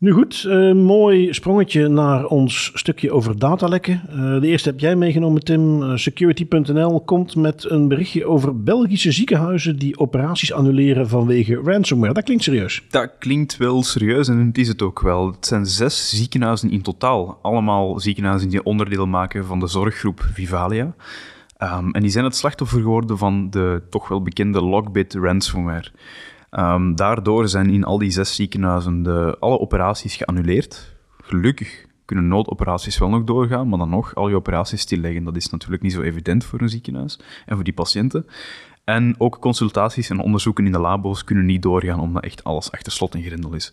Nu 0.00 0.12
goed, 0.12 0.44
eh, 0.48 0.72
mooi 0.72 1.32
sprongetje 1.34 1.88
naar 1.88 2.24
ons 2.24 2.70
stukje 2.74 3.12
over 3.12 3.38
datalekken. 3.38 4.02
Eh, 4.08 4.40
de 4.40 4.46
eerste 4.46 4.68
heb 4.68 4.80
jij 4.80 4.96
meegenomen, 4.96 5.44
Tim. 5.44 5.82
Eh, 5.82 5.96
Security.nl 5.96 7.00
komt 7.00 7.36
met 7.36 7.70
een 7.70 7.88
berichtje 7.88 8.26
over 8.26 8.62
Belgische 8.62 9.12
ziekenhuizen 9.12 9.78
die 9.78 9.98
operaties 9.98 10.52
annuleren 10.52 11.08
vanwege 11.08 11.60
ransomware. 11.64 12.14
Dat 12.14 12.24
klinkt 12.24 12.42
serieus. 12.42 12.82
Dat 12.90 13.10
klinkt 13.18 13.56
wel 13.56 13.82
serieus 13.82 14.28
en 14.28 14.46
het 14.46 14.58
is 14.58 14.68
het 14.68 14.82
ook 14.82 15.00
wel. 15.00 15.26
Het 15.26 15.46
zijn 15.46 15.66
zes 15.66 16.16
ziekenhuizen 16.16 16.70
in 16.70 16.82
totaal. 16.82 17.38
Allemaal 17.42 18.00
ziekenhuizen 18.00 18.48
die 18.48 18.62
onderdeel 18.62 19.06
maken 19.06 19.44
van 19.44 19.60
de 19.60 19.66
zorggroep 19.66 20.28
Vivalia. 20.32 20.94
Ehm, 21.56 21.90
en 21.90 22.02
die 22.02 22.10
zijn 22.10 22.24
het 22.24 22.36
slachtoffer 22.36 22.80
geworden 22.80 23.18
van 23.18 23.50
de 23.50 23.82
toch 23.90 24.08
wel 24.08 24.22
bekende 24.22 24.62
Lockbit 24.62 25.14
ransomware. 25.14 25.90
Ehm, 26.50 26.94
daardoor 26.94 27.48
zijn 27.48 27.70
in 27.70 27.84
al 27.84 27.98
die 27.98 28.10
zes 28.10 28.34
ziekenhuizen 28.34 29.02
de, 29.02 29.36
alle 29.40 29.58
operaties 29.58 30.16
geannuleerd. 30.16 30.96
Gelukkig 31.22 31.86
kunnen 32.04 32.28
noodoperaties 32.28 32.98
wel 32.98 33.08
nog 33.08 33.24
doorgaan, 33.24 33.68
maar 33.68 33.78
dan 33.78 33.88
nog 33.88 34.14
al 34.14 34.28
je 34.28 34.34
operaties 34.34 34.80
stilleggen. 34.80 35.24
Dat 35.24 35.36
is 35.36 35.50
natuurlijk 35.50 35.82
niet 35.82 35.92
zo 35.92 36.00
evident 36.00 36.44
voor 36.44 36.60
een 36.60 36.68
ziekenhuis 36.68 37.20
en 37.46 37.54
voor 37.54 37.64
die 37.64 37.72
patiënten. 37.72 38.26
En 38.84 39.14
ook 39.18 39.38
consultaties 39.38 40.10
en 40.10 40.20
onderzoeken 40.20 40.66
in 40.66 40.72
de 40.72 40.78
labo's 40.78 41.24
kunnen 41.24 41.46
niet 41.46 41.62
doorgaan, 41.62 42.00
omdat 42.00 42.22
echt 42.22 42.44
alles 42.44 42.72
achter 42.72 42.92
slot 42.92 43.14
en 43.14 43.22
grendel 43.22 43.54
is. 43.54 43.72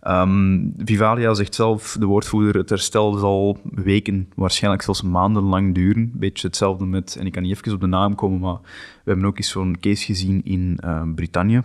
Ehm, 0.00 0.60
Vivalia 0.76 1.34
zegt 1.34 1.54
zelf, 1.54 1.96
de 2.00 2.06
woordvoerder, 2.06 2.56
het 2.60 2.68
herstel 2.68 3.12
zal 3.12 3.58
weken, 3.62 4.28
waarschijnlijk 4.34 4.82
zelfs 4.82 5.02
maandenlang 5.02 5.74
duren. 5.74 6.10
Beetje 6.14 6.46
hetzelfde 6.46 6.84
met, 6.84 7.16
en 7.20 7.26
ik 7.26 7.32
kan 7.32 7.42
niet 7.42 7.56
even 7.56 7.72
op 7.72 7.80
de 7.80 7.86
naam 7.86 8.14
komen, 8.14 8.38
maar 8.38 8.58
we 9.04 9.10
hebben 9.10 9.24
ook 9.24 9.36
eens 9.36 9.50
zo'n 9.50 9.76
case 9.80 10.04
gezien 10.04 10.40
in 10.44 10.78
eh, 10.80 11.02
Brittannië, 11.14 11.62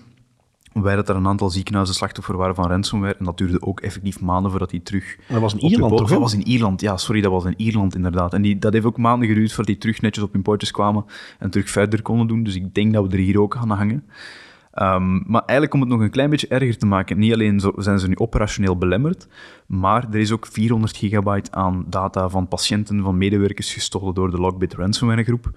waar 0.74 0.96
dat 0.96 1.10
er 1.10 1.16
een 1.16 1.28
aantal 1.28 1.50
ziekenhuizen 1.50 1.96
slachtoffer 1.96 2.38
waren 2.38 2.56
van 2.56 2.68
ransomware. 2.68 3.16
En 3.20 3.26
dat 3.26 3.38
duurde 3.38 3.62
ook 3.62 3.80
effectief 3.80 4.22
maanden 4.22 4.52
voordat 4.52 4.70
die 4.70 4.82
terug 4.84 5.18
Dat 5.28 5.42
was 5.42 5.54
in 5.54 5.60
Ierland 5.60 5.98
toch? 5.98 6.10
Dat 6.10 6.20
was 6.20 6.34
in 6.34 6.48
Ierland, 6.48 6.82
ja, 6.82 6.98
sorry, 6.98 7.22
dat 7.22 7.32
was 7.32 7.46
in 7.46 7.54
Ierland 7.58 7.96
inderdaad. 7.96 8.34
En 8.34 8.42
die, 8.42 8.60
dat 8.60 8.74
heeft 8.74 8.86
ook 8.86 8.98
maanden 8.98 9.28
geduurd 9.28 9.48
voordat 9.50 9.66
die 9.68 9.78
terug 9.78 10.02
netjes 10.02 10.24
op 10.24 10.34
hun 10.34 10.42
pootjes 10.42 10.72
kwamen 10.72 11.06
en 11.40 11.50
terug 11.50 11.70
verder 11.70 12.02
konden 12.02 12.28
doen. 12.28 12.44
Dus 12.44 12.56
ik 12.56 12.74
denk 12.74 12.94
dat 12.94 13.06
we 13.08 13.12
er 13.12 13.24
hier 13.24 13.42
ook 13.42 13.54
gaan 13.56 13.70
hangen. 13.70 14.04
Ehm, 14.74 15.32
maar 15.32 15.42
eigenlijk 15.42 15.74
om 15.74 15.80
het 15.80 15.90
nog 15.90 16.00
een 16.02 16.10
klein 16.10 16.30
beetje 16.30 16.48
erger 16.48 16.78
te 16.78 16.86
maken, 16.86 17.18
niet 17.18 17.34
alleen 17.34 17.60
zo- 17.60 17.74
zijn 17.78 18.00
ze 18.00 18.08
nu 18.08 18.16
operationeel 18.16 18.78
belemmerd, 18.78 19.28
maar 19.66 20.08
er 20.12 20.20
is 20.20 20.32
ook 20.32 20.46
400 20.48 20.98
gigabyte 20.98 21.52
aan 21.52 21.86
data 21.88 22.30
van 22.30 22.48
patiënten, 22.48 23.02
van 23.02 23.18
medewerkers 23.18 23.74
gestolen 23.74 24.14
door 24.14 24.32
de 24.32 24.38
Lockbit 24.38 24.74
ransomware 24.74 25.24
groep. 25.24 25.52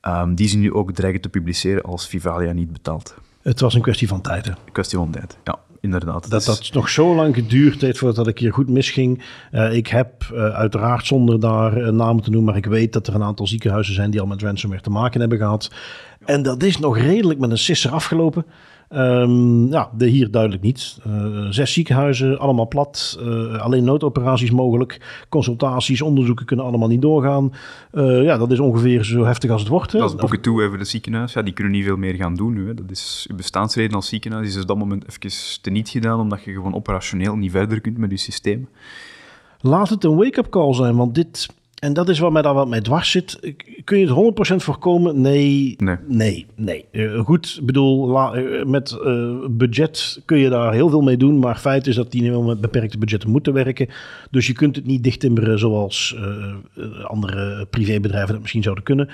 Ehm, 0.00 0.34
die 0.34 0.48
ze 0.48 0.56
nu 0.58 0.72
ook 0.72 0.92
dreigen 0.92 1.20
te 1.20 1.28
publiceren 1.28 1.82
als 1.82 2.08
Vivalia 2.08 2.52
niet 2.52 2.72
betaalt. 2.72 3.14
Het 3.42 3.60
was 3.60 3.74
een 3.74 3.82
kwestie 3.82 4.08
van 4.08 4.20
tijd. 4.20 4.46
hè. 4.46 4.52
Kwestie 4.72 4.98
van 4.98 5.10
tijd, 5.10 5.38
ja, 5.44 5.58
inderdaad. 5.80 6.30
Dat 6.30 6.44
dat 6.44 6.70
nog 6.72 6.88
zo 6.88 7.14
lang 7.14 7.34
geduurd 7.34 7.80
heeft 7.80 7.98
voordat 7.98 8.26
ik 8.26 8.38
hier 8.38 8.52
goed 8.52 8.68
misging. 8.68 9.22
Eh, 9.50 9.72
ik 9.72 9.86
heb 9.86 10.30
eh, 10.34 10.48
uiteraard 10.48 11.06
zonder 11.06 11.40
daar 11.40 11.76
eh, 11.76 11.92
namen 11.92 12.22
te 12.22 12.30
noemen, 12.30 12.48
maar 12.52 12.62
ik 12.62 12.70
weet 12.70 12.92
dat 12.92 13.06
er 13.06 13.14
een 13.14 13.22
aantal 13.22 13.46
ziekenhuizen 13.46 13.94
zijn 13.94 14.10
die 14.10 14.20
al 14.20 14.26
met 14.26 14.42
ransomware 14.42 14.82
te 14.82 14.90
maken 14.90 15.20
hebben 15.20 15.38
gehad. 15.38 15.70
En 16.24 16.42
dat 16.42 16.62
is 16.62 16.78
nog 16.78 16.98
redelijk 16.98 17.38
met 17.40 17.50
een 17.50 17.58
sisser 17.58 17.90
afgelopen. 17.90 18.46
Ehm, 18.90 19.66
ja, 19.66 19.90
de 19.96 20.06
hier 20.06 20.30
duidelijk 20.30 20.62
niet. 20.62 20.98
Eh, 21.04 21.46
zes 21.50 21.72
ziekenhuizen, 21.72 22.38
allemaal 22.38 22.68
plat. 22.68 23.18
Eh, 23.20 23.60
alleen 23.60 23.84
noodoperaties 23.84 24.50
mogelijk. 24.50 25.24
Consultaties, 25.28 26.02
onderzoeken 26.02 26.46
kunnen 26.46 26.64
allemaal 26.64 26.88
niet 26.88 27.02
doorgaan. 27.02 27.52
Eh, 27.92 28.22
ja, 28.22 28.36
dat 28.36 28.50
is 28.50 28.60
ongeveer 28.60 29.04
zo 29.04 29.24
heftig 29.24 29.50
als 29.50 29.60
het 29.60 29.70
wordt. 29.70 29.92
hè. 29.92 29.98
Dat 29.98 30.10
is 30.10 30.16
boeken 30.16 30.40
toe 30.40 30.62
even 30.62 30.78
de 30.78 30.84
ziekenhuis. 30.84 31.32
Ja, 31.32 31.42
die 31.42 31.52
kunnen 31.52 31.72
niet 31.72 31.84
veel 31.84 31.96
meer 31.96 32.14
gaan 32.14 32.34
doen 32.34 32.52
nu. 32.52 32.66
Hè. 32.66 32.74
Dat 32.74 32.90
is, 32.90 33.24
je 33.28 33.34
bestaansreden 33.34 33.94
als 33.94 34.08
ziekenhuis 34.08 34.48
is 34.48 34.60
op 34.60 34.68
dat 34.68 34.78
moment 34.78 35.04
even 35.08 35.60
teniet 35.60 35.88
gedaan, 35.88 36.20
omdat 36.20 36.44
je 36.44 36.52
gewoon 36.52 36.74
operationeel 36.74 37.36
niet 37.36 37.50
verder 37.50 37.80
kunt 37.80 37.98
met 37.98 38.10
je 38.10 38.16
systeem. 38.16 38.68
Laat 39.60 39.88
het 39.88 40.04
een 40.04 40.16
wake-up 40.16 40.50
call 40.50 40.74
zijn, 40.74 40.96
want 40.96 41.14
dit... 41.14 41.48
En 41.80 41.92
dat 41.92 42.08
is 42.08 42.18
wat 42.18 42.32
mij 42.32 42.42
daar 42.42 42.54
wat 42.54 42.68
mee 42.68 42.80
dwars 42.80 43.10
zit. 43.10 43.54
Kun 43.84 43.98
je 43.98 44.06
het 44.06 44.52
100% 44.52 44.56
voorkomen? 44.56 45.20
Nee. 45.20 45.74
Nee. 45.78 45.96
Nee, 46.06 46.46
nee. 46.56 46.84
Eh, 46.92 47.18
goed, 47.20 47.56
ik 47.60 47.66
bedoel, 47.66 48.06
la- 48.08 48.32
eh, 48.32 48.64
met 48.64 48.90
eh, 49.04 49.30
budget 49.50 50.22
kun 50.24 50.38
je 50.38 50.48
daar 50.48 50.72
heel 50.72 50.88
veel 50.88 51.00
mee 51.00 51.16
doen. 51.16 51.38
Maar 51.38 51.56
feit 51.56 51.86
is 51.86 51.94
dat 51.94 52.10
die 52.12 52.22
nu 52.22 52.30
wel 52.30 52.42
met 52.42 52.60
beperkte 52.60 52.98
budgetten 52.98 53.30
moeten 53.30 53.52
werken. 53.52 53.88
Dus 54.30 54.46
je 54.46 54.52
kunt 54.52 54.76
het 54.76 54.86
niet 54.86 55.04
dichttimmeren 55.04 55.58
zoals 55.58 56.16
andere 57.02 57.66
privébedrijven 57.70 58.32
dat 58.32 58.40
misschien 58.40 58.62
zouden 58.62 58.84
kunnen. 58.84 59.08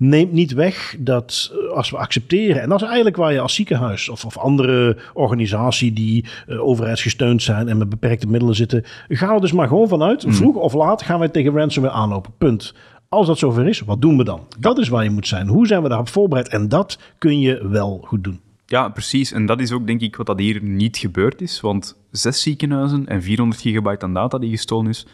Neemt 0.00 0.32
niet 0.32 0.52
weg 0.52 0.96
dat 0.98 1.52
eh, 1.52 1.76
als 1.76 1.90
we 1.90 1.96
accepteren, 1.96 2.62
en 2.62 2.68
dat 2.68 2.80
is 2.80 2.86
eigenlijk 2.86 3.16
waar 3.16 3.32
je 3.32 3.40
als 3.40 3.54
ziekenhuis 3.54 4.08
of, 4.08 4.24
of 4.24 4.38
andere 4.38 4.96
organisatie 5.14 5.92
die 5.92 6.24
eh, 6.46 6.66
overheidsgesteund 6.66 7.42
zijn 7.42 7.68
en 7.68 7.78
met 7.78 7.88
beperkte 7.88 8.26
middelen 8.26 8.54
zitten, 8.54 8.84
gaan 9.08 9.34
we 9.34 9.40
dus 9.40 9.52
maar 9.52 9.68
gewoon 9.68 9.88
vanuit, 9.88 10.24
vroeg 10.28 10.54
of 10.54 10.72
laat 10.72 11.02
gaan 11.02 11.18
wij 11.18 11.28
tegen 11.28 11.52
ransomware 11.52 11.94
aanlopen. 11.94 12.32
Punt. 12.38 12.74
Als 13.08 13.26
dat 13.26 13.38
zover 13.38 13.68
is, 13.68 13.80
wat 13.80 14.00
doen 14.00 14.16
we 14.16 14.24
dan? 14.24 14.40
Dat 14.58 14.78
is 14.78 14.88
waar 14.88 15.04
je 15.04 15.10
moet 15.10 15.28
zijn. 15.28 15.48
Hoe 15.48 15.66
zijn 15.66 15.82
we 15.82 15.88
daarop 15.88 16.08
voorbereid? 16.08 16.48
En 16.48 16.68
dat 16.68 16.98
kun 17.18 17.40
je 17.40 17.68
wel 17.68 18.00
goed 18.04 18.24
doen. 18.24 18.40
Ja, 18.66 18.88
precies. 18.88 19.32
En 19.32 19.46
dat 19.46 19.60
is 19.60 19.72
ook 19.72 19.86
denk 19.86 20.00
ik 20.00 20.16
wat 20.16 20.26
dat 20.26 20.38
hier 20.38 20.62
niet 20.62 20.96
gebeurd 20.96 21.40
is. 21.40 21.60
Want 21.60 21.96
zes 22.10 22.42
ziekenhuizen 22.42 23.06
en 23.06 23.22
400 23.22 23.60
gigabyte 23.60 24.04
aan 24.04 24.14
data 24.14 24.38
die 24.38 24.50
gestolen 24.50 24.90
is, 24.90 25.06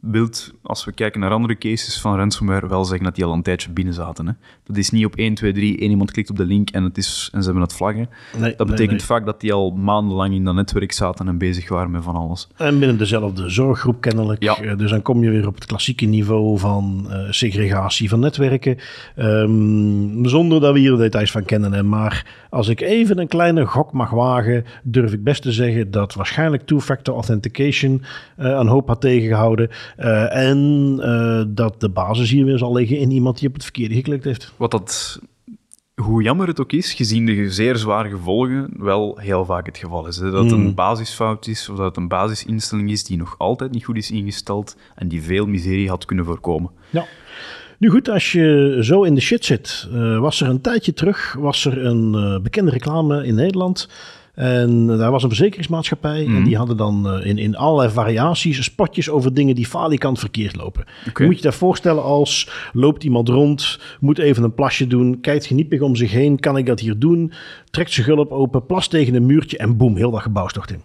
wilt, 0.00 0.52
als 0.62 0.84
we 0.84 0.92
kijken 0.92 1.20
naar 1.20 1.30
andere 1.30 1.58
cases 1.58 2.00
van 2.00 2.16
ransomware, 2.16 2.68
wel 2.68 2.84
zeggen 2.84 3.04
dat 3.04 3.14
die 3.14 3.24
al 3.24 3.32
een 3.32 3.42
tijdje 3.42 3.70
binnen 3.70 3.94
zaten. 3.94 4.26
Hè. 4.26 4.32
Dat 4.64 4.76
is 4.76 4.90
niet 4.90 5.04
op 5.04 5.16
1, 5.16 5.34
2, 5.34 5.52
3, 5.52 5.78
één 5.78 5.90
iemand 5.90 6.10
klikt 6.10 6.30
op 6.30 6.36
de 6.36 6.44
link 6.44 6.70
en, 6.70 6.84
het 6.84 6.98
is, 6.98 7.28
en 7.32 7.40
ze 7.40 7.44
hebben 7.44 7.62
het 7.62 7.72
vlaggen. 7.72 8.08
Nee, 8.38 8.54
dat 8.56 8.66
betekent 8.66 8.90
nee. 8.90 9.06
vaak 9.06 9.26
dat 9.26 9.40
die 9.40 9.52
al 9.52 9.70
maandenlang 9.70 10.34
in 10.34 10.44
dat 10.44 10.54
netwerk 10.54 10.92
zaten 10.92 11.28
en 11.28 11.38
bezig 11.38 11.68
waren 11.68 11.90
met 11.90 12.02
van 12.02 12.14
alles. 12.14 12.48
En 12.56 12.78
binnen 12.78 12.98
dezelfde 12.98 13.50
zorggroep 13.50 14.00
kennelijk. 14.00 14.42
Ja. 14.42 14.56
Eh, 14.56 14.76
Dus 14.76 14.90
dan 14.90 15.02
kom 15.02 15.22
je 15.22 15.30
weer 15.30 15.46
op 15.46 15.54
het 15.54 15.66
klassieke 15.66 16.06
niveau 16.06 16.58
van 16.58 17.06
eh, 17.10 17.18
segregatie 17.30 18.08
van 18.08 18.20
netwerken. 18.20 18.78
Ehm, 19.16 20.24
zonder 20.24 20.60
dat 20.60 20.72
we 20.72 20.78
hier 20.78 20.90
de 20.90 20.96
details 20.96 21.30
van 21.30 21.44
kennen. 21.44 21.72
Hè. 21.72 21.82
Maar 21.82 22.46
als 22.50 22.68
ik 22.68 22.80
even 22.80 23.18
een 23.18 23.28
kleine 23.28 23.66
gok 23.66 23.92
mag 23.92 24.10
wagen, 24.10 24.64
durf 24.82 25.12
ik 25.12 25.24
best 25.24 25.42
te 25.42 25.52
zeggen 25.52 25.90
dat 25.90 26.14
waarschijnlijk 26.14 26.66
two-factor 26.66 27.14
authentication 27.14 28.02
eh, 28.36 28.50
een 28.50 28.66
hoop 28.66 28.88
had 28.88 29.00
tegengehouden. 29.00 29.70
Eh, 29.96 30.36
en 30.36 30.98
eh, 31.02 31.42
dat 31.48 31.80
de 31.80 31.88
basis 31.88 32.30
hier 32.30 32.44
weer 32.44 32.58
zal 32.58 32.72
liggen 32.72 32.98
in 32.98 33.10
iemand 33.10 33.38
die 33.38 33.48
op 33.48 33.54
het 33.54 33.62
verkeerde 33.62 33.94
geklikt 33.94 34.24
heeft. 34.24 34.52
Wat 34.56 34.70
dat, 34.70 35.20
hoe 35.94 36.22
jammer 36.22 36.46
het 36.46 36.60
ook 36.60 36.72
is, 36.72 36.94
gezien 36.94 37.26
de 37.26 37.50
zeer 37.50 37.76
zware 37.76 38.08
gevolgen, 38.08 38.70
wel 38.78 39.18
heel 39.18 39.44
vaak 39.44 39.66
het 39.66 39.78
geval 39.78 40.06
is. 40.06 40.16
Hè? 40.16 40.30
Dat 40.30 40.42
het 40.42 40.52
Hmm. 40.52 40.66
een 40.66 40.74
basisfout 40.74 41.46
is, 41.46 41.68
of 41.68 41.76
dat 41.76 41.86
het 41.86 41.96
een 41.96 42.08
basisinstelling 42.08 42.90
is 42.90 43.04
die 43.04 43.16
nog 43.16 43.34
altijd 43.38 43.70
niet 43.70 43.84
goed 43.84 43.96
is 43.96 44.10
ingesteld 44.10 44.76
en 44.94 45.08
die 45.08 45.22
veel 45.22 45.46
miserie 45.46 45.88
had 45.88 46.04
kunnen 46.04 46.24
voorkomen. 46.24 46.70
Ja. 46.90 47.04
Nu 47.78 47.90
goed, 47.90 48.08
als 48.08 48.32
je 48.32 48.78
zo 48.80 49.02
in 49.02 49.14
de 49.14 49.20
shit 49.20 49.44
zit, 49.44 49.88
eh, 49.92 50.18
was 50.18 50.40
er 50.40 50.48
een 50.48 50.60
tijdje 50.60 50.92
terug 50.92 51.36
was 51.38 51.64
er 51.64 51.84
een 51.86 52.40
bekende 52.42 52.70
reclame 52.70 53.26
in 53.26 53.34
Nederland. 53.34 53.88
En 54.36 54.86
daar 54.86 55.10
was 55.10 55.22
een 55.22 55.28
verzekeringsmaatschappij. 55.28 56.26
En 56.26 56.44
die 56.44 56.56
hadden 56.56 56.76
dan 56.76 57.08
eh, 57.08 57.26
in, 57.26 57.38
in 57.38 57.56
allerlei 57.56 57.90
variaties 57.90 58.64
spotjes 58.64 59.10
over 59.10 59.34
dingen 59.34 59.54
die 59.54 59.66
falikant 59.66 60.18
verkeerd 60.18 60.56
lopen. 60.56 60.84
Moet 61.18 61.36
je 61.36 61.42
dat 61.42 61.54
voorstellen 61.54 62.02
als 62.02 62.50
loopt 62.72 63.04
iemand 63.04 63.28
rond, 63.28 63.78
moet 64.00 64.18
even 64.18 64.42
een 64.42 64.54
plasje 64.54 64.86
doen, 64.86 65.20
kijkt 65.20 65.46
geniepig 65.46 65.80
om 65.80 65.96
zich 65.96 66.10
heen. 66.10 66.40
Kan 66.40 66.56
ik 66.56 66.66
dat 66.66 66.80
hier 66.80 66.98
doen? 66.98 67.32
Trekt 67.70 67.92
zijn 67.92 68.06
gulp 68.06 68.30
open, 68.32 68.66
plast 68.66 68.90
tegen 68.90 69.14
een 69.14 69.26
muurtje 69.26 69.58
en 69.58 69.76
boem, 69.76 69.96
heel 69.96 70.10
dat 70.10 70.22
gebouw 70.22 70.48
stort 70.48 70.70
in. 70.70 70.82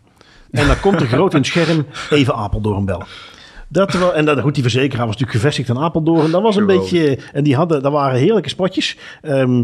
En 0.51 0.67
dan 0.67 0.79
komt 0.79 1.01
er 1.01 1.07
groot 1.07 1.31
in 1.33 1.39
het 1.39 1.47
scherm 1.47 1.85
even 2.09 2.35
Apeldoorn 2.35 2.85
bellen. 2.85 3.05
Dat 3.67 3.93
wel, 3.93 4.15
en 4.15 4.25
dat, 4.25 4.39
goed, 4.39 4.53
die 4.53 4.63
verzekeraar 4.63 5.05
was 5.05 5.15
natuurlijk 5.17 5.39
gevestigd 5.39 5.69
in 5.69 5.77
Apeldoorn. 5.77 6.31
Dat 6.31 6.41
was 6.41 6.55
een 6.55 6.65
beetje. 6.65 7.17
En 7.33 7.43
die 7.43 7.55
hadden, 7.55 7.81
dat 7.83 7.91
waren 7.91 8.19
heerlijke 8.19 8.49
spotjes. 8.49 8.97
Ehm, 9.21 9.63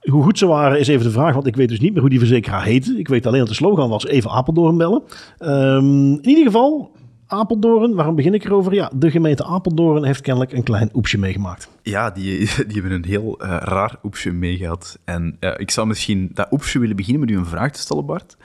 hoe 0.00 0.22
goed 0.22 0.38
ze 0.38 0.46
waren 0.46 0.78
is 0.78 0.88
even 0.88 1.04
de 1.04 1.10
vraag, 1.10 1.34
want 1.34 1.46
ik 1.46 1.56
weet 1.56 1.68
dus 1.68 1.80
niet 1.80 1.92
meer 1.92 2.00
hoe 2.00 2.10
die 2.10 2.18
verzekeraar 2.18 2.64
heette. 2.64 2.98
Ik 2.98 3.08
weet 3.08 3.26
alleen 3.26 3.38
dat 3.38 3.48
de 3.48 3.54
slogan 3.54 3.88
was 3.88 4.06
even 4.06 4.30
Apeldoorn 4.30 4.76
bellen. 4.76 5.02
Ehm, 5.38 6.12
in 6.12 6.28
ieder 6.28 6.44
geval, 6.44 6.92
Apeldoorn, 7.26 7.94
waarom 7.94 8.14
begin 8.14 8.34
ik 8.34 8.44
erover? 8.44 8.74
Ja, 8.74 8.90
de 8.94 9.10
gemeente 9.10 9.44
Apeldoorn 9.44 10.04
heeft 10.04 10.20
kennelijk 10.20 10.52
een 10.52 10.62
klein 10.62 10.90
oepsje 10.92 11.18
meegemaakt. 11.18 11.68
Ja, 11.82 12.10
die, 12.10 12.38
die 12.66 12.80
hebben 12.80 12.92
een 12.92 13.04
heel 13.04 13.44
uh, 13.44 13.56
raar 13.60 13.96
oepsje 14.02 14.32
meegehad. 14.32 14.98
En 15.04 15.36
ik 15.56 15.70
zou 15.70 15.86
misschien 15.86 16.30
dat 16.34 16.52
oepsje 16.52 16.78
willen 16.78 16.96
beginnen 16.96 17.20
met 17.20 17.30
u 17.30 17.36
een 17.36 17.46
vraag 17.46 17.72
te 17.72 17.80
stellen, 17.80 18.06
Bart. 18.06 18.36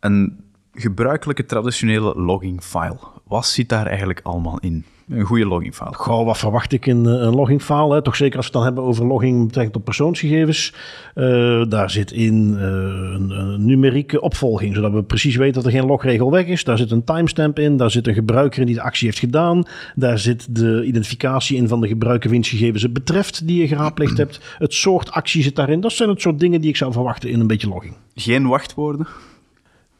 Een 0.00 0.44
gebruikelijke 0.74 1.46
traditionele 1.46 2.14
logging 2.16 2.62
file. 2.62 2.98
Wat 3.26 3.46
zit 3.46 3.68
daar 3.68 3.86
eigenlijk 3.86 4.20
allemaal 4.22 4.58
in? 4.58 4.84
Een 5.08 5.24
goede 5.24 5.46
loggingfile. 5.46 5.94
Goh, 5.94 6.24
wat 6.24 6.38
verwacht 6.38 6.72
ik 6.72 6.86
in 6.86 7.06
eh, 7.06 7.12
een 7.12 7.34
loggingfile? 7.34 7.94
Hè? 7.94 8.02
Toch 8.02 8.16
zeker 8.16 8.36
als 8.36 8.46
we 8.46 8.52
het 8.52 8.62
dan 8.62 8.74
hebben 8.74 8.84
over 8.84 9.06
logging 9.06 9.46
betrekking 9.46 9.72
tot 9.72 9.84
persoonsgegevens. 9.84 10.74
Uh, 11.14 11.64
daar 11.68 11.90
zit 11.90 12.12
in 12.12 12.52
uh, 12.52 12.62
een, 12.62 13.30
een, 13.30 13.64
numerieke 13.64 14.20
opvolging, 14.20 14.74
zodat 14.74 14.92
we 14.92 15.02
precies 15.02 15.36
weten 15.36 15.54
dat 15.54 15.64
er 15.64 15.78
geen 15.78 15.86
logregel 15.86 16.30
weg 16.30 16.46
is. 16.46 16.64
Daar 16.64 16.78
zit 16.78 16.90
een 16.90 17.04
timestamp 17.04 17.58
in, 17.58 17.76
daar 17.76 17.90
zit 17.90 18.06
een 18.06 18.14
gebruiker 18.14 18.60
in 18.60 18.66
die 18.66 18.74
de 18.74 18.82
actie 18.82 19.06
heeft 19.06 19.18
gedaan. 19.18 19.62
Daar 19.94 20.18
zit 20.18 20.56
de 20.56 20.84
identificatie 20.84 21.56
in 21.56 21.68
van 21.68 21.80
de 21.80 21.88
gebruiker 21.88 22.30
wiens 22.30 22.48
gegevens 22.48 22.82
het 22.82 22.92
betreft 22.92 23.46
die 23.46 23.60
je 23.60 23.68
geraadpleegd 23.68 24.18
hebt. 24.18 24.40
Het 24.58 24.74
soort 24.74 25.10
actie 25.10 25.42
zit 25.42 25.56
daarin. 25.56 25.80
Dat 25.80 25.92
zijn 25.92 26.08
het 26.08 26.20
soort 26.20 26.40
dingen 26.40 26.60
die 26.60 26.70
ik 26.70 26.76
zou 26.76 26.92
verwachten 26.92 27.30
in 27.30 27.40
een 27.40 27.46
beetje 27.46 27.68
logging. 27.68 27.94
Geen 28.14 28.46
wachtwoorden? 28.46 29.06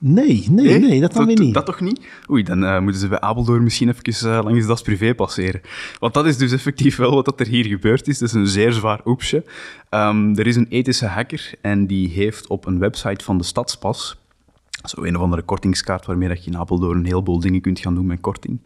Nee, 0.07 0.47
nee, 0.51 0.79
nee, 0.79 1.01
dat 1.01 1.13
dan 1.13 1.27
weer 1.27 1.39
niet. 1.39 1.55
Dat 1.55 1.67
toch 1.67 1.81
niet? 1.81 2.01
Oei, 2.31 2.43
dan 2.43 2.63
uh, 2.63 2.81
moeten 2.81 3.01
ze 3.01 3.09
bij 3.09 3.21
Apeldoorn 3.21 3.63
misschien 3.63 3.89
even 3.89 4.29
uh, 4.29 4.41
langs 4.43 4.67
das 4.67 4.83
privé 4.83 5.15
passeren. 5.15 5.61
Want 5.99 6.15
dat 6.15 6.27
is 6.27 6.37
dus 6.37 6.53
effectief 6.53 6.97
wel 6.97 7.15
wat 7.23 7.41
er 7.41 7.47
hier 7.47 7.65
gebeurd 7.65 8.09
is. 8.09 8.19
Dat 8.19 8.29
is 8.29 8.35
een 8.35 8.47
zeer 8.47 8.73
zwaar 8.73 9.01
oepsje. 9.05 9.45
Um, 9.91 10.39
er 10.39 10.47
is 10.47 10.57
een 10.57 10.67
ethische 10.69 11.07
hacker 11.07 11.53
en 11.61 11.87
die 11.87 12.09
heeft 12.09 12.47
op 12.47 12.67
een 12.67 12.79
website 12.79 13.25
van 13.25 13.39
de 13.39 13.45
Stadspas, 13.45 14.17
zo 14.85 15.03
een 15.03 15.17
of 15.17 15.23
andere 15.23 15.43
kortingskaart 15.43 16.07
waarmee 16.07 16.29
dat 16.29 16.45
je 16.45 16.51
in 16.51 16.59
Apeldoorn 16.59 16.99
een 16.99 17.07
heleboel 17.07 17.41
dingen 17.41 17.61
kunt 17.61 17.81
gaan 17.81 17.95
doen 17.95 18.07
met 18.07 18.21
korting. 18.21 18.61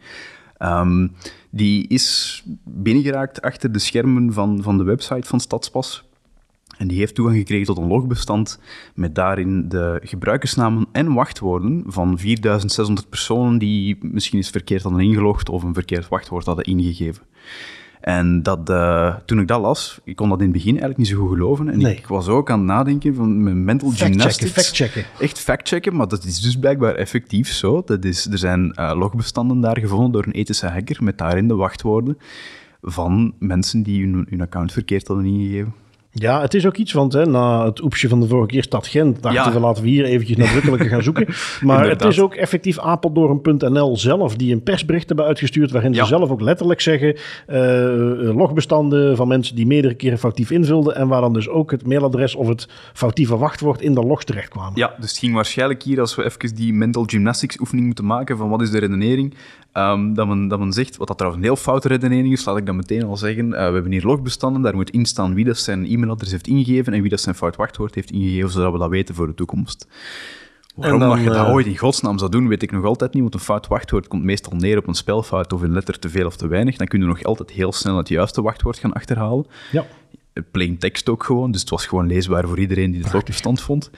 Um, 0.59 1.11
die 1.49 1.87
is 1.87 2.43
binnengeraakt 2.63 3.41
achter 3.41 3.71
de 3.71 3.79
schermen 3.79 4.33
van, 4.33 4.63
van 4.63 4.77
de 4.77 4.83
website 4.83 5.27
van 5.27 5.39
Stadspas. 5.39 6.08
En 6.79 6.87
die 6.87 6.97
heeft 6.97 7.15
toegang 7.15 7.37
gekregen 7.37 7.65
tot 7.65 7.77
een 7.77 7.87
logbestand 7.87 8.59
met 8.95 9.15
daarin 9.15 9.69
de 9.69 9.99
gebruikersnamen 10.03 10.87
en 10.91 11.13
wachtwoorden 11.13 11.83
van 11.87 12.17
4600 12.19 13.09
personen 13.09 13.57
die 13.57 13.97
misschien 14.01 14.37
eens 14.37 14.49
verkeerd 14.49 14.83
hadden 14.83 15.01
ingelogd 15.01 15.49
of 15.49 15.63
een 15.63 15.73
verkeerd 15.73 16.07
wachtwoord 16.07 16.45
hadden 16.45 16.65
ingegeven. 16.65 17.23
En 18.01 18.43
dat, 18.43 18.69
uh, 18.69 19.15
toen 19.25 19.39
ik 19.39 19.47
dat 19.47 19.61
las, 19.61 19.99
ik 20.03 20.15
kon 20.15 20.29
dat 20.29 20.37
in 20.37 20.43
het 20.43 20.53
begin 20.53 20.69
eigenlijk 20.69 20.97
niet 20.97 21.07
zo 21.07 21.17
goed 21.17 21.29
geloven. 21.29 21.69
En 21.69 21.77
Nee. 21.77 21.95
ik 21.95 22.07
was 22.07 22.27
ook 22.27 22.49
aan 22.51 22.57
het 22.59 22.67
nadenken 22.67 23.15
van 23.15 23.43
mijn 23.43 23.63
mental 23.63 23.89
Fact-checken, 23.89 24.15
gymnastics. 24.19 24.51
fact-checken. 24.51 25.05
Echt 25.19 25.39
fact-checken, 25.39 25.95
maar 25.95 26.07
dat 26.07 26.23
is 26.23 26.39
dus 26.41 26.55
blijkbaar 26.59 26.95
effectief 26.95 27.51
zo. 27.51 27.81
Dat 27.85 28.05
is, 28.05 28.25
er 28.25 28.37
zijn 28.37 28.73
eh, 28.73 28.91
logbestanden 28.95 29.59
daar 29.61 29.79
gevonden 29.79 30.11
door 30.11 30.25
een 30.25 30.31
ethische 30.31 30.67
hacker 30.67 31.03
met 31.03 31.17
daarin 31.17 31.47
de 31.47 31.55
wachtwoorden 31.55 32.17
van 32.81 33.33
mensen 33.39 33.83
die 33.83 34.01
hun, 34.05 34.25
hun 34.29 34.41
account 34.41 34.71
verkeerd 34.71 35.07
hadden 35.07 35.25
ingegeven. 35.25 35.73
Ja, 36.21 36.41
het 36.41 36.53
is 36.53 36.65
ook 36.65 36.77
iets, 36.77 36.91
want 36.91 37.13
hè, 37.13 37.25
na 37.25 37.65
het 37.65 37.81
oepsje 37.83 38.07
van 38.09 38.19
de 38.19 38.27
vorige 38.27 38.47
keer 38.47 38.63
Stad 38.63 38.87
Gent, 38.87 39.21
dachten 39.21 39.43
Ja. 39.43 39.53
we 39.53 39.59
laten 39.59 39.83
we 39.83 39.89
hier 39.89 40.05
eventjes 40.05 40.37
nadrukkelijker 40.37 40.89
gaan 40.89 41.03
zoeken. 41.03 41.27
Maar 41.67 41.89
het 41.89 42.03
is 42.03 42.19
ook 42.19 42.33
effectief 42.35 42.79
Apeldoorn.nl 42.79 43.97
zelf 43.97 44.35
die 44.35 44.53
een 44.53 44.63
persbericht 44.63 45.07
hebben 45.07 45.25
uitgestuurd 45.25 45.71
waarin 45.71 45.93
Ja. 45.93 46.01
ze 46.01 46.07
zelf 46.07 46.29
ook 46.29 46.41
letterlijk 46.41 46.81
zeggen 46.81 47.15
eh, 47.47 47.83
eh, 48.27 48.35
logbestanden 48.35 49.15
van 49.15 49.27
mensen 49.27 49.55
die 49.55 49.65
meerdere 49.67 49.93
keren 49.93 50.17
foutief 50.17 50.51
invulden 50.51 50.95
en 50.95 51.07
waar 51.07 51.21
dan 51.21 51.33
dus 51.33 51.47
ook 51.49 51.71
het 51.71 51.87
mailadres 51.87 52.35
of 52.35 52.47
het 52.47 52.67
foutieve 52.93 53.37
wachtwoord 53.37 53.81
in 53.81 53.93
de 53.93 54.01
logs 54.01 54.25
terechtkwamen. 54.25 54.71
Ja, 54.75 54.93
dus 54.99 55.09
het 55.09 55.19
ging 55.19 55.33
waarschijnlijk 55.33 55.83
hier, 55.83 55.99
als 55.99 56.15
we 56.15 56.23
even 56.25 56.55
die 56.55 56.73
mental 56.73 57.03
gymnastics 57.07 57.59
oefening 57.59 57.85
moeten 57.85 58.05
maken 58.05 58.37
van 58.37 58.49
wat 58.49 58.61
is 58.61 58.71
de 58.71 58.79
redenering, 58.79 59.33
ehm, 59.71 60.13
dat, 60.13 60.27
men, 60.27 60.47
dat 60.47 60.59
men 60.59 60.73
zegt, 60.73 60.97
wat 60.97 61.07
dat 61.07 61.17
trouwens 61.17 61.43
een 61.43 61.49
heel 61.51 61.61
foute 61.61 61.87
redenering 61.87 62.31
is, 62.33 62.45
laat 62.45 62.57
ik 62.57 62.65
dat 62.65 62.75
meteen 62.75 63.03
al 63.03 63.17
zeggen. 63.17 63.53
Eh, 63.53 63.67
we 63.67 63.73
hebben 63.73 63.91
hier 63.91 64.03
logbestanden, 64.05 64.61
daar 64.61 64.75
moet 64.75 64.89
in 64.89 65.05
staan 65.05 65.33
wie 65.33 65.45
dat 65.45 65.57
zijn 65.57 65.85
e-mailadres 66.09 66.31
heeft 66.31 66.47
ingegeven 66.47 66.93
en 66.93 67.01
wie 67.01 67.09
dat 67.09 67.21
zijn 67.21 67.35
fout 67.35 67.55
wachtwoord 67.55 67.95
heeft 67.95 68.11
ingegeven, 68.11 68.49
zodat 68.49 68.71
we 68.71 68.77
dat 68.77 68.89
weten 68.89 69.15
voor 69.15 69.27
de 69.27 69.33
toekomst. 69.33 69.87
Waarom 70.75 70.99
dan, 70.99 71.09
dat 71.09 71.19
je 71.19 71.25
dat 71.25 71.45
eh, 71.45 71.53
ooit 71.53 71.65
in 71.65 71.77
godsnaam 71.77 72.17
zou 72.17 72.31
doen, 72.31 72.47
weet 72.47 72.63
ik 72.63 72.71
nog 72.71 72.85
altijd 72.85 73.13
niet, 73.13 73.21
want 73.21 73.33
een 73.33 73.39
fout 73.39 73.67
wachtwoord 73.67 74.07
komt 74.07 74.23
meestal 74.23 74.53
neer 74.55 74.77
op 74.77 74.87
een 74.87 74.93
spelfout 74.93 75.53
of 75.53 75.61
een 75.61 75.73
letter 75.73 75.99
te 75.99 76.09
veel 76.09 76.25
of 76.25 76.35
te 76.35 76.47
weinig. 76.47 76.77
Dan 76.77 76.87
kun 76.87 76.99
je 76.99 77.05
nog 77.05 77.23
altijd 77.23 77.51
heel 77.51 77.71
snel 77.71 77.97
het 77.97 78.07
juiste 78.07 78.41
wachtwoord 78.41 78.77
gaan 78.77 78.93
achterhalen. 78.93 79.45
Ja. 79.71 79.85
Plain 80.51 80.77
text 80.77 81.09
ook 81.09 81.23
gewoon, 81.23 81.51
dus 81.51 81.61
het 81.61 81.69
was 81.69 81.85
gewoon 81.85 82.07
leesbaar 82.07 82.47
voor 82.47 82.59
iedereen 82.59 82.91
die 82.91 83.01
het 83.01 83.13
logbestand 83.13 83.61
vond. 83.61 83.89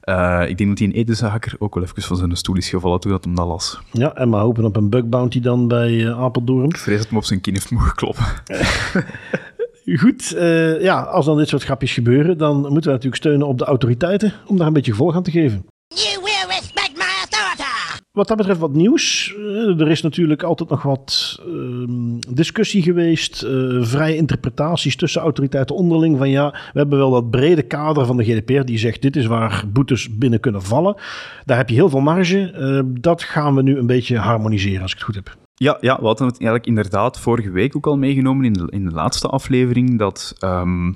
Eh, 0.00 0.48
ik 0.48 0.58
denk 0.58 0.68
dat 0.68 0.78
die 0.78 1.06
een 1.06 1.28
hacker 1.28 1.54
ook 1.58 1.74
wel 1.74 1.84
even 1.84 2.02
van 2.02 2.16
zijn 2.16 2.36
stoel 2.36 2.56
is 2.56 2.68
gevallen 2.68 3.00
toen 3.00 3.10
dat 3.10 3.24
hem 3.24 3.34
dat 3.34 3.46
las. 3.46 3.80
ja, 3.90 4.14
en 4.14 4.28
maar 4.28 4.40
hopen 4.40 4.64
op 4.64 4.76
een 4.76 4.90
bug 4.90 5.04
bounty 5.04 5.40
dan 5.40 5.68
bij 5.68 6.06
eh, 6.06 6.20
Apeldoorn. 6.20 6.68
Ik 6.68 6.76
vrees 6.76 6.98
dat 6.98 7.08
hem 7.08 7.16
op 7.16 7.24
zijn 7.24 7.40
kin 7.40 7.52
heeft 7.52 7.70
mogen 7.70 7.94
kloppen. 7.94 8.24
Goed, 9.92 10.32
eh, 10.32 10.82
ja, 10.82 11.00
als 11.00 11.24
dan 11.24 11.36
dit 11.36 11.48
soort 11.48 11.62
grapjes 11.62 11.92
gebeuren, 11.92 12.38
dan 12.38 12.56
moeten 12.56 12.72
we 12.82 12.90
natuurlijk 12.90 13.16
steunen 13.16 13.46
op 13.46 13.58
de 13.58 13.64
autoriteiten 13.64 14.32
om 14.46 14.56
daar 14.56 14.66
een 14.66 14.72
beetje 14.72 14.90
gevolg 14.90 15.14
aan 15.14 15.22
te 15.22 15.30
geven. 15.30 15.66
You 15.88 16.22
will 16.22 16.56
respect 16.56 16.92
my 16.96 17.04
authority! 17.20 18.02
Wat 18.12 18.28
dat 18.28 18.36
betreft 18.36 18.60
wat 18.60 18.72
nieuws. 18.72 19.34
Eh, 19.36 19.80
er 19.80 19.90
is 19.90 20.02
natuurlijk 20.02 20.42
altijd 20.42 20.68
nog 20.68 20.82
wat 20.82 21.40
ehm, 21.46 22.34
discussie 22.34 22.82
geweest, 22.82 23.42
eh, 23.42 23.50
vrije 23.80 24.16
interpretaties 24.16 24.96
tussen 24.96 25.20
autoriteiten 25.20 25.76
onderling. 25.76 26.18
Van 26.18 26.30
ja, 26.30 26.50
we 26.50 26.78
hebben 26.78 26.98
wel 26.98 27.10
dat 27.10 27.30
brede 27.30 27.62
kader 27.62 28.06
van 28.06 28.16
de 28.16 28.24
GDPR 28.24 28.64
die 28.64 28.78
zegt 28.78 29.02
dit 29.02 29.16
is 29.16 29.26
waar 29.26 29.64
boetes 29.72 30.16
binnen 30.18 30.40
kunnen 30.40 30.62
vallen. 30.62 30.96
Daar 31.44 31.56
heb 31.56 31.68
je 31.68 31.74
heel 31.74 31.88
veel 31.88 32.00
marge. 32.00 32.84
Dat 33.00 33.22
gaan 33.22 33.54
we 33.54 33.62
nu 33.62 33.78
een 33.78 33.86
beetje 33.86 34.18
harmoniseren 34.18 34.82
als 34.82 34.92
ik 34.92 34.96
het 34.96 35.06
goed 35.06 35.14
heb. 35.14 35.43
Ja, 35.54 35.76
ja, 35.80 35.96
we 36.00 36.06
hadden 36.06 36.26
het 36.26 36.36
eigenlijk 36.36 36.66
inderdaad 36.66 37.20
vorige 37.20 37.50
week 37.50 37.76
ook 37.76 37.86
al 37.86 37.96
meegenomen 37.96 38.44
in 38.44 38.52
de, 38.52 38.66
in 38.70 38.84
de 38.84 38.94
laatste 38.94 39.28
aflevering, 39.28 39.98
dat 39.98 40.34
ehm, 40.38 40.92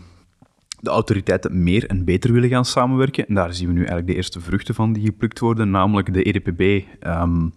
de 0.81 0.91
autoriteiten 0.91 1.63
meer 1.63 1.87
en 1.87 2.05
beter 2.05 2.33
willen 2.33 2.49
gaan 2.49 2.65
samenwerken. 2.65 3.27
En 3.27 3.35
daar 3.35 3.55
zien 3.55 3.67
we 3.67 3.73
nu 3.73 3.79
eigenlijk 3.79 4.09
de 4.09 4.15
eerste 4.15 4.41
vruchten 4.41 4.75
van 4.75 4.93
die 4.93 5.05
geplukt 5.05 5.39
worden, 5.39 5.71
namelijk 5.71 6.13
de 6.13 6.23
EDPB, 6.23 6.87
ehm, 7.01 7.49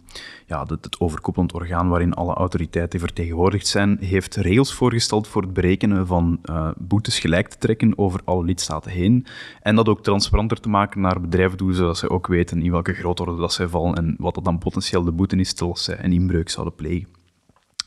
ja, 0.47 0.61
het, 0.61 0.69
het 0.69 0.99
overkoepelend 0.99 1.53
orgaan 1.53 1.89
waarin 1.89 2.13
alle 2.13 2.33
autoriteiten 2.33 2.99
vertegenwoordigd 2.99 3.67
zijn, 3.67 3.97
heeft 3.99 4.35
regels 4.35 4.73
voorgesteld 4.73 5.27
voor 5.27 5.41
het 5.41 5.53
berekenen 5.53 6.07
van 6.07 6.39
eh, 6.43 6.69
boetes 6.77 7.19
gelijk 7.19 7.47
te 7.47 7.57
trekken 7.57 7.97
over 7.97 8.21
alle 8.23 8.43
lidstaten 8.43 8.91
heen. 8.91 9.25
En 9.61 9.75
dat 9.75 9.89
ook 9.89 10.03
transparanter 10.03 10.59
te 10.59 10.69
maken 10.69 11.01
naar 11.01 11.21
bedrijven 11.21 11.57
toe, 11.57 11.73
zodat 11.73 11.97
ze 11.97 12.09
ook 12.09 12.27
weten 12.27 12.61
in 12.61 12.71
welke 12.71 12.93
grootorde 12.93 13.35
dat 13.35 13.53
zij 13.53 13.67
vallen 13.67 13.95
en 13.95 14.15
wat 14.17 14.35
dat 14.35 14.43
dan 14.43 14.57
potentieel 14.57 15.03
de 15.03 15.11
boete 15.11 15.35
is, 15.35 15.49
stel 15.49 15.77
zij 15.77 16.03
een 16.03 16.13
inbreuk 16.13 16.49
zouden 16.49 16.75
plegen. 16.75 17.20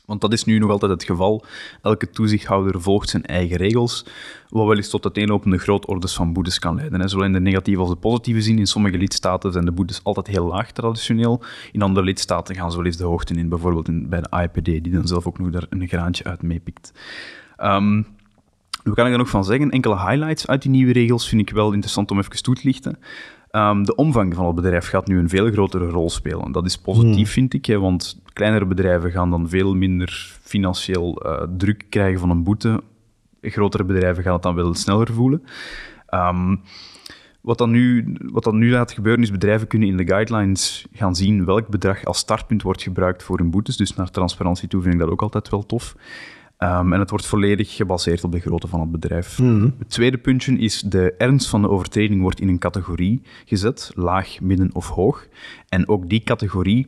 Want 0.05 0.21
dat 0.21 0.33
is 0.33 0.43
nu 0.43 0.59
nog 0.59 0.69
altijd 0.69 0.91
het 0.91 1.03
geval. 1.03 1.45
Elke 1.81 2.09
toezichthouder 2.09 2.81
volgt 2.81 3.09
zijn 3.09 3.23
eigen 3.23 3.57
regels, 3.57 4.05
wat 4.49 4.67
wel 4.67 4.75
eens 4.75 4.89
tot 4.89 5.03
uiteenlopende 5.03 5.57
grootorders 5.57 6.13
van 6.13 6.33
boetes 6.33 6.59
kan 6.59 6.75
leiden. 6.75 6.99
hè. 6.99 7.07
Zowel 7.07 7.25
in 7.25 7.33
de 7.33 7.39
negatieve 7.39 7.81
als 7.81 7.89
de 7.89 7.95
positieve 7.95 8.41
zin. 8.41 8.59
In 8.59 8.67
sommige 8.67 8.97
lidstaten 8.97 9.51
zijn 9.51 9.65
de 9.65 9.71
boetes 9.71 10.03
altijd 10.03 10.27
heel 10.27 10.45
laag 10.45 10.71
traditioneel. 10.71 11.41
In 11.71 11.81
andere 11.81 12.05
lidstaten 12.05 12.55
gaan 12.55 12.71
ze 12.71 12.77
wel 12.77 12.85
eens 12.85 12.97
de 12.97 13.03
hoogte 13.03 13.33
in, 13.33 13.49
bijvoorbeeld 13.49 14.09
bij 14.09 14.21
de 14.21 14.29
AIPD, 14.29 14.65
die 14.65 14.89
dan 14.89 15.07
zelf 15.07 15.27
ook 15.27 15.39
nog 15.39 15.49
daar 15.49 15.65
een 15.69 15.87
graantje 15.87 16.23
uit 16.23 16.41
meepikt. 16.41 16.93
Ehm, 17.57 18.01
wat 18.83 18.95
kan 18.95 19.05
ik 19.05 19.11
er 19.11 19.17
nog 19.17 19.29
van 19.29 19.45
zeggen? 19.45 19.69
Enkele 19.69 19.99
highlights 19.99 20.47
uit 20.47 20.61
die 20.61 20.71
nieuwe 20.71 20.93
regels 20.93 21.29
vind 21.29 21.41
ik 21.41 21.49
wel 21.49 21.71
interessant 21.71 22.11
om 22.11 22.17
even 22.17 22.43
toe 22.43 22.55
te 22.55 22.61
lichten. 22.63 22.97
Ehm, 23.55 23.83
de 23.83 23.95
omvang 23.95 24.33
van 24.33 24.45
het 24.45 24.55
bedrijf 24.55 24.87
gaat 24.87 25.07
nu 25.07 25.19
een 25.19 25.29
veel 25.29 25.51
grotere 25.51 25.85
rol 25.85 26.09
spelen. 26.09 26.51
Dat 26.51 26.65
is 26.65 26.77
positief, 26.77 27.31
vind 27.31 27.53
ik, 27.53 27.65
hè, 27.65 27.79
want 27.79 28.21
kleinere 28.33 28.65
bedrijven 28.65 29.11
gaan 29.11 29.29
dan 29.29 29.49
veel 29.49 29.75
minder 29.75 30.37
financieel 30.41 31.21
eh, 31.21 31.47
druk 31.57 31.85
krijgen 31.89 32.19
van 32.19 32.29
een 32.29 32.43
boete. 32.43 32.81
Grotere 33.41 33.83
bedrijven 33.83 34.23
gaan 34.23 34.33
het 34.33 34.41
dan 34.41 34.55
wel 34.55 34.73
sneller 34.73 35.13
voelen. 35.13 35.43
Ehm, 36.07 36.55
wat 37.41 37.57
dan, 37.57 37.71
nu, 37.71 38.15
wat 38.31 38.43
dan 38.43 38.57
nu 38.57 38.71
laat 38.71 38.91
gebeuren 38.91 39.23
is, 39.23 39.31
bedrijven 39.31 39.67
kunnen 39.67 39.87
in 39.87 39.97
de 39.97 40.07
guidelines 40.07 40.85
gaan 40.93 41.15
zien 41.15 41.45
welk 41.45 41.67
bedrag 41.67 42.05
als 42.05 42.17
startpunt 42.17 42.61
wordt 42.61 42.81
gebruikt 42.81 43.23
voor 43.23 43.37
hun 43.37 43.51
boetes. 43.51 43.77
Dus 43.77 43.95
naar 43.95 44.11
transparantie 44.11 44.67
toe 44.67 44.81
vind 44.81 44.93
ik 44.93 44.99
dat 44.99 45.09
ook 45.09 45.21
altijd 45.21 45.49
wel 45.49 45.65
tof. 45.65 45.95
Ehm, 46.57 46.93
en 46.93 46.99
het 46.99 47.09
wordt 47.09 47.25
volledig 47.25 47.75
gebaseerd 47.75 48.23
op 48.23 48.31
de 48.31 48.39
grootte 48.39 48.67
van 48.67 48.79
het 48.79 48.91
bedrijf. 48.91 49.37
Het 49.77 49.89
tweede 49.89 50.17
puntje 50.17 50.57
is 50.57 50.81
de 50.81 51.13
ernst 51.17 51.49
van 51.49 51.61
de 51.61 51.69
overtreding 51.69 52.21
wordt 52.21 52.39
in 52.39 52.47
een 52.47 52.59
categorie 52.59 53.21
gezet, 53.45 53.91
laag, 53.95 54.41
midden 54.41 54.69
of 54.73 54.89
hoog. 54.89 55.27
En 55.69 55.87
ook 55.87 56.09
die 56.09 56.23
categorie, 56.23 56.87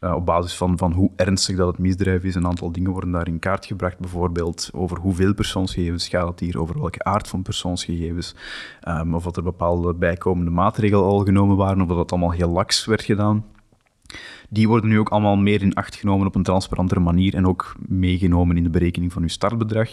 eh, 0.00 0.14
op 0.14 0.26
basis 0.26 0.56
van, 0.56 0.78
van 0.78 0.92
hoe 0.92 1.10
ernstig 1.16 1.56
dat 1.56 1.66
het 1.66 1.78
misdrijf 1.78 2.22
is, 2.22 2.34
een 2.34 2.46
aantal 2.46 2.72
dingen 2.72 2.90
worden 2.90 3.10
daar 3.10 3.28
in 3.28 3.38
kaart 3.38 3.66
gebracht. 3.66 3.98
Bijvoorbeeld 3.98 4.70
over 4.72 4.98
hoeveel 4.98 5.34
persoonsgegevens 5.34 6.08
gaat 6.08 6.28
het 6.28 6.40
hier, 6.40 6.60
over 6.60 6.78
welke 6.78 7.04
aard 7.04 7.28
van 7.28 7.42
persoonsgegevens, 7.42 8.34
ehm, 8.80 9.14
of 9.14 9.24
dat 9.24 9.36
er 9.36 9.42
bepaalde 9.42 9.94
bijkomende 9.94 10.50
maatregelen 10.50 11.04
al 11.04 11.24
genomen 11.24 11.56
waren, 11.56 11.80
of 11.80 11.88
dat 11.88 11.96
het 11.96 12.12
allemaal 12.12 12.32
heel 12.32 12.50
laks 12.50 12.84
werd 12.84 13.02
gedaan. 13.02 13.44
Die 14.48 14.68
worden 14.68 14.90
nu 14.90 14.98
ook 14.98 15.08
allemaal 15.08 15.36
meer 15.36 15.62
in 15.62 15.74
acht 15.74 15.94
genomen 15.94 16.26
op 16.26 16.34
een 16.34 16.42
transparantere 16.42 17.00
manier 17.00 17.34
en 17.34 17.46
ook 17.46 17.76
meegenomen 17.88 18.56
in 18.56 18.62
de 18.62 18.70
berekening 18.70 19.12
van 19.12 19.22
uw 19.22 19.28
startbedrag. 19.28 19.90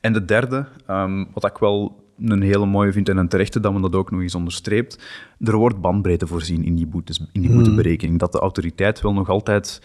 En 0.00 0.12
de 0.12 0.24
derde, 0.24 0.66
ehm, 0.86 1.24
wat 1.32 1.44
ik 1.44 1.58
wel 1.58 2.02
een 2.18 2.42
hele 2.42 2.66
mooie 2.66 2.92
vind 2.92 3.08
en 3.08 3.16
een 3.16 3.28
terechte 3.28 3.60
dat 3.60 3.72
men 3.72 3.82
dat 3.82 3.94
ook 3.94 4.10
nog 4.10 4.20
eens 4.20 4.34
onderstreept, 4.34 5.04
er 5.40 5.56
wordt 5.56 5.80
bandbreedte 5.80 6.26
voorzien 6.26 6.64
in 6.64 6.74
die, 6.74 6.86
boetes, 6.86 7.26
in 7.32 7.40
die 7.40 7.52
boeteberekening. 7.52 8.18
Dat 8.18 8.32
de 8.32 8.38
autoriteit 8.38 9.00
wel 9.00 9.12
nog 9.12 9.28
altijd 9.28 9.80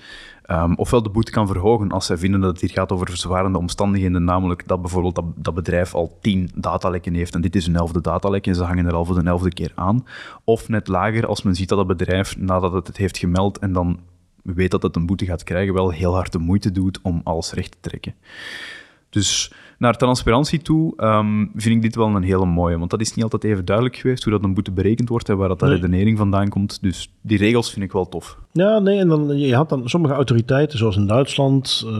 ehm, 0.49 0.73
ofwel 0.73 1.03
de 1.03 1.09
boete 1.09 1.31
kan 1.31 1.47
verhogen 1.47 1.91
als 1.91 2.05
zij 2.05 2.17
vinden 2.17 2.41
dat 2.41 2.51
het 2.51 2.61
hier 2.61 2.69
gaat 2.69 2.91
over 2.91 3.07
verzwarende 3.07 3.57
omstandigheden, 3.57 4.23
namelijk 4.23 4.67
dat 4.67 4.81
bijvoorbeeld 4.81 5.15
dat, 5.15 5.25
dat 5.35 5.53
bedrijf 5.53 5.95
al 5.95 6.17
tien 6.21 6.49
datalekken 6.55 7.13
heeft 7.13 7.35
en 7.35 7.41
dit 7.41 7.55
is 7.55 7.67
een 7.67 7.75
elfde 7.75 8.01
datalek 8.01 8.47
en 8.47 8.55
ze 8.55 8.63
hangen 8.63 8.85
er 8.85 8.93
al 8.93 9.05
voor 9.05 9.19
de 9.19 9.29
elfde 9.29 9.53
keer 9.53 9.71
aan. 9.75 10.05
Of 10.43 10.69
net 10.69 10.87
lager 10.87 11.25
als 11.25 11.43
men 11.43 11.55
ziet 11.55 11.69
dat 11.69 11.77
het 11.77 11.87
bedrijf, 11.87 12.37
nadat 12.37 12.73
het 12.73 12.87
het 12.87 12.97
heeft 12.97 13.17
gemeld 13.17 13.59
en 13.59 13.73
dan 13.73 13.99
weet 14.43 14.71
dat 14.71 14.83
het 14.83 14.95
een 14.95 15.05
boete 15.05 15.25
gaat 15.25 15.43
krijgen, 15.43 15.73
wel 15.73 15.89
heel 15.89 16.13
hard 16.13 16.31
de 16.31 16.39
moeite 16.39 16.71
doet 16.71 16.99
om 17.01 17.21
alles 17.23 17.53
recht 17.53 17.71
te 17.71 17.89
trekken. 17.89 18.15
Dus 19.09 19.51
naar 19.79 19.97
transparantie 19.97 20.59
toe 20.61 20.93
ehm, 20.97 21.45
vind 21.55 21.75
ik 21.75 21.81
dit 21.81 21.95
wel 21.95 22.07
een 22.07 22.23
hele 22.23 22.45
mooie, 22.45 22.77
want 22.77 22.89
dat 22.91 23.01
is 23.01 23.13
niet 23.13 23.23
altijd 23.23 23.43
even 23.43 23.65
duidelijk 23.65 23.95
geweest 23.95 24.23
hoe 24.23 24.33
dat 24.33 24.43
een 24.43 24.53
boete 24.53 24.71
berekend 24.71 25.09
wordt 25.09 25.29
en 25.29 25.37
waar 25.37 25.47
dat 25.47 25.59
de 25.59 25.65
Nee. 25.65 25.75
redenering 25.75 26.17
vandaan 26.17 26.49
komt. 26.49 26.77
Dus 26.81 27.11
die 27.21 27.37
regels 27.37 27.71
vind 27.71 27.85
ik 27.85 27.91
wel 27.91 28.09
tof. 28.09 28.37
Ja, 28.51 28.79
nee, 28.79 28.99
en 28.99 29.07
dan, 29.07 29.39
je 29.39 29.55
had 29.55 29.69
dan 29.69 29.89
sommige 29.89 30.13
autoriteiten, 30.13 30.77
zoals 30.77 30.95
in 30.95 31.07
Duitsland, 31.07 31.83
eh, 31.85 31.91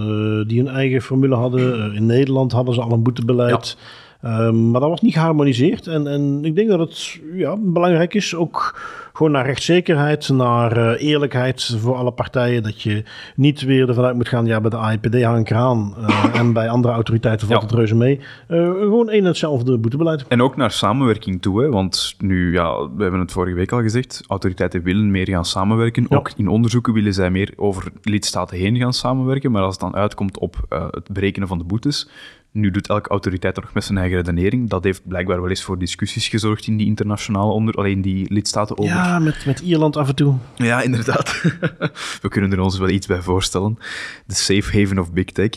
die 0.47 0.59
een 0.59 0.67
eigen 0.67 1.01
formule 1.01 1.36
hadden. 1.36 1.84
Eh, 1.91 1.95
in 1.95 2.05
Nederland 2.05 2.51
hadden 2.51 2.73
ze 2.73 2.82
al 2.82 2.91
een 2.91 3.03
boetebeleid. 3.03 3.77
Ehm, 4.22 4.72
maar 4.72 4.82
dat 4.82 4.89
was 4.89 5.01
niet 5.01 5.13
geharmoniseerd. 5.13 5.88
En, 5.88 6.07
en 6.07 6.39
ik 6.45 6.55
denk 6.55 6.70
dat 6.70 6.80
het 6.80 7.20
ja, 7.34 7.55
belangrijk 7.59 8.13
is, 8.13 8.36
ook 8.36 8.80
gewoon 9.13 9.32
naar 9.32 9.45
rechtszekerheid, 9.45 10.30
naar 10.30 10.78
eh, 10.78 11.07
eerlijkheid 11.09 11.76
voor 11.80 11.95
alle 11.95 12.11
partijen. 12.11 12.63
Dat 12.63 12.82
je 12.82 13.03
niet 13.36 13.61
weer 13.61 13.88
ervan 13.89 14.03
uit 14.05 14.15
moet 14.15 14.28
gaan, 14.28 14.45
ja, 14.45 14.61
bij 14.61 14.70
de 14.70 14.76
AIPD 14.78 15.24
hangt 15.24 15.38
een 15.38 15.43
kraan. 15.43 15.93
eh, 16.07 16.39
en 16.39 16.53
bij 16.53 16.70
andere 16.70 16.93
autoriteiten 16.93 17.47
valt 17.47 17.61
Ja. 17.61 17.67
het 17.67 17.76
reuze 17.76 17.95
mee. 17.95 18.20
Eh, 18.47 18.57
gewoon 18.72 19.09
één 19.09 19.20
en 19.20 19.26
hetzelfde 19.26 19.78
boetebeleid. 19.78 20.28
En 20.28 20.41
ook 20.41 20.55
naar 20.55 20.72
samenwerking 20.72 21.41
toe, 21.41 21.61
hè, 21.61 21.70
want 21.70 22.15
nu, 22.17 22.53
ja, 22.53 22.89
we 22.95 23.01
hebben 23.01 23.20
het 23.20 23.32
vorige 23.32 23.55
week 23.55 23.72
al 23.72 23.82
gezegd, 23.82 24.24
autoriteiten 24.28 24.84
willen 24.84 25.11
meer 25.11 25.30
gaan 25.30 25.45
samenwerken. 25.45 26.05
Ja. 26.09 26.17
Ook 26.17 26.32
in 26.36 26.47
onderzoeken 26.47 26.93
willen 26.93 27.13
zij 27.13 27.30
meer 27.32 27.53
over 27.55 27.91
lidstaten 28.01 28.57
heen 28.57 28.78
gaan 28.78 28.93
samenwerken, 28.93 29.51
maar 29.51 29.61
als 29.63 29.72
het 29.74 29.82
dan 29.91 29.95
uitkomt 29.95 30.38
op 30.38 30.55
het 30.70 31.09
berekenen 31.11 31.47
van 31.47 31.57
de 31.57 31.63
boetes, 31.63 32.09
nu 32.51 32.71
doet 32.71 32.87
elke 32.87 33.09
autoriteit 33.09 33.57
er 33.57 33.63
nog 33.63 33.73
met 33.73 33.83
zijn 33.83 33.97
eigen 33.97 34.17
redenering. 34.17 34.69
Dat 34.69 34.83
heeft 34.83 35.07
blijkbaar 35.07 35.41
wel 35.41 35.49
eens 35.49 35.63
voor 35.63 35.77
discussies 35.79 36.27
gezorgd 36.27 36.67
in 36.67 36.77
die 36.77 36.87
internationale 36.87 37.51
onder, 37.51 37.73
alleen 37.73 38.01
die 38.01 38.33
lidstaten 38.33 38.77
over. 38.77 38.93
Ja, 38.93 39.19
met, 39.19 39.45
met 39.45 39.59
Ierland 39.59 39.97
af 39.97 40.07
en 40.07 40.15
toe. 40.15 40.35
Ja, 40.55 40.81
inderdaad. 40.81 41.41
We 42.21 42.29
kunnen 42.29 42.51
er 42.51 42.59
ons 42.59 42.77
wel 42.77 42.89
iets 42.89 43.07
bij 43.07 43.21
voorstellen. 43.21 43.77
De 44.25 44.35
safe 44.35 44.79
haven 44.79 44.99
of 44.99 45.11
big 45.11 45.25
tech. 45.25 45.49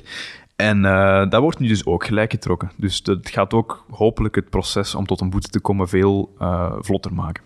En 0.57 0.85
eh 0.85 1.31
dat 1.31 1.41
wordt 1.41 1.59
nu 1.59 1.69
dus 1.69 1.87
ook 1.87 2.05
gelijk 2.05 2.31
getrokken. 2.31 2.71
Dus 2.77 3.03
dat 3.03 3.31
gaat 3.31 3.53
ook 3.53 3.85
hopelijk 3.91 4.35
het 4.35 4.51
proces 4.51 4.95
om 4.95 5.07
tot 5.07 5.21
een 5.21 5.31
boete 5.31 5.49
te 5.49 5.61
komen 5.61 5.89
veel 5.89 6.35
eh, 6.39 6.73
vlotter 6.79 7.15
maken. 7.15 7.43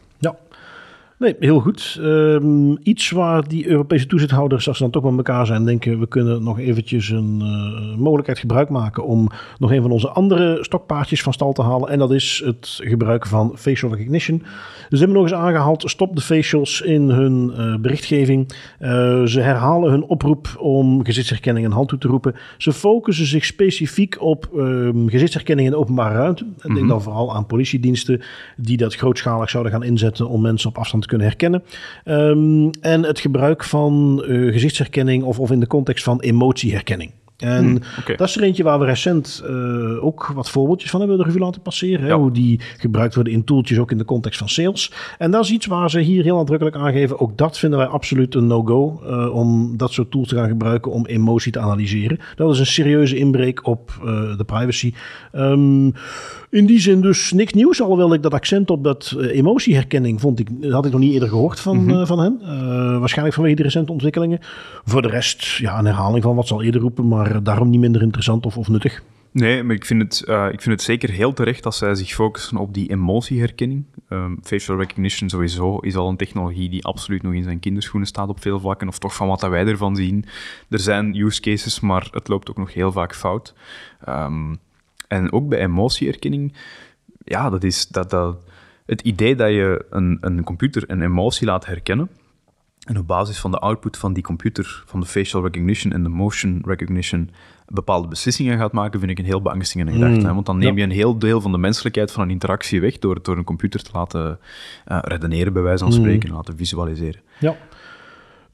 Nee, 1.19 1.37
heel 1.39 1.61
goed. 1.61 1.99
Ehm, 2.01 2.73
iets 2.83 3.11
waar 3.11 3.49
die 3.49 3.67
Europese 3.69 4.07
toezichthouders, 4.07 4.69
als 4.69 4.77
ze 4.77 4.83
dan 4.83 4.93
toch 4.93 5.03
met 5.03 5.17
elkaar 5.17 5.47
zijn, 5.47 5.65
denken 5.65 5.99
we 5.99 6.09
kunnen 6.09 6.43
nog 6.43 6.59
eventjes 6.59 7.09
een 7.09 7.41
eh, 7.41 7.99
mogelijkheid 7.99 8.39
gebruik 8.39 8.69
maken 8.69 9.05
om 9.05 9.29
nog 9.59 9.73
een 9.73 9.83
van 9.83 9.91
onze 9.91 10.09
andere 10.09 10.59
stokpaardjes 10.61 11.23
van 11.23 11.33
stal 11.33 11.53
te 11.53 11.63
halen. 11.63 11.89
En 11.89 11.99
dat 11.99 12.11
is 12.11 12.43
het 12.45 12.81
gebruik 12.83 13.27
van 13.27 13.53
facial 13.55 13.91
recognition. 13.91 14.39
Dus 14.39 14.49
ze 14.89 14.97
hebben 14.97 15.17
nog 15.17 15.23
eens 15.23 15.35
aangehaald, 15.35 15.91
stop 15.91 16.17
de 16.17 16.23
facials 16.23 16.81
in 16.81 17.09
hun 17.09 17.53
eh, 17.57 17.77
berichtgeving. 17.77 18.53
Eh, 18.79 19.25
ze 19.25 19.41
herhalen 19.41 19.91
hun 19.91 20.05
oproep 20.05 20.57
om 20.59 21.05
gezichtsherkenning 21.05 21.67
een 21.67 21.73
hand 21.73 21.89
toe 21.89 21.99
te 21.99 22.09
roepen. 22.09 22.35
Ze 22.59 22.73
focussen 22.73 23.27
zich 23.27 23.45
specifiek 23.45 24.23
op 24.23 24.51
ehm, 24.57 25.07
gezichtsherkenning 25.07 25.67
in 25.69 25.75
de 25.75 25.81
openbare 25.81 26.15
ruimte. 26.15 26.47
Denk 26.75 26.89
dan 26.89 27.03
vooral 27.03 27.35
aan 27.35 27.47
politiediensten 27.47 28.23
die 28.57 28.77
dat 28.77 28.95
grootschalig 28.95 29.51
zouden 29.51 29.73
gaan 29.73 29.83
inzetten 29.83 30.29
om 30.29 30.41
mensen 30.41 30.69
op 30.69 30.79
afstand 30.79 31.03
te 31.03 31.06
kunnen 31.07 31.27
herkennen. 31.27 31.63
Ehm, 32.05 32.69
en 32.81 33.03
het 33.03 33.21
gebruik 33.21 33.65
van 33.65 34.23
eh, 34.25 34.53
gezichtsherkenning 34.53 35.25
of, 35.25 35.41
of 35.41 35.51
in 35.51 35.61
de 35.61 35.67
context 35.67 36.05
van 36.05 36.21
emotieherkenning. 36.21 37.11
En 37.37 37.83
oké. 37.99 38.15
dat 38.17 38.29
is 38.29 38.37
er 38.37 38.43
eentje 38.43 38.63
waar 38.63 38.79
we 38.79 38.85
recent 38.85 39.43
eh, 39.47 40.05
ook 40.05 40.27
wat 40.35 40.51
voorbeeldjes 40.51 40.91
van 40.91 41.01
hebben 41.01 41.19
de 41.19 41.25
revue 41.25 41.41
laten 41.41 41.63
passeren. 41.63 42.07
Hè? 42.07 42.15
Hoe 42.15 42.33
die 42.33 42.61
gebruikt 42.77 43.15
worden 43.15 43.33
in 43.33 43.45
tooltjes, 43.45 43.79
ook 43.79 43.91
in 43.91 43.99
de 43.99 44.05
context 44.05 44.39
van 44.39 44.49
sales. 44.49 44.93
En 45.19 45.31
dat 45.31 45.45
is 45.45 45.51
iets 45.51 45.67
waar 45.67 45.91
ze 45.91 46.01
hier 46.01 46.23
heel 46.23 46.37
nadrukkelijk 46.37 46.77
aangeven. 46.77 47.21
Ook 47.21 47.39
dat 47.39 47.59
vinden 47.59 47.79
wij 47.79 47.89
absoluut 47.89 48.35
een 48.35 48.47
no-go. 48.47 49.01
eh, 49.07 49.35
om 49.35 49.77
dat 49.77 49.93
soort 49.93 50.11
tools 50.11 50.29
te 50.29 50.35
gaan 50.35 50.49
gebruiken 50.49 50.93
om 50.93 51.07
emotie 51.07 51.53
te 51.53 51.59
analyseren. 51.59 52.19
Dat 52.37 52.53
is 52.53 52.59
een 52.59 52.67
serieuze 52.67 53.17
inbreek 53.17 53.67
op 53.67 53.91
eh, 54.01 54.37
de 54.37 54.45
privacy. 54.45 54.93
Ehm, 55.33 55.91
in 56.51 56.67
die 56.67 56.81
zin 56.81 57.01
dus 57.01 57.33
niks 57.33 57.53
nieuws. 57.53 57.83
Alhoewel 57.83 58.15
ik 58.15 58.23
dat 58.23 58.35
accent 58.35 58.71
op 58.71 58.85
dat 58.85 59.15
eh, 59.19 59.37
emotieherkenning 59.37 60.21
vond 60.21 60.39
ik, 60.39 60.49
had 60.71 60.87
ik 60.87 60.93
nog 60.93 61.01
niet 61.01 61.13
eerder 61.13 61.29
gehoord 61.29 61.61
van, 61.61 61.91
eh, 61.91 62.07
van 62.07 62.19
hen. 62.19 62.41
Waarschijnlijk 62.99 63.35
vanwege 63.35 63.57
de 63.57 63.63
recente 63.63 63.93
ontwikkelingen. 63.93 64.39
Voor 64.85 65.03
de 65.03 65.09
rest, 65.09 65.45
ja, 65.45 65.79
een 65.79 65.85
herhaling 65.85 66.23
van 66.23 66.37
wat 66.37 66.47
ze 66.47 66.55
al 66.55 66.63
eerder 66.63 66.81
roepen, 66.81 67.09
maar 67.09 67.26
daarom 67.43 67.71
niet 67.71 67.81
minder 67.81 68.03
interessant 68.03 68.47
of, 68.47 68.57
of 68.57 68.69
nuttig. 68.69 69.03
Nee, 69.37 69.63
maar 69.63 69.75
ik 69.75 69.85
vind, 69.85 70.03
het, 70.03 70.25
eh, 70.25 70.49
ik 70.53 70.63
vind 70.63 70.75
het 70.75 70.83
zeker 70.83 71.11
heel 71.11 71.33
terecht 71.33 71.63
dat 71.63 71.75
zij 71.75 71.95
zich 71.95 72.11
focussen 72.11 72.57
op 72.57 72.75
die 72.75 72.91
emotieherkenning. 72.91 73.85
Ehm, 74.09 74.35
facial 74.43 74.79
recognition 74.79 75.29
sowieso 75.29 75.79
is 75.79 75.97
al 75.97 76.09
een 76.09 76.17
technologie 76.17 76.69
die 76.69 76.85
absoluut 76.85 77.23
nog 77.23 77.33
in 77.33 77.43
zijn 77.43 77.61
kinderschoenen 77.61 78.09
staat 78.09 78.29
op 78.29 78.41
veel 78.41 78.61
vlakken, 78.61 78.89
of 78.89 78.99
toch 78.99 79.15
van 79.15 79.29
wat 79.29 79.41
wij 79.41 79.67
ervan 79.67 79.97
zien. 79.97 80.25
Er 80.69 80.79
zijn 80.79 81.17
use 81.17 81.41
cases, 81.41 81.81
maar 81.81 82.09
het 82.11 82.29
loopt 82.29 82.51
ook 82.51 82.57
nog 82.57 82.75
heel 82.75 82.93
vaak 82.93 83.15
fout. 83.15 83.55
Ehm, 84.05 84.55
en 85.09 85.33
ook 85.33 85.49
bij 85.49 85.59
emotieherkenning, 85.59 86.53
ja, 87.25 87.51
dat 87.51 87.65
is 87.65 87.89
dat, 87.89 88.11
dat, 88.11 88.37
het 88.87 89.01
idee 89.01 89.35
dat 89.35 89.51
je 89.51 89.87
een, 89.91 90.19
een 90.21 90.45
computer 90.45 90.85
een 90.87 91.03
emotie 91.03 91.47
laat 91.47 91.67
herkennen, 91.67 92.09
en 92.87 92.99
op 92.99 93.07
basis 93.07 93.39
van 93.39 93.51
de 93.51 93.59
output 93.59 93.97
van 93.97 94.13
die 94.13 94.23
computer, 94.23 94.83
van 94.87 95.01
de 95.01 95.07
facial 95.07 95.43
recognition 95.43 95.93
en 95.93 96.03
de 96.03 96.09
motion 96.09 96.63
recognition, 96.65 97.31
bepaalde 97.69 98.09
beslissingen 98.09 98.59
gaat 98.59 98.73
maken, 98.73 98.99
vind 98.99 99.11
ik 99.11 99.19
een 99.19 99.25
heel 99.25 99.43
beangstigende 99.43 99.93
gedachte. 99.93 100.27
hè. 100.27 100.35
Want 100.35 100.47
dan 100.47 100.59
neem 100.59 100.77
je 100.77 100.83
een 100.83 100.91
heel 100.91 101.19
deel 101.19 101.41
van 101.41 101.53
de 101.53 101.59
menselijkheid 101.59 102.13
van 102.13 102.23
een 102.23 102.31
interactie 102.31 102.81
weg 102.81 102.99
door 102.99 103.15
het 103.15 103.25
door 103.25 103.37
een 103.37 103.45
computer 103.45 103.83
te 103.83 103.91
laten 103.93 104.39
eh, 104.85 104.99
redeneren, 105.03 105.53
bij 105.53 105.63
wijze 105.63 105.85
van 105.85 105.93
spreken, 105.93 106.29
en 106.29 106.35
laten 106.35 106.57
visualiseren. 106.57 107.21
Ja. 107.39 107.57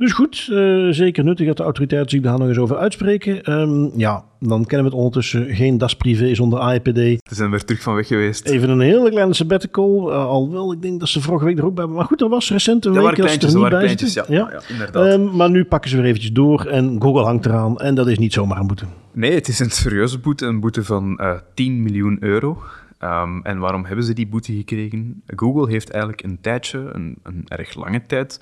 Dus 0.03 0.13
goed, 0.13 0.49
eh, 0.51 0.87
zeker 0.91 1.25
nuttig 1.25 1.47
dat 1.47 1.57
de 1.57 1.63
autoriteiten 1.63 2.11
zich 2.11 2.21
daar 2.21 2.39
nog 2.39 2.49
eens 2.49 2.59
over 2.59 2.77
uitspreken. 2.77 3.43
Ehm, 3.43 3.99
ja, 3.99 4.25
dan 4.41 4.65
kennen 4.65 4.79
we 4.79 4.85
het 4.85 4.95
ondertussen. 4.95 5.55
Geen 5.55 5.79
das 5.79 5.97
privé 5.97 6.35
zonder 6.35 6.59
AIPD. 6.59 6.97
Ze 6.97 7.35
zijn 7.35 7.51
weer 7.51 7.65
terug 7.65 7.83
van 7.83 7.95
weg 7.95 8.07
geweest. 8.07 8.47
Even 8.47 8.69
een 8.69 8.81
hele 8.81 9.11
kleine 9.11 9.35
sabbatical. 9.35 10.11
Uh, 10.11 10.27
alhoewel, 10.27 10.73
ik 10.73 10.83
denk 10.83 11.01
dat 11.01 11.09
ze 11.09 11.21
vorige 11.21 11.45
week 11.45 11.59
er 11.59 11.65
ook 11.65 11.75
bij 11.75 11.85
waren. 11.85 11.99
Maar 11.99 12.09
goed, 12.09 12.21
er 12.21 12.29
was 12.29 12.51
recent 12.51 12.85
een 12.85 12.93
week 12.93 13.17
ze 13.17 13.23
er 13.23 13.55
niet 13.55 13.69
bij 13.69 13.97
ja. 14.15 14.25
Ja, 14.29 14.63
inderdaad. 14.69 15.07
Ehm, 15.07 15.37
maar 15.37 15.51
nu 15.51 15.65
pakken 15.65 15.91
ze 15.91 15.97
weer 15.97 16.05
eventjes 16.05 16.33
door 16.33 16.65
en 16.65 16.97
Google 17.03 17.25
hangt 17.25 17.47
eraan. 17.47 17.79
En 17.79 17.95
dat 17.95 18.09
is 18.09 18.19
niet 18.19 18.33
zomaar 18.33 18.61
een 18.61 18.67
boete. 18.67 18.85
Nee, 19.13 19.33
het 19.33 19.49
is 19.49 19.59
een 19.59 19.71
serieuze 19.71 20.19
boete, 20.19 20.47
een 20.47 20.61
boete 20.61 20.85
van 20.85 21.19
eh 21.19 21.35
10 21.55 21.83
miljoen 21.83 22.17
euro. 22.21 22.63
Ehm, 22.99 23.41
en 23.43 23.59
waarom 23.59 23.85
hebben 23.85 24.05
ze 24.05 24.13
die 24.13 24.27
boete 24.27 24.53
gekregen? 24.53 25.23
Google 25.27 25.71
heeft 25.71 25.91
eigenlijk 25.91 26.23
een 26.23 26.39
tijdje, 26.41 26.91
een, 26.93 27.17
een 27.23 27.45
erg 27.49 27.75
lange 27.75 28.03
tijd, 28.07 28.41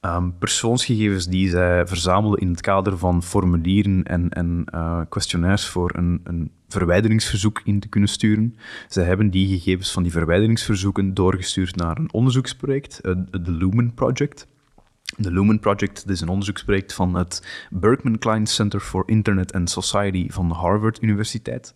ehm, 0.00 0.30
persoonsgegevens 0.38 1.26
die 1.26 1.48
zij 1.48 1.86
verzamelden 1.86 2.40
in 2.40 2.50
het 2.50 2.60
kader 2.60 2.98
van 2.98 3.22
formulieren 3.22 4.04
en, 4.04 4.28
en 4.28 4.62
eh, 4.64 5.00
questionnaires 5.08 5.68
voor 5.68 5.92
een, 5.96 6.20
een 6.24 6.50
verwijderingsverzoek 6.68 7.60
in 7.64 7.80
te 7.80 7.88
kunnen 7.88 8.08
sturen. 8.08 8.56
Zij 8.88 9.04
hebben 9.04 9.30
die 9.30 9.48
gegevens 9.48 9.92
van 9.92 10.02
die 10.02 10.12
verwijderingsverzoeken 10.12 11.14
doorgestuurd 11.14 11.76
naar 11.76 11.98
een 11.98 12.12
onderzoeksproject, 12.12 13.00
eh, 13.00 13.12
de 13.30 13.52
Lumen 13.52 13.94
Project. 13.94 14.46
De 15.16 15.32
Lumen 15.32 15.60
Project 15.60 16.10
is 16.10 16.20
een 16.20 16.28
onderzoeksproject 16.28 16.94
van 16.94 17.14
het 17.14 17.66
Berkman 17.70 18.18
Klein 18.18 18.46
Center 18.46 18.80
for 18.80 19.02
Internet 19.06 19.52
and 19.52 19.70
Society 19.70 20.30
van 20.30 20.48
de 20.48 20.54
Harvard 20.54 21.02
Universiteit. 21.02 21.72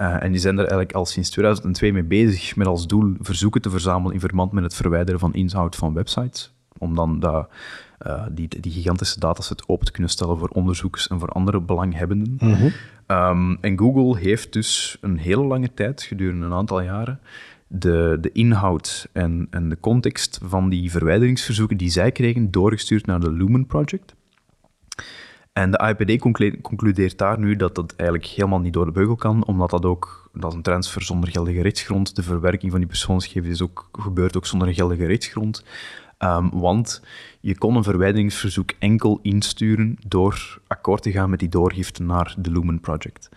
Eh, 0.00 0.22
en 0.22 0.30
die 0.30 0.40
zijn 0.40 0.54
er 0.54 0.60
eigenlijk 0.60 0.92
al 0.92 1.06
sinds 1.06 1.30
2002 1.30 1.92
mee 1.92 2.02
bezig 2.02 2.56
met 2.56 2.66
als 2.66 2.86
doel 2.86 3.14
verzoeken 3.18 3.62
te 3.62 3.70
verzamelen 3.70 4.14
in 4.14 4.20
verband 4.20 4.52
met 4.52 4.62
het 4.62 4.74
verwijderen 4.74 5.20
van 5.20 5.34
inhoud 5.34 5.76
van 5.76 5.94
websites. 5.94 6.52
Om 6.80 6.94
dan 6.94 7.20
dat, 7.20 7.48
eh, 7.98 8.22
die, 8.30 8.48
die 8.60 8.72
gigantische 8.72 9.20
dataset 9.20 9.68
open 9.68 9.86
te 9.86 9.92
kunnen 9.92 10.10
stellen 10.10 10.38
voor 10.38 10.48
onderzoekers 10.48 11.08
en 11.08 11.18
voor 11.18 11.28
andere 11.28 11.60
belanghebbenden. 11.60 12.36
Ehm, 13.06 13.56
en 13.60 13.78
Google 13.78 14.18
heeft 14.18 14.52
dus 14.52 14.98
een 15.00 15.18
hele 15.18 15.44
lange 15.44 15.74
tijd, 15.74 16.02
gedurende 16.02 16.46
een 16.46 16.52
aantal 16.52 16.80
jaren, 16.80 17.20
de, 17.66 18.18
de 18.20 18.32
inhoud 18.32 19.08
en, 19.12 19.46
en 19.50 19.68
de 19.68 19.80
context 19.80 20.40
van 20.42 20.68
die 20.68 20.90
verwijderingsverzoeken 20.90 21.76
die 21.76 21.90
zij 21.90 22.12
kregen 22.12 22.50
doorgestuurd 22.50 23.06
naar 23.06 23.20
de 23.20 23.32
Lumen 23.32 23.66
Project. 23.66 24.14
En 25.52 25.70
de 25.70 25.94
IPD 25.98 26.20
conclu- 26.20 26.60
concludeert 26.60 27.18
daar 27.18 27.38
nu 27.38 27.56
dat 27.56 27.74
dat 27.74 27.94
eigenlijk 27.96 28.30
helemaal 28.30 28.60
niet 28.60 28.72
door 28.72 28.84
de 28.84 28.92
beugel 28.92 29.16
kan, 29.16 29.44
omdat 29.44 29.70
dat 29.70 29.84
ook 29.84 30.20
dat 30.32 30.50
is 30.50 30.56
een 30.56 30.62
transfer 30.62 31.02
zonder 31.02 31.30
geldige 31.30 31.62
rechtsgrond. 31.62 32.16
De 32.16 32.22
verwerking 32.22 32.70
van 32.70 32.80
die 32.80 32.88
persoonsgegevens 32.88 33.52
is 33.52 33.62
ook, 33.62 33.88
gebeurt 33.92 34.36
ook 34.36 34.46
zonder 34.46 34.68
een 34.68 34.74
geldige 34.74 35.06
rechtsgrond. 35.06 35.64
Ehm, 36.20 36.48
want 36.52 37.02
je 37.40 37.58
kon 37.58 37.76
een 37.76 37.82
verwijderingsverzoek 37.82 38.70
enkel 38.78 39.18
insturen 39.22 39.96
door 40.06 40.60
akkoord 40.66 41.02
te 41.02 41.10
gaan 41.10 41.30
met 41.30 41.38
die 41.38 41.48
doorgifte 41.48 42.02
naar 42.02 42.34
de 42.38 42.50
Lumen 42.50 42.80
Project. 42.80 43.28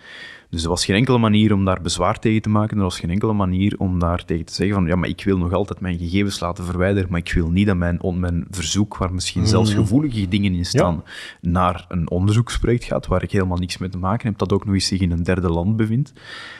Dus 0.53 0.63
er 0.63 0.69
was 0.69 0.85
geen 0.85 0.95
enkele 0.95 1.17
manier 1.17 1.53
om 1.53 1.65
daar 1.65 1.81
bezwaar 1.81 2.19
tegen 2.19 2.41
te 2.41 2.49
maken. 2.49 2.77
Er 2.77 2.83
was 2.83 2.99
geen 2.99 3.09
enkele 3.09 3.33
manier 3.33 3.75
om 3.77 3.99
daar 3.99 4.25
tegen 4.25 4.45
te 4.45 4.53
zeggen 4.53 4.75
van 4.75 4.85
ja, 4.85 4.95
maar 4.95 5.09
ik 5.09 5.23
wil 5.23 5.37
nog 5.37 5.53
altijd 5.53 5.79
mijn 5.79 5.97
gegevens 5.97 6.39
laten 6.39 6.65
verwijderen, 6.65 7.09
maar 7.09 7.19
ik 7.19 7.33
wil 7.33 7.49
niet 7.49 7.67
dat 7.67 7.75
mijn, 7.75 7.99
mijn 8.15 8.45
verzoek, 8.49 8.97
waar 8.97 9.13
misschien 9.13 9.47
zelfs 9.47 9.73
gevoelige 9.73 10.27
dingen 10.27 10.53
in 10.53 10.65
staan, 10.65 11.03
naar 11.41 11.85
een 11.89 12.09
onderzoeksproject 12.09 12.83
gaat, 12.83 13.07
waar 13.07 13.23
ik 13.23 13.31
helemaal 13.31 13.57
niks 13.57 13.77
mee 13.77 13.89
te 13.89 13.97
maken 13.97 14.27
heb, 14.27 14.37
dat 14.37 14.53
ook 14.53 14.65
nog 14.65 14.73
eens 14.73 14.87
zich 14.87 15.01
in 15.01 15.11
een 15.11 15.23
derde 15.23 15.49
land 15.49 15.75
bevindt. 15.75 16.13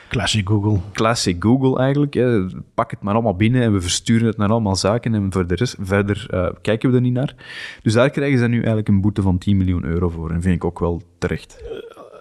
Classic 0.08 0.48
Google. 0.48 0.80
Classic 0.92 1.36
Google 1.42 1.78
eigenlijk. 1.78 2.14
Hè. 2.14 2.46
Pak 2.74 2.90
het 2.90 3.02
maar 3.02 3.14
allemaal 3.14 3.36
binnen 3.36 3.62
en 3.62 3.72
we 3.72 3.80
versturen 3.80 4.26
het 4.26 4.36
naar 4.36 4.50
allemaal 4.50 4.76
zaken 4.76 5.14
en 5.14 5.32
voor 5.32 5.46
de 5.46 5.54
rest, 5.54 5.76
verder 5.80 6.26
eh, 6.30 6.48
kijken 6.62 6.90
we 6.90 6.96
er 6.96 7.02
niet 7.02 7.12
naar. 7.12 7.34
Dus 7.82 7.92
daar 7.92 8.10
krijgen 8.10 8.38
ze 8.38 8.46
nu 8.46 8.56
eigenlijk 8.56 8.88
een 8.88 9.00
boete 9.00 9.22
van 9.22 9.38
10 9.38 9.56
miljoen 9.56 9.84
euro 9.84 10.08
voor. 10.08 10.30
En 10.30 10.42
vind 10.42 10.54
ik 10.54 10.64
ook 10.64 10.78
wel 10.78 11.02
terecht. 11.18 11.62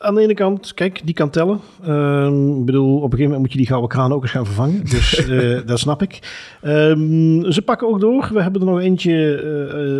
Aan 0.03 0.15
de 0.15 0.21
ene 0.21 0.33
kant, 0.33 0.73
kijk, 0.73 1.01
die 1.03 1.13
kan 1.13 1.29
tellen. 1.29 1.59
Ehm, 1.83 2.57
ik 2.59 2.65
bedoel, 2.65 2.95
op 2.95 3.03
een 3.03 3.09
gegeven 3.09 3.23
moment 3.23 3.39
moet 3.41 3.51
je 3.51 3.57
die 3.57 3.67
gouden 3.67 3.89
kraan 3.89 4.13
ook 4.13 4.21
eens 4.21 4.31
gaan 4.31 4.45
vervangen. 4.45 4.81
Dus 4.89 5.15
eh, 5.27 5.59
dat 5.65 5.79
snap 5.79 6.01
ik. 6.01 6.19
Ehm, 6.61 7.51
ze 7.51 7.61
pakken 7.65 7.87
ook 7.87 7.99
door. 7.99 8.29
We 8.33 8.41
hebben 8.41 8.61
er 8.61 8.67
nog 8.67 8.79
eentje 8.79 9.35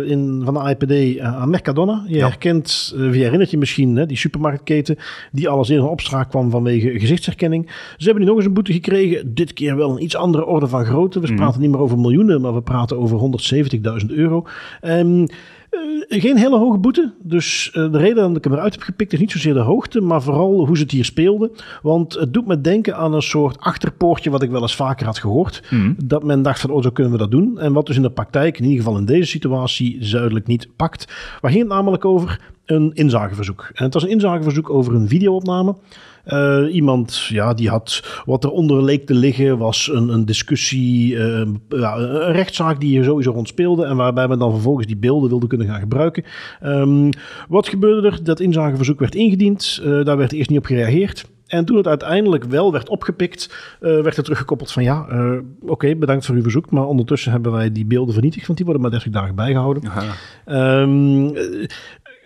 eh, 0.04 0.10
in, 0.10 0.42
van 0.44 0.54
de 0.54 0.70
IPD 0.70 1.18
eh, 1.18 1.34
aan 1.40 1.50
Mercadona. 1.50 2.04
Je 2.06 2.16
Ja. 2.16 2.26
herkent, 2.26 2.94
wie 2.96 3.22
herinnert 3.22 3.50
je 3.50 3.58
misschien, 3.58 3.96
hè, 3.96 4.06
die 4.06 4.16
supermarktketen 4.16 4.96
die 5.32 5.48
alles 5.48 5.68
eerder 5.68 5.88
op 5.88 6.00
straat 6.00 6.28
kwam 6.28 6.50
vanwege 6.50 6.98
gezichtsherkenning. 6.98 7.70
Ze 7.96 8.04
hebben 8.04 8.22
nu 8.22 8.28
nog 8.28 8.36
eens 8.36 8.46
een 8.46 8.54
boete 8.54 8.72
gekregen. 8.72 9.34
Dit 9.34 9.52
keer 9.52 9.76
wel 9.76 9.90
een 9.90 10.02
iets 10.02 10.16
andere 10.16 10.46
orde 10.46 10.66
van 10.66 10.84
grootte. 10.84 11.20
We 11.20 11.34
praten 11.34 11.60
niet 11.60 11.70
meer 11.70 11.80
over 11.80 11.98
miljoenen, 11.98 12.40
maar 12.40 12.54
we 12.54 12.62
praten 12.62 12.98
over 12.98 13.18
170.000 13.18 14.10
euro. 14.10 14.46
Ehm, 14.80 15.26
eh, 16.08 16.20
geen 16.20 16.36
hele 16.36 16.58
hoge 16.58 16.78
boete. 16.78 17.12
Dus 17.22 17.70
eh, 17.72 17.92
de 17.92 17.98
reden 17.98 18.28
dat 18.28 18.36
ik 18.36 18.44
hem 18.44 18.52
eruit 18.52 18.72
heb 18.72 18.82
gepikt 18.82 19.12
is 19.12 19.18
niet 19.18 19.30
zozeer 19.30 19.54
de 19.54 19.60
hoogte, 19.60 20.00
maar 20.00 20.22
vooral 20.22 20.66
hoe 20.66 20.76
ze 20.76 20.82
het 20.82 20.92
hier 20.92 21.04
speelden. 21.04 21.50
Want 21.82 22.14
het 22.14 22.32
doet 22.32 22.46
me 22.46 22.60
denken 22.60 22.96
aan 22.96 23.14
een 23.14 23.22
soort 23.22 23.60
achterpoortje 23.60 24.30
wat 24.30 24.42
ik 24.42 24.50
wel 24.50 24.62
eens 24.62 24.76
vaker 24.76 25.06
had 25.06 25.18
gehoord. 25.18 25.62
Dat 25.96 26.24
men 26.24 26.42
dacht 26.42 26.60
van, 26.60 26.70
oh, 26.70 26.82
zo 26.82 26.90
kunnen 26.90 27.12
we 27.12 27.18
dat 27.18 27.30
doen. 27.30 27.58
En 27.58 27.72
wat 27.72 27.86
dus 27.86 27.96
in 27.96 28.02
de 28.02 28.10
praktijk, 28.10 28.58
in 28.58 28.64
ieder 28.64 28.78
geval 28.78 28.98
in 28.98 29.04
deze 29.04 29.28
situatie, 29.28 29.96
zuidelijk 30.00 30.46
niet 30.46 30.68
pakt. 30.76 31.12
Waar 31.40 31.50
ging 31.50 31.62
het 31.62 31.72
namelijk 31.72 32.04
over? 32.04 32.52
Een 32.66 32.90
inzageverzoek. 32.94 33.70
En 33.74 33.84
het 33.84 33.94
was 33.94 34.02
een 34.02 34.08
inzageverzoek 34.08 34.70
over 34.70 34.94
een 34.94 35.08
videoopname. 35.08 35.74
Eh, 36.24 36.64
iemand 36.70 37.26
ja, 37.28 37.54
die 37.54 37.68
had 37.68 38.22
wat 38.24 38.44
eronder 38.44 38.82
leek 38.82 39.06
te 39.06 39.14
liggen, 39.14 39.58
was 39.58 39.90
een, 39.92 40.08
een 40.08 40.24
discussie, 40.24 41.18
eh, 41.18 41.46
ja, 41.68 41.96
een 41.96 42.32
rechtszaak 42.32 42.80
die 42.80 42.88
hier 42.88 43.04
sowieso 43.04 43.30
rond 43.30 43.48
speelde. 43.48 43.84
En 43.84 43.96
waarbij 43.96 44.28
men 44.28 44.38
dan 44.38 44.50
vervolgens 44.50 44.86
die 44.86 44.96
beelden 44.96 45.28
wilde 45.28 45.46
kunnen 45.46 45.66
gaan 45.66 45.80
gebruiken. 45.80 46.24
Ehm, 46.60 47.10
wat 47.48 47.68
gebeurde 47.68 48.08
er? 48.08 48.24
Dat 48.24 48.40
inzageverzoek 48.40 48.98
werd 48.98 49.14
ingediend. 49.14 49.80
Eh, 49.82 50.04
daar 50.04 50.16
werd 50.16 50.32
eerst 50.32 50.50
niet 50.50 50.58
op 50.58 50.66
gereageerd. 50.66 51.32
En 51.46 51.64
toen 51.64 51.76
het 51.76 51.86
uiteindelijk 51.86 52.44
wel 52.44 52.72
werd 52.72 52.88
opgepikt, 52.88 53.76
werd 53.80 54.16
er 54.16 54.22
teruggekoppeld 54.22 54.72
van 54.72 54.82
ja, 54.82 55.06
oké, 55.60 55.96
bedankt 55.96 56.26
voor 56.26 56.34
uw 56.34 56.42
verzoek. 56.42 56.70
Maar 56.70 56.86
ondertussen 56.86 57.32
hebben 57.32 57.52
wij 57.52 57.72
die 57.72 57.84
beelden 57.84 58.14
vernietigd, 58.14 58.46
want 58.46 58.58
die 58.58 58.66
worden 58.66 58.82
maar 58.82 58.92
30 58.92 59.12
dagen 59.12 59.34
bijgehouden. 59.34 59.82
Eh, 60.44 60.86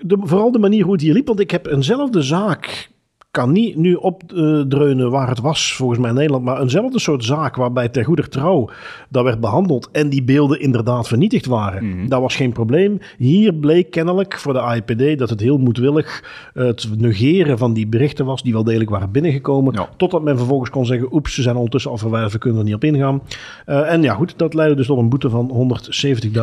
de, 0.00 0.16
vooral 0.20 0.52
de 0.52 0.58
manier 0.58 0.82
hoe 0.84 0.92
het 0.92 1.02
hier 1.02 1.14
liep, 1.14 1.26
want 1.26 1.40
ik 1.40 1.50
heb 1.50 1.66
eenzelfde 1.66 2.22
zaak. 2.22 2.90
Kan 3.30 3.52
niet 3.52 3.76
nu 3.76 3.94
opdreunen 3.94 5.10
waar 5.10 5.28
het 5.28 5.40
was, 5.40 5.74
volgens 5.74 5.98
mij 5.98 6.08
in 6.08 6.14
Nederland. 6.14 6.44
Maar 6.44 6.60
eenzelfde 6.60 6.98
soort 6.98 7.24
zaak 7.24 7.56
waarbij 7.56 7.88
ter 7.88 8.04
goeder 8.04 8.28
trouw 8.28 8.70
dat 9.08 9.24
werd 9.24 9.40
behandeld. 9.40 9.88
En 9.92 10.08
die 10.08 10.22
beelden 10.22 10.60
inderdaad 10.60 11.08
vernietigd 11.08 11.46
waren. 11.46 12.08
Dat 12.08 12.20
was 12.20 12.36
geen 12.36 12.52
probleem. 12.52 13.00
Hier 13.18 13.54
bleek 13.54 13.90
kennelijk 13.90 14.38
voor 14.38 14.52
de 14.52 14.82
IPD 14.84 15.18
dat 15.18 15.30
het 15.30 15.40
heel 15.40 15.58
moedwillig 15.58 16.24
eh, 16.54 16.66
het 16.66 16.88
negeren 16.96 17.58
van 17.58 17.72
die 17.72 17.86
berichten 17.86 18.24
was. 18.24 18.42
Die 18.42 18.52
wel 18.52 18.64
degelijk 18.64 18.90
waren 18.90 19.10
binnengekomen. 19.10 19.74
Ja. 19.74 19.88
Totdat 19.96 20.22
men 20.22 20.36
vervolgens 20.36 20.70
kon 20.70 20.86
zeggen: 20.86 21.14
oeps, 21.14 21.34
ze 21.34 21.42
zijn 21.42 21.56
ondertussen 21.56 21.90
al 21.90 21.98
verwijderd, 21.98 22.32
we 22.32 22.38
kunnen 22.38 22.58
er 22.58 22.64
niet 22.64 22.74
op 22.74 22.84
ingaan. 22.84 23.22
Eh, 23.66 23.92
en 23.92 24.02
ja, 24.02 24.14
goed, 24.14 24.34
dat 24.36 24.54
leidde 24.54 24.76
dus 24.76 24.86
tot 24.86 24.98
een 24.98 25.08
boete 25.08 25.30
van 25.30 25.70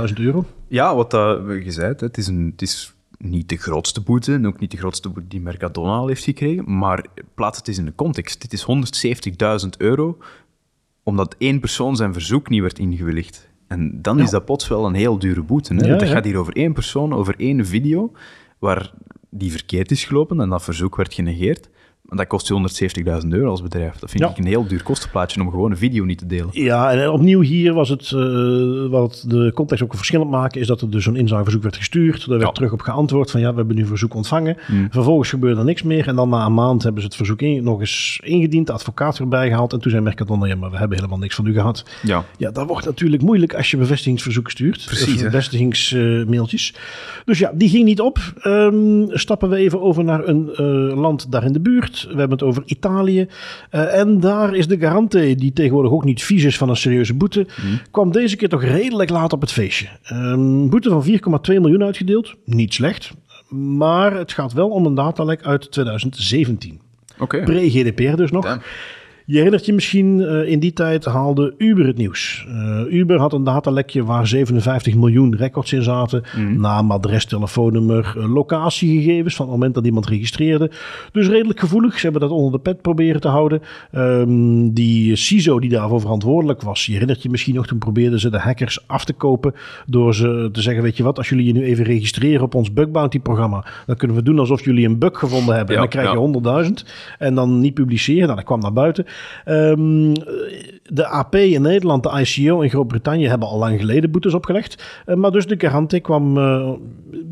170.000 0.07 0.13
euro. 0.19 0.45
Ja, 0.67 0.95
wat 0.95 1.11
je 1.63 1.71
zei, 1.71 1.87
het, 1.87 2.01
het 2.01 2.17
is, 2.17 2.27
een, 2.27 2.49
het 2.51 2.61
is 2.61 2.94
niet 3.17 3.49
de 3.49 3.57
grootste 3.57 4.01
boete, 4.01 4.33
en 4.33 4.47
ook 4.47 4.59
niet 4.59 4.71
de 4.71 4.77
grootste 4.77 5.09
boete 5.09 5.27
die 5.27 5.41
Mercadona 5.41 5.95
al 5.95 6.07
heeft 6.07 6.23
gekregen, 6.23 6.77
maar 6.77 7.05
plaats 7.35 7.57
het 7.57 7.67
eens 7.67 7.77
in 7.77 7.85
de 7.85 7.95
context. 7.95 8.41
Dit 8.41 8.53
is 8.53 8.65
170.000 9.63 9.69
euro, 9.77 10.17
omdat 11.03 11.35
één 11.37 11.59
persoon 11.59 11.95
zijn 11.95 12.13
verzoek 12.13 12.49
niet 12.49 12.61
werd 12.61 12.79
ingewilligd. 12.79 13.49
En 13.67 14.01
dan 14.01 14.19
is 14.19 14.29
dat 14.29 14.45
plots 14.45 14.67
wel 14.67 14.85
een 14.85 14.93
heel 14.93 15.19
dure 15.19 15.41
boete. 15.41 15.73
Hè? 15.73 15.85
Ja, 15.85 15.97
dat 15.97 16.07
ja. 16.07 16.13
gaat 16.13 16.25
hier 16.25 16.37
over 16.37 16.55
één 16.55 16.73
persoon, 16.73 17.13
over 17.13 17.35
één 17.37 17.65
video, 17.65 18.11
waar 18.59 18.93
die 19.29 19.51
verkeerd 19.51 19.91
is 19.91 20.05
gelopen 20.05 20.39
en 20.39 20.49
dat 20.49 20.63
verzoek 20.63 20.95
werd 20.95 21.13
genegeerd. 21.13 21.69
Dat 22.07 22.27
kost 22.27 22.47
je 22.47 22.53
170.000 23.23 23.27
euro 23.29 23.49
als 23.49 23.61
bedrijf. 23.61 23.95
Dat 23.99 24.09
vind 24.09 24.23
Ja. 24.23 24.29
ik 24.29 24.37
een 24.37 24.45
heel 24.45 24.67
duur 24.67 24.83
kostenplaatje 24.83 25.41
om 25.41 25.49
gewoon 25.49 25.71
een 25.71 25.77
video 25.77 26.03
niet 26.03 26.17
te 26.17 26.25
delen. 26.25 26.47
Ja, 26.51 26.91
en 26.91 27.09
opnieuw 27.09 27.41
hier 27.41 27.73
was 27.73 27.89
het, 27.89 28.11
eh, 28.11 28.19
wat 28.89 29.23
de 29.27 29.51
context 29.53 29.83
ook 29.83 29.95
verschillend 29.95 30.29
maken, 30.29 30.61
is 30.61 30.67
dat 30.67 30.81
er 30.81 30.89
dus 30.89 31.03
zo'n 31.03 31.15
inzageverzoek 31.15 31.61
werd 31.63 31.75
gestuurd. 31.77 32.19
Daar 32.19 32.37
werd 32.37 32.41
Ja. 32.49 32.51
terug 32.51 32.71
op 32.71 32.81
geantwoord 32.81 33.31
van 33.31 33.39
ja, 33.41 33.49
we 33.51 33.55
hebben 33.55 33.75
nu 33.75 33.81
een 33.81 33.87
verzoek 33.87 34.13
ontvangen. 34.13 34.57
Vervolgens 34.89 35.29
gebeurde 35.29 35.59
er 35.59 35.65
niks 35.65 35.83
meer. 35.83 36.07
En 36.07 36.15
dan 36.15 36.29
na 36.29 36.45
een 36.45 36.53
maand 36.53 36.83
hebben 36.83 37.01
ze 37.01 37.07
het 37.07 37.15
verzoek 37.17 37.41
in- 37.41 37.63
nog 37.63 37.79
eens 37.79 38.19
ingediend, 38.23 38.67
de 38.67 38.73
advocaat 38.73 39.19
erbij 39.19 39.47
gehaald. 39.47 39.73
En 39.73 39.79
toen 39.79 39.91
zei 39.91 40.03
Mercadona, 40.03 40.45
ja, 40.45 40.55
maar 40.55 40.71
we 40.71 40.77
hebben 40.77 40.97
helemaal 40.97 41.19
niks 41.19 41.35
van 41.35 41.45
u 41.45 41.53
gehad. 41.53 41.85
Ja. 42.03 42.23
Ja, 42.37 42.51
dat 42.51 42.67
wordt 42.67 42.85
natuurlijk 42.85 43.21
moeilijk 43.21 43.53
als 43.55 43.71
je 43.71 43.77
bevestigingsverzoeken 43.77 44.51
stuurt. 44.51 44.83
Precies, 44.85 45.13
Of 45.13 45.19
hè. 45.19 45.25
bevestigingsmailtjes. 45.25 46.73
dus 47.25 47.39
ja, 47.39 47.51
die 47.55 47.69
ging 47.69 47.85
niet 47.85 48.01
op. 48.01 48.17
Ehm, 48.39 49.03
stappen 49.09 49.49
we 49.49 49.55
even 49.55 49.81
over 49.81 50.03
naar 50.03 50.27
een 50.27 50.49
eh, 50.55 50.97
land 51.01 51.31
daar 51.31 51.43
in 51.43 51.53
de 51.53 51.59
buurt. 51.59 51.94
We 52.03 52.07
hebben 52.07 52.31
het 52.37 52.43
over 52.43 52.63
Italië. 52.65 53.27
Eh, 53.69 53.99
en 53.99 54.19
daar 54.19 54.55
is 54.55 54.67
de 54.67 54.77
garante, 54.77 55.35
die 55.35 55.53
tegenwoordig 55.53 55.91
ook 55.91 56.03
niet 56.03 56.23
vies 56.23 56.43
is 56.43 56.57
van 56.57 56.69
een 56.69 56.75
serieuze 56.75 57.13
boete, 57.13 57.47
kwam 57.91 58.11
deze 58.11 58.35
keer 58.35 58.49
toch 58.49 58.63
redelijk 58.63 59.09
laat 59.09 59.33
op 59.33 59.41
het 59.41 59.51
feestje. 59.51 59.87
Een 60.03 60.69
boete 60.69 60.89
van 60.89 61.03
4,2 61.03 61.59
miljoen 61.59 61.83
uitgedeeld. 61.83 62.35
Niet 62.45 62.73
slecht. 62.73 63.11
Maar 63.49 64.13
het 64.17 64.31
gaat 64.31 64.53
wel 64.53 64.69
om 64.69 64.85
een 64.85 64.95
datalek 64.95 65.43
uit 65.43 65.71
2017. 65.71 66.79
Oké. 67.19 67.43
Pre-GDPR 67.43 68.15
dus 68.15 68.31
nog. 68.31 68.43
Damn. 68.45 68.61
Je 69.27 69.35
herinnert 69.35 69.65
je 69.65 69.73
misschien, 69.73 70.21
eh, 70.21 70.51
in 70.51 70.59
die 70.59 70.73
tijd 70.73 71.05
haalde 71.05 71.53
Uber 71.57 71.85
het 71.85 71.97
nieuws. 71.97 72.45
Eh, 72.47 72.93
Uber 72.93 73.19
had 73.19 73.33
een 73.33 73.43
datalekje 73.43 74.03
waar 74.03 74.27
57 74.27 74.95
miljoen 74.95 75.35
records 75.35 75.73
in 75.73 75.83
zaten. 75.83 76.23
Naam, 76.57 76.91
adres, 76.91 77.25
telefoonnummer, 77.25 78.13
eh, 78.17 78.33
locatiegegevens 78.33 79.35
van 79.35 79.45
het 79.45 79.55
moment 79.55 79.73
dat 79.73 79.85
iemand 79.85 80.07
registreerde. 80.07 80.71
Dus 81.11 81.27
redelijk 81.27 81.59
gevoelig. 81.59 81.93
Ze 81.93 82.03
hebben 82.03 82.21
dat 82.21 82.31
onder 82.31 82.51
de 82.51 82.59
pet 82.59 82.81
proberen 82.81 83.21
te 83.21 83.27
houden. 83.27 83.61
Ehm, 83.91 84.69
die 84.69 85.15
CISO 85.15 85.59
die 85.59 85.69
daarvoor 85.69 86.01
verantwoordelijk 86.01 86.61
was, 86.61 86.85
je 86.85 86.91
herinnert 86.91 87.23
je 87.23 87.29
misschien 87.29 87.55
nog, 87.55 87.67
toen 87.67 87.77
probeerden 87.77 88.19
ze 88.19 88.29
de 88.29 88.39
hackers 88.39 88.87
af 88.87 89.05
te 89.05 89.13
kopen 89.13 89.53
door 89.85 90.15
ze 90.15 90.49
te 90.51 90.61
zeggen, 90.61 90.83
weet 90.83 90.97
je 90.97 91.03
wat, 91.03 91.17
als 91.17 91.29
jullie 91.29 91.45
je 91.45 91.53
nu 91.53 91.63
even 91.63 91.85
registreren 91.85 92.41
op 92.41 92.55
ons 92.55 92.73
bug 92.73 92.89
bounty 92.91 93.19
programma, 93.19 93.65
dan 93.85 93.95
kunnen 93.95 94.17
we 94.17 94.23
doen 94.23 94.39
alsof 94.39 94.65
jullie 94.65 94.87
een 94.87 94.99
bug 94.99 95.19
gevonden 95.19 95.55
hebben. 95.55 95.75
Ja, 95.75 95.81
en 95.81 95.89
dan 95.89 96.01
krijg 96.01 96.11
je 96.11 96.51
ja. 96.53 96.63
100.000 96.65 96.85
en 97.19 97.35
dan 97.35 97.59
niet 97.59 97.73
publiceren. 97.73 98.23
Nou, 98.23 98.35
dat 98.35 98.45
kwam 98.45 98.59
naar 98.59 98.73
buiten. 98.73 99.05
Ehm, 99.45 100.13
de 100.83 101.07
AP 101.07 101.35
in 101.35 101.61
Nederland, 101.61 102.03
de 102.03 102.25
ICO 102.25 102.61
in 102.61 102.69
Groot-Brittannië 102.69 103.27
hebben 103.27 103.47
al 103.47 103.57
lang 103.57 103.79
geleden 103.79 104.11
boetes 104.11 104.33
opgelegd. 104.33 104.83
Eh, 105.05 105.15
maar 105.15 105.31
dus 105.31 105.47
de 105.47 105.55
garante 105.59 105.99
kwam, 105.99 106.37
eh, 106.37 106.69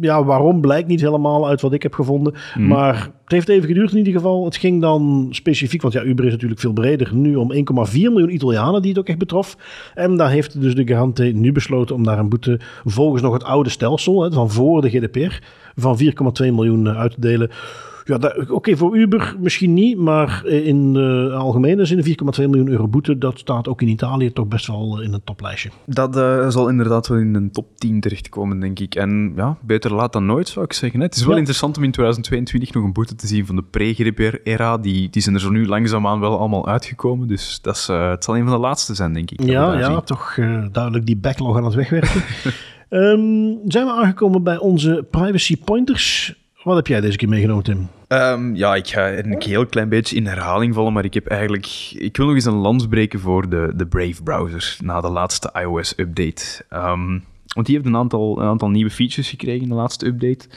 ja, 0.01 0.23
waarom 0.23 0.61
blijkt 0.61 0.87
niet 0.87 1.01
helemaal 1.01 1.47
uit 1.47 1.61
wat 1.61 1.73
ik 1.73 1.83
heb 1.83 1.93
gevonden. 1.93 2.33
Maar 2.57 2.95
het 2.95 3.31
heeft 3.31 3.49
even 3.49 3.67
geduurd 3.67 3.91
in 3.91 3.97
ieder 3.97 4.13
geval. 4.13 4.45
Het 4.45 4.55
ging 4.55 4.81
dan 4.81 5.27
specifiek, 5.29 5.81
want 5.81 5.93
ja, 5.93 6.03
Uber 6.03 6.25
is 6.25 6.31
natuurlijk 6.31 6.61
veel 6.61 6.73
breder, 6.73 7.15
nu 7.15 7.35
om 7.35 7.51
1,4 7.51 8.11
miljoen 8.11 8.33
Italianen 8.33 8.81
die 8.81 8.91
het 8.91 8.99
ook 8.99 9.07
echt 9.07 9.17
betrof. 9.17 9.57
En 9.93 10.17
daar 10.17 10.29
heeft 10.29 10.61
dus 10.61 10.75
de 10.75 10.87
garante 10.87 11.23
nu 11.23 11.51
besloten 11.51 11.95
om 11.95 12.03
daar 12.03 12.19
een 12.19 12.29
boete 12.29 12.59
volgens 12.83 13.21
nog 13.21 13.33
het 13.33 13.43
oude 13.43 13.69
stelsel, 13.69 14.23
hè, 14.23 14.31
van 14.31 14.51
voor 14.51 14.81
de 14.81 14.89
GDPR, 14.89 15.39
van 15.75 15.97
4,2 15.97 16.51
miljoen 16.51 16.89
uit 16.89 17.13
te 17.13 17.19
delen. 17.19 17.49
Ja, 18.05 18.19
oké, 18.49 18.77
voor 18.77 18.97
Uber 18.97 19.35
misschien 19.39 19.73
niet, 19.73 19.97
maar 19.97 20.45
in 20.45 20.93
de 20.93 21.31
algemene 21.37 21.85
zin 21.85 22.03
4,2 22.05 22.13
miljoen 22.49 22.67
euro 22.69 22.87
boete, 22.87 23.17
dat 23.17 23.39
staat 23.39 23.67
ook 23.67 23.81
in 23.81 23.87
Italië 23.87 24.33
toch 24.33 24.47
best 24.47 24.67
wel 24.67 25.01
in 25.01 25.13
een 25.13 25.21
toplijstje. 25.23 25.69
Dat 25.85 26.17
eh, 26.17 26.49
zal 26.49 26.69
inderdaad 26.69 27.07
wel 27.07 27.17
in 27.17 27.35
een 27.35 27.51
top 27.51 27.65
10 27.77 27.99
terechtkomen, 27.99 28.59
denk 28.59 28.79
ik. 28.79 28.95
En 28.95 29.33
ja, 29.35 29.57
beter 29.61 29.93
laat 29.93 30.13
dan 30.13 30.25
nooit, 30.25 30.47
zou 30.47 30.65
ik 30.65 30.73
zeggen. 30.73 30.99
hè. 30.99 31.05
Het 31.05 31.15
is 31.15 31.21
wel 31.21 31.31
Ja. 31.31 31.37
interessant 31.37 31.77
om 31.77 31.83
in 31.83 31.91
2022 31.91 32.73
nog 32.73 32.83
een 32.83 32.93
boete 32.93 33.15
te 33.15 33.27
zien 33.27 33.45
van 33.45 33.55
de 33.55 33.63
pre-GDPR-era. 33.69 34.77
Die, 34.77 35.09
die 35.09 35.21
zijn 35.21 35.35
er 35.35 35.41
zo 35.41 35.49
nu 35.49 35.67
langzaamaan 35.67 36.19
wel 36.19 36.39
allemaal 36.39 36.67
uitgekomen. 36.67 37.27
Dus 37.27 37.59
dat 37.61 37.75
is, 37.75 37.87
eh, 37.89 38.09
het 38.09 38.23
zal 38.23 38.37
een 38.37 38.43
van 38.43 38.53
de 38.53 38.59
laatste 38.59 38.95
zijn, 38.95 39.13
denk 39.13 39.31
ik. 39.31 39.43
Ja, 39.43 39.73
ja 39.77 39.85
zien. 39.85 40.03
toch 40.03 40.35
eh, 40.37 40.65
duidelijk 40.71 41.05
die 41.05 41.17
backlog 41.17 41.57
aan 41.57 41.65
het 41.65 41.73
wegwerken. 41.73 42.21
Ehm, 42.89 43.51
zijn 43.67 43.85
we 43.85 43.91
aangekomen 43.91 44.43
bij 44.43 44.57
onze 44.57 45.05
privacy 45.11 45.57
pointers. 45.63 46.35
Wat 46.63 46.75
heb 46.75 46.87
jij 46.87 47.01
deze 47.01 47.17
keer 47.17 47.29
meegenomen, 47.29 47.63
Tim? 47.63 47.89
Ehm, 48.07 48.55
ja, 48.55 48.75
ik 48.75 48.87
ga 48.87 49.11
een 49.11 49.41
heel 49.41 49.65
klein 49.65 49.89
beetje 49.89 50.15
in 50.15 50.25
herhaling 50.25 50.73
vallen, 50.73 50.93
maar 50.93 51.05
ik 51.05 51.13
heb 51.13 51.27
eigenlijk... 51.27 51.91
Ik 51.97 52.17
wil 52.17 52.25
nog 52.25 52.35
eens 52.35 52.45
een 52.45 52.53
lans 52.53 52.87
breken 52.87 53.19
voor 53.19 53.49
de, 53.49 53.71
de 53.75 53.87
Brave-browser 53.87 54.77
na 54.83 55.01
de 55.01 55.09
laatste 55.09 55.49
iOS-update. 55.53 56.65
Ehm, 56.69 57.19
want 57.53 57.65
die 57.65 57.75
heeft 57.75 57.87
een 57.87 57.95
aantal, 57.95 58.41
een 58.41 58.47
aantal 58.47 58.69
nieuwe 58.69 58.91
features 58.91 59.29
gekregen 59.29 59.61
in 59.61 59.69
de 59.69 59.75
laatste 59.75 60.05
update. 60.05 60.47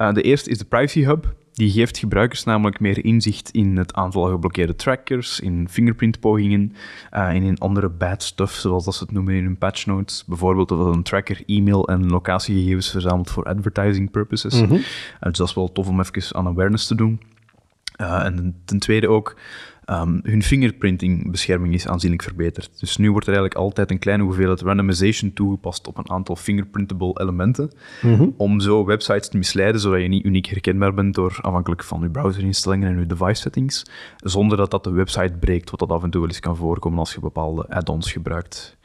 Uh, 0.00 0.12
de 0.12 0.22
eerste 0.22 0.50
is 0.50 0.58
de 0.58 0.64
Privacy 0.64 1.04
Hub. 1.04 1.34
Die 1.58 1.70
geeft 1.70 1.98
gebruikers 1.98 2.44
namelijk 2.44 2.80
meer 2.80 3.04
inzicht 3.04 3.50
in 3.50 3.76
het 3.76 3.94
aantal 3.94 4.22
geblokkeerde 4.22 4.76
trackers, 4.76 5.40
in 5.40 5.68
fingerprintpogingen 5.70 6.72
uh, 7.14 7.28
en 7.28 7.42
in 7.42 7.58
andere 7.58 7.88
bad 7.88 8.22
stuff, 8.22 8.54
zoals 8.54 8.84
dat 8.84 8.94
ze 8.94 9.02
het 9.02 9.12
noemen 9.12 9.34
in 9.34 9.44
hun 9.44 9.58
patch 9.58 9.86
notes. 9.86 10.24
Bijvoorbeeld 10.26 10.68
dat 10.68 10.94
een 10.94 11.02
tracker 11.02 11.42
e-mail 11.46 11.88
en 11.88 12.08
locatiegegevens 12.08 12.90
verzamelt 12.90 13.30
voor 13.30 13.44
advertising 13.44 14.10
purposes. 14.10 14.60
Mm 14.60 14.66
-hmm. 14.66 14.76
uh, 14.76 14.82
dus 15.20 15.38
dat 15.38 15.48
is 15.48 15.54
wel 15.54 15.72
tof 15.72 15.88
om 15.88 16.00
even 16.00 16.36
aan 16.36 16.46
awareness 16.46 16.86
te 16.86 16.94
doen. 16.94 17.20
Uh, 18.00 18.24
en 18.24 18.62
ten 18.64 18.78
tweede 18.78 19.08
ook, 19.08 19.36
um, 19.90 20.20
hun 20.22 20.42
fingerprinting-bescherming 20.42 21.74
is 21.74 21.88
aanzienlijk 21.88 22.22
verbeterd. 22.22 22.80
Dus 22.80 22.96
nu 22.96 23.10
wordt 23.10 23.26
er 23.26 23.32
eigenlijk 23.32 23.64
altijd 23.64 23.90
een 23.90 23.98
kleine 23.98 24.24
hoeveelheid 24.24 24.60
randomization 24.60 25.32
toegepast 25.32 25.86
op 25.86 25.98
een 25.98 26.10
aantal 26.10 26.36
fingerprintable 26.36 27.20
elementen, 27.20 27.70
mm 28.02 28.14
-hmm. 28.14 28.34
om 28.36 28.60
zo 28.60 28.84
websites 28.84 29.28
te 29.28 29.36
misleiden, 29.36 29.80
zodat 29.80 30.00
je 30.00 30.08
niet 30.08 30.24
uniek 30.24 30.46
herkenbaar 30.46 30.94
bent 30.94 31.14
door 31.14 31.38
afhankelijk 31.40 31.84
van 31.84 32.00
je 32.00 32.10
browserinstellingen 32.10 32.88
en 32.88 32.98
je 32.98 33.06
device 33.06 33.40
settings, 33.40 33.82
zonder 34.16 34.56
dat 34.56 34.70
dat 34.70 34.84
de 34.84 34.90
website 34.90 35.36
breekt, 35.40 35.70
wat 35.70 35.80
dat 35.80 35.90
af 35.90 36.02
en 36.02 36.10
toe 36.10 36.20
wel 36.20 36.30
eens 36.30 36.40
kan 36.40 36.56
voorkomen 36.56 36.98
als 36.98 37.14
je 37.14 37.20
bepaalde 37.20 37.68
add-ons 37.68 38.12
gebruikt. 38.12 38.77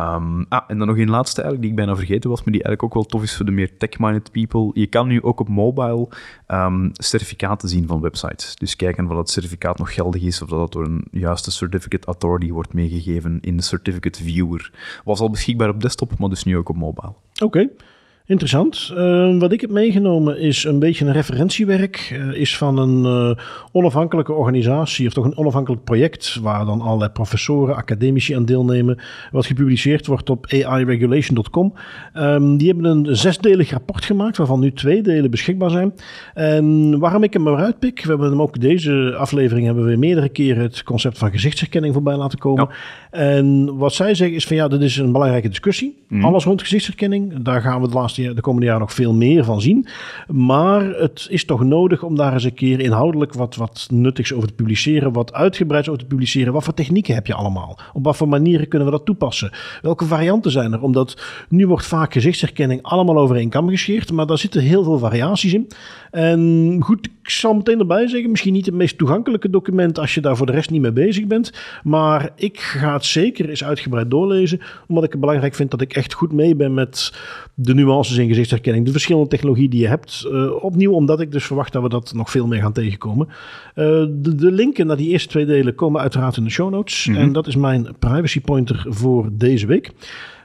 Um, 0.00 0.46
ah, 0.48 0.62
en 0.68 0.78
dan 0.78 0.86
nog 0.86 0.98
een 0.98 1.10
laatste 1.10 1.42
eigenlijk, 1.42 1.60
die 1.60 1.70
ik 1.70 1.86
bijna 1.86 1.96
vergeten 1.96 2.30
was, 2.30 2.38
maar 2.44 2.52
die 2.52 2.62
eigenlijk 2.62 2.82
ook 2.82 2.94
wel 2.94 3.02
tof 3.02 3.22
is 3.22 3.36
voor 3.36 3.46
de 3.46 3.52
meer 3.52 3.76
tech-minded 3.76 4.30
people. 4.30 4.70
Je 4.72 4.86
kan 4.86 5.08
nu 5.08 5.22
ook 5.22 5.40
op 5.40 5.48
mobile 5.48 6.08
um, 6.48 6.90
certificaten 6.92 7.68
zien 7.68 7.86
van 7.86 8.00
websites. 8.00 8.56
Dus 8.56 8.76
kijken 8.76 9.06
of 9.06 9.14
dat 9.14 9.30
certificaat 9.30 9.78
nog 9.78 9.94
geldig 9.94 10.22
is, 10.22 10.42
of 10.42 10.48
dat 10.48 10.60
het 10.60 10.72
door 10.72 10.84
een 10.84 11.04
juiste 11.10 11.50
certificate 11.50 12.06
authority 12.06 12.50
wordt 12.50 12.72
meegegeven 12.72 13.38
in 13.40 13.56
de 13.56 13.62
certificate 13.62 14.22
viewer. 14.22 14.70
Was 15.04 15.20
al 15.20 15.30
beschikbaar 15.30 15.68
op 15.68 15.80
desktop, 15.80 16.18
maar 16.18 16.28
dus 16.28 16.44
nu 16.44 16.56
ook 16.56 16.68
op 16.68 16.76
mobile. 16.76 17.12
Oké. 17.42 17.68
Interessant. 18.28 18.92
Uh, 18.96 19.38
wat 19.38 19.52
ik 19.52 19.60
heb 19.60 19.70
meegenomen 19.70 20.38
is 20.38 20.64
een 20.64 20.78
beetje 20.78 21.04
een 21.04 21.12
referentiewerk. 21.12 22.10
Uh, 22.12 22.40
is 22.40 22.56
van 22.56 22.78
een 22.78 23.28
uh, 23.30 23.44
onafhankelijke 23.72 24.32
organisatie, 24.32 25.06
of 25.06 25.12
toch 25.12 25.24
een 25.24 25.36
onafhankelijk 25.36 25.84
project, 25.84 26.38
waar 26.42 26.64
dan 26.64 26.80
allerlei 26.80 27.10
professoren, 27.10 27.76
academici 27.76 28.34
aan 28.34 28.44
deelnemen, 28.44 28.98
wat 29.30 29.46
gepubliceerd 29.46 30.06
wordt 30.06 30.30
op 30.30 30.46
airegulation.com. 30.50 31.72
Um, 32.14 32.56
die 32.56 32.72
hebben 32.72 32.84
een 32.84 33.16
zesdelig 33.16 33.70
rapport 33.70 34.04
gemaakt, 34.04 34.36
waarvan 34.36 34.60
nu 34.60 34.72
twee 34.72 35.02
delen 35.02 35.30
beschikbaar 35.30 35.70
zijn. 35.70 35.94
En 36.34 36.98
waarom 36.98 37.22
ik 37.22 37.32
hem 37.32 37.42
maar 37.42 37.64
uitpik, 37.64 38.02
we 38.02 38.08
hebben 38.08 38.30
hem 38.30 38.42
ook 38.42 38.60
deze 38.60 39.14
aflevering 39.18 39.66
hebben 39.66 39.84
we 39.84 39.96
meerdere 39.96 40.28
keren 40.28 40.62
het 40.62 40.82
concept 40.82 41.18
van 41.18 41.30
gezichtsherkenning 41.30 41.94
voorbij 41.94 42.16
laten 42.16 42.38
komen. 42.38 42.68
Ja. 42.70 42.74
En 43.10 43.76
wat 43.76 43.94
zij 43.94 44.14
zeggen 44.14 44.36
is 44.36 44.46
van 44.46 44.56
ja, 44.56 44.68
dit 44.68 44.80
is 44.80 44.96
een 44.96 45.12
belangrijke 45.12 45.48
discussie. 45.48 46.04
Mm. 46.08 46.24
Alles 46.24 46.44
rond 46.44 46.60
gezichtsherkenning, 46.60 47.42
daar 47.42 47.60
gaan 47.60 47.80
we 47.80 47.88
de 47.88 47.94
laatste 47.94 48.14
de 48.16 48.40
komende 48.40 48.66
jaren 48.66 48.80
nog 48.80 48.92
veel 48.92 49.14
meer 49.14 49.44
van 49.44 49.60
zien. 49.60 49.86
Maar 50.28 50.84
het 50.84 51.26
is 51.30 51.44
toch 51.44 51.64
nodig 51.64 52.02
om 52.02 52.16
daar 52.16 52.32
eens 52.32 52.44
een 52.44 52.54
keer 52.54 52.80
inhoudelijk 52.80 53.32
wat, 53.32 53.56
wat 53.56 53.88
nuttigs 53.90 54.32
over 54.32 54.48
te 54.48 54.54
publiceren, 54.54 55.12
wat 55.12 55.32
uitgebreids 55.32 55.88
over 55.88 56.00
te 56.00 56.06
publiceren. 56.06 56.52
Wat 56.52 56.64
voor 56.64 56.74
technieken 56.74 57.14
heb 57.14 57.26
je 57.26 57.34
allemaal? 57.34 57.78
Op 57.92 58.04
wat 58.04 58.16
voor 58.16 58.28
manieren 58.28 58.68
kunnen 58.68 58.88
we 58.88 58.94
dat 58.94 59.04
toepassen? 59.04 59.50
Welke 59.82 60.04
varianten 60.04 60.50
zijn 60.50 60.72
er? 60.72 60.82
Omdat 60.82 61.22
nu 61.48 61.66
wordt 61.66 61.86
vaak 61.86 62.12
gezichtsherkenning 62.12 62.82
allemaal 62.82 63.18
over 63.18 63.36
één 63.36 63.48
kam 63.48 63.68
gescheerd, 63.68 64.12
maar 64.12 64.26
daar 64.26 64.38
zitten 64.38 64.62
heel 64.62 64.84
veel 64.84 64.98
variaties 64.98 65.54
in. 65.54 65.68
En 66.10 66.78
goed, 66.82 67.08
ik 67.22 67.30
zal 67.30 67.54
meteen 67.54 67.78
erbij 67.78 68.08
zeggen, 68.08 68.30
misschien 68.30 68.52
niet 68.52 68.66
het 68.66 68.74
meest 68.74 68.98
toegankelijke 68.98 69.50
document 69.50 69.98
als 69.98 70.14
je 70.14 70.20
daar 70.20 70.36
voor 70.36 70.46
de 70.46 70.52
rest 70.52 70.70
niet 70.70 70.80
mee 70.80 70.92
bezig 70.92 71.26
bent. 71.26 71.52
Maar 71.82 72.30
ik 72.36 72.60
ga 72.60 72.92
het 72.92 73.04
zeker 73.04 73.48
eens 73.48 73.64
uitgebreid 73.64 74.10
doorlezen, 74.10 74.60
omdat 74.88 75.04
ik 75.04 75.10
het 75.10 75.20
belangrijk 75.20 75.54
vind 75.54 75.70
dat 75.70 75.80
ik 75.80 75.92
echt 75.92 76.12
goed 76.12 76.32
mee 76.32 76.54
ben 76.54 76.74
met 76.74 77.12
de 77.54 77.74
nuances 77.74 78.05
in 78.10 78.28
gezichtsherkenning, 78.28 78.86
de 78.86 78.92
verschillende 78.92 79.28
technologie 79.28 79.68
die 79.68 79.80
je 79.80 79.88
hebt. 79.88 80.26
Uh, 80.26 80.64
opnieuw, 80.64 80.92
omdat 80.92 81.20
ik 81.20 81.32
dus 81.32 81.44
verwacht 81.44 81.72
dat 81.72 81.82
we 81.82 81.88
dat 81.88 82.12
nog 82.14 82.30
veel 82.30 82.46
meer 82.46 82.60
gaan 82.60 82.72
tegenkomen. 82.72 83.26
Uh, 83.26 83.34
de, 84.10 84.34
de, 84.34 84.52
linken 84.52 84.86
naar 84.86 84.96
die 84.96 85.08
eerste 85.08 85.28
twee 85.28 85.46
delen 85.46 85.74
komen 85.74 86.00
uiteraard 86.00 86.36
in 86.36 86.44
de 86.44 86.50
show 86.50 86.70
notes. 86.70 87.06
Mm 87.06 87.14
-hmm. 87.14 87.22
En 87.22 87.32
dat 87.32 87.46
is 87.46 87.56
mijn 87.56 87.88
privacy 87.98 88.40
pointer 88.40 88.86
voor 88.88 89.28
deze 89.32 89.66
week. 89.66 89.92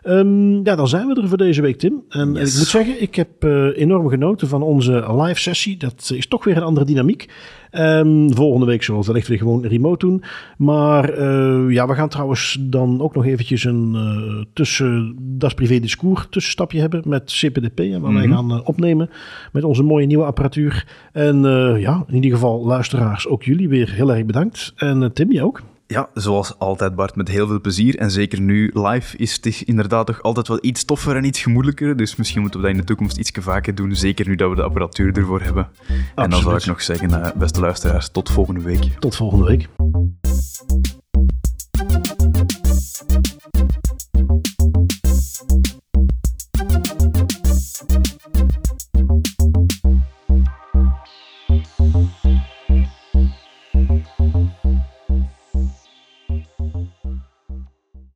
Um, 0.03 0.65
ja, 0.65 0.75
dan 0.75 0.87
zijn 0.87 1.07
we 1.07 1.21
er 1.21 1.27
voor 1.27 1.37
deze 1.37 1.61
week, 1.61 1.77
Tim. 1.77 2.03
En, 2.09 2.33
yes. 2.33 2.39
en 2.39 2.47
ik 2.47 2.57
moet 2.57 2.67
zeggen, 2.67 3.01
ik 3.01 3.15
heb 3.15 3.45
uh, 3.45 3.77
enorm 3.77 4.09
genoten 4.09 4.47
van 4.47 4.61
onze 4.61 5.21
live 5.21 5.39
sessie. 5.39 5.77
Dat 5.77 6.11
is 6.15 6.27
toch 6.27 6.43
weer 6.43 6.57
een 6.57 6.63
andere 6.63 6.85
dynamiek. 6.85 7.29
Um, 7.71 8.33
volgende 8.33 8.65
week 8.65 8.83
zullen 8.83 8.99
we 9.01 9.07
wellicht 9.07 9.27
weer 9.27 9.37
gewoon 9.37 9.65
remote 9.65 10.05
doen. 10.05 10.23
Maar 10.57 11.19
uh, 11.19 11.73
ja, 11.73 11.87
we 11.87 11.93
gaan 11.93 12.09
trouwens 12.09 12.57
dan 12.59 13.01
ook 13.01 13.15
nog 13.15 13.25
eventjes 13.25 13.63
een 13.63 13.93
uh, 13.95 14.43
tussen, 14.53 15.15
dat 15.19 15.49
is 15.49 15.55
privé 15.55 15.79
discours, 15.79 16.27
tussenstapje 16.29 16.79
hebben 16.79 17.01
met 17.05 17.23
CPDP. 17.23 17.77
Waar 17.77 17.87
mm 17.87 18.03
-hmm. 18.03 18.13
wij 18.13 18.27
gaan 18.27 18.51
uh, 18.51 18.59
opnemen 18.63 19.09
met 19.51 19.63
onze 19.63 19.83
mooie 19.83 20.05
nieuwe 20.05 20.25
apparatuur. 20.25 20.87
En 21.11 21.41
ja, 21.79 22.03
in 22.07 22.15
ieder 22.15 22.31
geval 22.31 22.65
luisteraars, 22.65 23.27
ook 23.27 23.43
jullie 23.43 23.69
weer 23.69 23.91
heel 23.91 24.13
erg 24.13 24.25
bedankt. 24.25 24.73
En 24.75 25.13
Tim, 25.13 25.31
je 25.31 25.43
ook. 25.43 25.61
Ja, 25.91 26.09
zoals 26.13 26.59
altijd 26.59 26.95
Bart, 26.95 27.15
met 27.15 27.27
heel 27.27 27.47
veel 27.47 27.61
plezier. 27.61 27.97
En 27.97 28.11
zeker 28.11 28.41
nu 28.41 28.71
live 28.73 29.17
is 29.17 29.39
het 29.41 29.61
inderdaad 29.61 30.05
toch 30.05 30.21
altijd 30.21 30.47
wel 30.47 30.57
iets 30.61 30.85
toffer 30.85 31.15
en 31.15 31.23
iets 31.23 31.41
gemoedelijker. 31.41 31.97
Dus 31.97 32.15
misschien 32.15 32.41
moeten 32.41 32.59
we 32.59 32.65
dat 32.65 32.75
in 32.75 32.81
de 32.81 32.87
toekomst 32.87 33.17
iets 33.17 33.31
vaker 33.39 33.75
doen. 33.75 33.95
Zeker 33.95 34.27
nu 34.27 34.35
dat 34.35 34.49
we 34.49 34.55
de 34.55 34.63
apparatuur 34.63 35.17
ervoor 35.17 35.41
hebben. 35.41 35.67
Absoluut. 35.67 36.01
En 36.15 36.29
dan 36.29 36.41
zou 36.41 36.55
ik 36.55 36.65
nog 36.65 36.81
zeggen, 36.81 37.33
beste 37.37 37.59
luisteraars, 37.59 38.09
tot 38.09 38.29
volgende 38.29 38.61
week. 38.61 38.83
Tot 38.99 39.15
volgende 39.15 39.45
week. 39.45 39.69